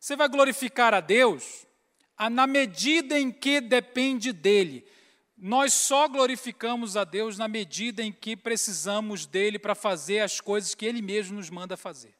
Você 0.00 0.16
vai 0.16 0.28
glorificar 0.28 0.92
a 0.92 1.00
Deus 1.00 1.64
na 2.30 2.46
medida 2.46 3.18
em 3.18 3.30
que 3.30 3.60
depende 3.60 4.32
dele. 4.32 4.84
Nós 5.36 5.74
só 5.74 6.08
glorificamos 6.08 6.96
a 6.96 7.04
Deus 7.04 7.36
na 7.36 7.46
medida 7.46 8.02
em 8.02 8.10
que 8.10 8.36
precisamos 8.36 9.26
dele 9.26 9.58
para 9.58 9.74
fazer 9.74 10.20
as 10.20 10.40
coisas 10.40 10.74
que 10.74 10.86
ele 10.86 11.02
mesmo 11.02 11.36
nos 11.36 11.50
manda 11.50 11.76
fazer. 11.76 12.14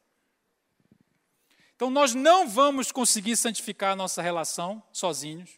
Então, 1.75 1.89
nós 1.89 2.13
não 2.13 2.47
vamos 2.47 2.91
conseguir 2.91 3.35
santificar 3.35 3.93
a 3.93 3.95
nossa 3.95 4.21
relação 4.21 4.83
sozinhos. 4.91 5.57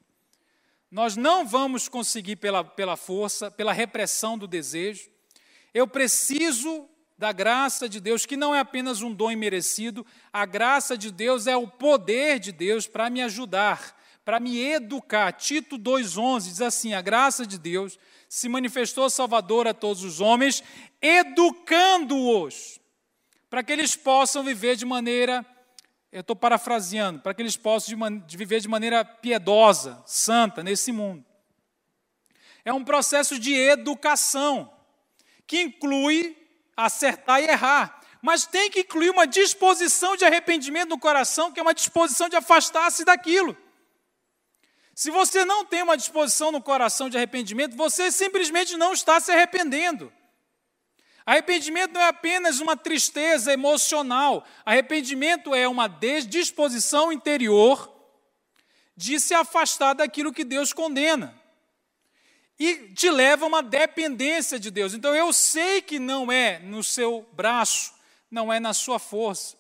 Nós 0.90 1.16
não 1.16 1.46
vamos 1.46 1.88
conseguir 1.88 2.38
pela, 2.38 2.64
pela 2.64 2.96
força, 2.98 3.52
pela 3.52 3.74
repressão 3.74 4.38
do 4.38 4.48
desejo. 4.48 5.10
Eu 5.74 5.88
preciso 5.88 6.90
da 7.18 7.34
graça 7.34 7.90
de 7.90 8.00
Deus, 8.00 8.26
que 8.26 8.38
não 8.38 8.56
é 8.56 8.60
apenas 8.60 9.02
um 9.02 9.14
dom 9.14 9.30
imerecido, 9.30 10.06
a 10.32 10.46
graça 10.46 10.98
de 10.98 11.12
Deus 11.12 11.48
é 11.48 11.58
o 11.58 11.68
poder 11.68 12.40
de 12.40 12.54
Deus 12.54 12.88
para 12.88 13.10
me 13.10 13.22
ajudar 13.22 13.99
para 14.30 14.40
me 14.40 14.60
educar. 14.60 15.32
Tito 15.32 15.76
2,11 15.76 16.44
diz 16.44 16.62
assim: 16.62 16.94
a 16.94 17.02
graça 17.02 17.48
de 17.48 17.58
Deus 17.58 17.98
se 18.28 18.48
manifestou 18.48 19.10
Salvador 19.10 19.68
a 19.68 19.74
todos 19.74 20.04
os 20.04 20.22
homens, 20.22 20.64
educando-os, 21.02 22.80
para 23.50 23.64
que 23.64 23.74
eles 23.74 23.96
possam 23.96 24.44
viver 24.44 24.76
de 24.76 24.86
maneira, 24.86 25.44
eu 26.12 26.22
estou 26.22 26.36
parafraseando, 26.36 27.22
para 27.22 27.34
que 27.34 27.42
eles 27.42 27.58
possam 27.58 27.98
de, 27.98 28.20
de 28.20 28.38
viver 28.38 28.60
de 28.60 28.68
maneira 28.68 29.04
piedosa, 29.04 30.00
santa 30.06 30.62
nesse 30.62 30.92
mundo. 30.92 31.26
É 32.64 32.72
um 32.72 32.84
processo 32.84 33.40
de 33.40 33.56
educação, 33.56 34.72
que 35.48 35.60
inclui 35.60 36.38
acertar 36.78 37.42
e 37.42 37.46
errar, 37.46 38.00
mas 38.22 38.46
tem 38.46 38.70
que 38.70 38.82
incluir 38.82 39.10
uma 39.10 39.26
disposição 39.26 40.16
de 40.16 40.24
arrependimento 40.24 40.90
no 40.90 41.00
coração, 41.00 41.52
que 41.52 41.60
é 41.60 41.64
uma 41.64 41.74
disposição 41.74 42.30
de 42.30 42.36
afastar-se 42.36 43.04
daquilo. 43.04 43.58
Se 45.00 45.10
você 45.10 45.46
não 45.46 45.64
tem 45.64 45.82
uma 45.82 45.96
disposição 45.96 46.52
no 46.52 46.62
coração 46.62 47.10
de 47.10 47.16
arrependimento, 47.16 47.74
você 47.74 48.12
simplesmente 48.12 48.76
não 48.76 48.92
está 48.92 49.18
se 49.22 49.32
arrependendo. 49.32 50.12
Arrependimento 51.26 51.94
não 51.94 52.02
é 52.02 52.10
apenas 52.10 52.60
uma 52.60 52.76
tristeza 52.76 53.54
emocional, 53.54 54.46
arrependimento 54.66 55.56
é 55.56 55.70
uma 55.70 55.88
disposição 55.88 57.14
interior 57.14 57.90
de 58.94 59.22
se 59.22 59.34
afastar 59.34 59.94
daquilo 59.94 60.34
que 60.34 60.44
Deus 60.44 60.74
condena. 60.74 61.34
E 62.60 62.90
te 62.94 63.10
leva 63.10 63.46
a 63.46 63.48
uma 63.48 63.64
dependência 63.64 64.60
de 64.60 64.70
Deus. 64.70 64.94
Então 64.94 65.16
eu 65.16 65.32
sei 65.32 65.82
que 65.82 65.98
não 65.98 66.30
é 66.30 66.60
no 66.60 66.84
seu 66.84 67.26
braço, 67.32 67.94
não 68.30 68.52
é 68.52 68.60
na 68.60 68.74
sua 68.74 69.00
força. 69.00 69.59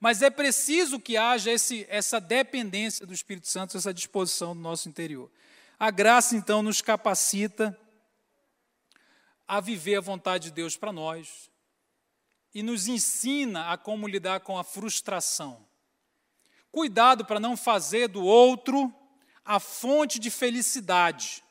Mas 0.00 0.22
é 0.22 0.30
preciso 0.30 0.98
que 0.98 1.18
haja 1.18 1.52
esse, 1.52 1.86
essa 1.90 2.18
dependência 2.18 3.06
do 3.06 3.12
Espírito 3.12 3.46
Santo, 3.46 3.76
essa 3.76 3.92
disposição 3.92 4.56
do 4.56 4.60
nosso 4.62 4.88
interior. 4.88 5.30
A 5.78 5.90
graça, 5.90 6.34
então, 6.34 6.62
nos 6.62 6.80
capacita 6.80 7.78
a 9.46 9.60
viver 9.60 9.96
a 9.96 10.00
vontade 10.00 10.44
de 10.44 10.52
Deus 10.52 10.76
para 10.76 10.90
nós 10.90 11.50
e 12.54 12.62
nos 12.62 12.88
ensina 12.88 13.70
a 13.70 13.76
como 13.76 14.08
lidar 14.08 14.40
com 14.40 14.58
a 14.58 14.64
frustração. 14.64 15.68
Cuidado 16.72 17.24
para 17.24 17.38
não 17.38 17.56
fazer 17.56 18.08
do 18.08 18.24
outro 18.24 18.94
a 19.44 19.60
fonte 19.60 20.18
de 20.18 20.30
felicidade. 20.30 21.42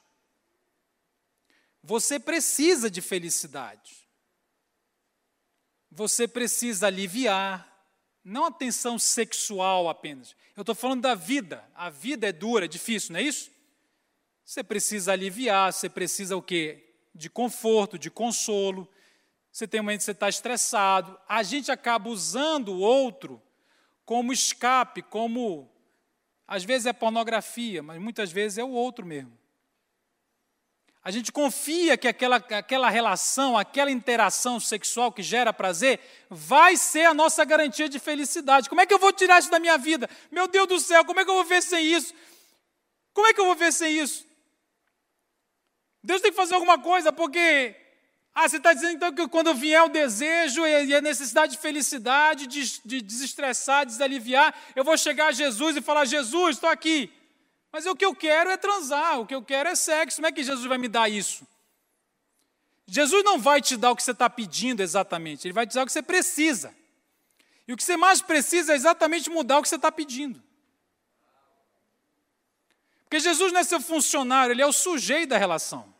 Você 1.83 2.19
precisa 2.19 2.89
de 2.89 3.01
felicidade. 3.01 4.07
você 5.91 6.27
precisa 6.27 6.87
aliviar, 6.87 7.68
não 8.23 8.45
a 8.45 8.51
tensão 8.51 8.99
sexual 8.99 9.89
apenas. 9.89 10.35
Eu 10.55 10.61
estou 10.61 10.75
falando 10.75 11.01
da 11.01 11.15
vida. 11.15 11.63
A 11.73 11.89
vida 11.89 12.27
é 12.27 12.31
dura, 12.31 12.65
é 12.65 12.67
difícil, 12.67 13.13
não 13.13 13.19
é 13.19 13.23
isso? 13.23 13.49
Você 14.43 14.63
precisa 14.63 15.13
aliviar, 15.13 15.71
você 15.71 15.87
precisa 15.87 16.35
o 16.35 16.41
quê? 16.41 16.95
De 17.13 17.29
conforto, 17.29 17.97
de 17.97 18.09
consolo. 18.09 18.87
Você 19.51 19.67
tem 19.67 19.79
um 19.79 19.83
momento 19.83 19.99
que 19.99 20.05
você 20.05 20.11
está 20.11 20.27
estressado. 20.27 21.17
A 21.27 21.43
gente 21.43 21.71
acaba 21.71 22.09
usando 22.09 22.69
o 22.69 22.79
outro 22.79 23.41
como 24.05 24.33
escape, 24.33 25.01
como. 25.03 25.71
Às 26.47 26.63
vezes 26.63 26.87
é 26.87 26.93
pornografia, 26.93 27.83
mas 27.83 28.01
muitas 28.01 28.31
vezes 28.31 28.57
é 28.57 28.63
o 28.63 28.71
outro 28.71 29.05
mesmo. 29.05 29.38
A 31.01 31.11
gente 31.11 31.31
confia 31.31 31.97
que 31.97 32.07
aquela, 32.07 32.35
aquela 32.35 32.89
relação, 32.89 33.57
aquela 33.57 33.89
interação 33.89 34.59
sexual 34.59 35.11
que 35.11 35.23
gera 35.23 35.53
prazer, 35.53 35.99
vai 36.29 36.75
ser 36.75 37.05
a 37.05 37.13
nossa 37.13 37.45
garantia 37.45 37.87
de 37.87 37.99
felicidade. 37.99 38.67
Como 38.67 38.81
é 38.81 38.85
que 38.85 38.93
eu 38.93 38.99
vou 38.99 39.13
tirar 39.13 39.39
isso 39.39 39.49
da 39.49 39.59
minha 39.59 39.77
vida? 39.77 40.09
Meu 40.29 40.47
Deus 40.47 40.67
do 40.67 40.79
céu, 40.79 41.05
como 41.05 41.19
é 41.19 41.23
que 41.23 41.29
eu 41.29 41.35
vou 41.35 41.45
ver 41.45 41.61
sem 41.61 41.85
isso? 41.85 42.13
Como 43.13 43.27
é 43.27 43.33
que 43.33 43.39
eu 43.39 43.45
vou 43.45 43.55
ver 43.55 43.71
sem 43.71 43.97
isso? 43.97 44.27
Deus 46.03 46.21
tem 46.21 46.31
que 46.31 46.37
fazer 46.37 46.55
alguma 46.55 46.79
coisa, 46.79 47.11
porque. 47.11 47.75
Ah, 48.33 48.47
você 48.47 48.57
está 48.57 48.73
dizendo 48.73 48.93
então 48.93 49.13
que 49.13 49.27
quando 49.27 49.53
vier 49.55 49.83
o 49.83 49.89
desejo 49.89 50.65
e 50.65 50.95
a 50.95 51.01
necessidade 51.01 51.53
de 51.53 51.57
felicidade, 51.57 52.47
de, 52.47 52.79
de 52.85 53.01
desestressar, 53.01 53.85
desaliviar, 53.85 54.55
eu 54.75 54.83
vou 54.83 54.97
chegar 54.97 55.27
a 55.27 55.31
Jesus 55.31 55.75
e 55.75 55.81
falar: 55.81 56.05
Jesus, 56.05 56.55
estou 56.55 56.69
aqui. 56.69 57.11
Mas 57.71 57.85
o 57.85 57.95
que 57.95 58.05
eu 58.05 58.15
quero 58.15 58.49
é 58.49 58.57
transar, 58.57 59.19
o 59.19 59.25
que 59.25 59.35
eu 59.35 59.43
quero 59.43 59.69
é 59.69 59.75
sexo. 59.75 60.17
Como 60.17 60.27
é 60.27 60.31
que 60.31 60.43
Jesus 60.43 60.65
vai 60.65 60.77
me 60.77 60.87
dar 60.87 61.09
isso? 61.09 61.47
Jesus 62.85 63.23
não 63.23 63.37
vai 63.39 63.61
te 63.61 63.77
dar 63.77 63.91
o 63.91 63.95
que 63.95 64.01
você 64.01 64.11
está 64.11 64.29
pedindo 64.29 64.81
exatamente, 64.81 65.47
ele 65.47 65.53
vai 65.53 65.67
te 65.67 65.75
dar 65.75 65.83
o 65.83 65.85
que 65.85 65.91
você 65.91 66.01
precisa. 66.01 66.73
E 67.67 67.73
o 67.73 67.77
que 67.77 67.83
você 67.83 67.95
mais 67.95 68.19
precisa 68.19 68.73
é 68.73 68.75
exatamente 68.75 69.29
mudar 69.29 69.59
o 69.59 69.61
que 69.61 69.69
você 69.69 69.75
está 69.75 69.91
pedindo. 69.91 70.41
Porque 73.03 73.19
Jesus 73.19 73.51
não 73.51 73.59
é 73.59 73.63
seu 73.63 73.79
funcionário, 73.79 74.53
ele 74.53 74.61
é 74.61 74.65
o 74.65 74.73
sujeito 74.73 75.29
da 75.29 75.37
relação. 75.37 75.93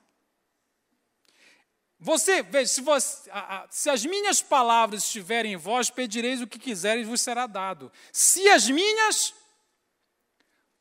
Você, 1.99 2.41
veja, 2.41 2.73
se, 2.73 2.81
você, 2.81 3.29
se 3.69 3.89
as 3.89 4.05
minhas 4.05 4.41
palavras 4.41 5.03
estiverem 5.03 5.53
em 5.53 5.57
vós, 5.57 5.89
pedireis 5.89 6.41
o 6.41 6.47
que 6.47 6.57
quiseres 6.57 7.05
e 7.05 7.09
vos 7.09 7.19
será 7.19 7.45
dado. 7.45 7.91
Se 8.11 8.47
as 8.49 8.69
minhas 8.69 9.33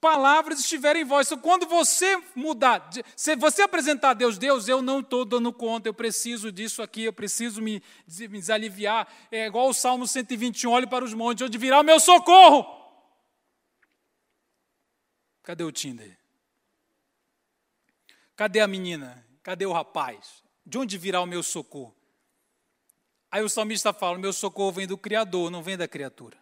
palavras 0.00 0.60
estiverem 0.60 1.02
em 1.02 1.04
vós. 1.04 1.26
Então, 1.26 1.38
quando 1.38 1.66
você 1.66 2.20
mudar, 2.34 2.88
se 3.16 3.36
você 3.36 3.62
apresentar 3.62 4.10
a 4.10 4.14
Deus, 4.14 4.38
Deus, 4.38 4.68
eu 4.68 4.80
não 4.80 5.00
estou 5.00 5.24
dando 5.24 5.52
conta, 5.52 5.88
eu 5.88 5.94
preciso 5.94 6.50
disso 6.52 6.82
aqui, 6.82 7.04
eu 7.04 7.12
preciso 7.12 7.60
me, 7.60 7.82
me 8.06 8.38
desaliviar. 8.38 9.12
É 9.30 9.46
igual 9.46 9.68
o 9.68 9.74
Salmo 9.74 10.06
121, 10.06 10.70
olhe 10.70 10.86
para 10.86 11.04
os 11.04 11.14
montes, 11.14 11.44
onde 11.44 11.58
virá 11.58 11.80
o 11.80 11.84
meu 11.84 12.00
socorro. 12.00 12.66
Cadê 15.42 15.64
o 15.64 15.72
Tinder? 15.72 16.18
Cadê 18.36 18.60
a 18.60 18.68
menina? 18.68 19.26
Cadê 19.42 19.66
o 19.66 19.72
rapaz? 19.72 20.44
De 20.64 20.78
onde 20.78 20.98
virá 20.98 21.20
o 21.20 21.26
meu 21.26 21.42
socorro? 21.42 21.96
Aí 23.30 23.42
o 23.42 23.48
salmista 23.48 23.92
fala: 23.92 24.18
meu 24.18 24.32
socorro 24.32 24.72
vem 24.72 24.86
do 24.86 24.96
Criador, 24.96 25.50
não 25.50 25.62
vem 25.62 25.76
da 25.76 25.88
criatura. 25.88 26.38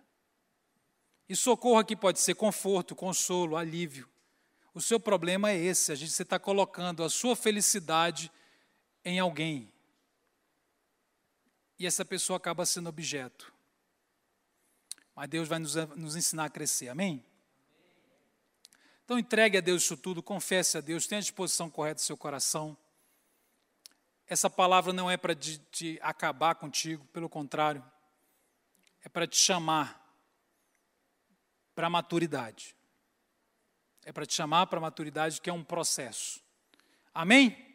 E 1.29 1.35
socorro 1.35 1.79
aqui 1.79 1.97
pode 1.97 2.20
ser 2.20 2.35
conforto, 2.35 2.95
consolo, 2.95 3.57
alívio. 3.57 4.09
O 4.72 4.81
seu 4.81 5.01
problema 5.01 5.51
é 5.51 5.57
esse, 5.57 5.91
a 5.91 5.95
gente 5.95 6.11
está 6.11 6.39
colocando 6.39 7.03
a 7.03 7.09
sua 7.09 7.35
felicidade 7.35 8.31
em 9.05 9.18
alguém. 9.18 9.72
E 11.79 11.87
essa 11.87 12.05
pessoa 12.05 12.37
acaba 12.37 12.64
sendo 12.66 12.89
objeto. 12.89 13.53
Mas 15.14 15.29
Deus 15.29 15.49
vai 15.49 15.59
nos, 15.59 15.74
nos 15.74 16.14
ensinar 16.14 16.45
a 16.45 16.51
crescer, 16.51 16.89
amém? 16.89 17.24
Então 19.05 19.18
entregue 19.18 19.57
a 19.57 19.61
Deus 19.61 19.85
isso 19.85 19.97
tudo, 19.97 20.22
confesse 20.22 20.77
a 20.77 20.81
Deus, 20.81 21.07
tenha 21.07 21.20
a 21.20 21.22
disposição 21.22 21.70
correta 21.70 21.97
do 21.97 22.05
seu 22.05 22.16
coração. 22.16 22.77
Essa 24.27 24.51
palavra 24.51 24.93
não 24.93 25.11
é 25.11 25.16
para 25.16 25.35
te 25.35 25.99
acabar 26.03 26.57
contigo, 26.57 27.05
pelo 27.07 27.29
contrário, 27.29 27.85
é 29.03 29.09
para 29.09 29.27
te 29.27 29.37
chamar 29.37 30.06
para 31.77 31.87
a 31.87 31.91
maturidade. 31.91 32.74
É 34.05 34.11
para 34.11 34.24
te 34.24 34.35
chamar 34.35 34.66
para 34.66 34.79
a 34.79 34.81
maturidade, 34.81 35.41
que 35.41 35.51
é 35.51 35.53
um 35.53 35.62
processo. 35.62 36.41
Amém? 37.12 37.66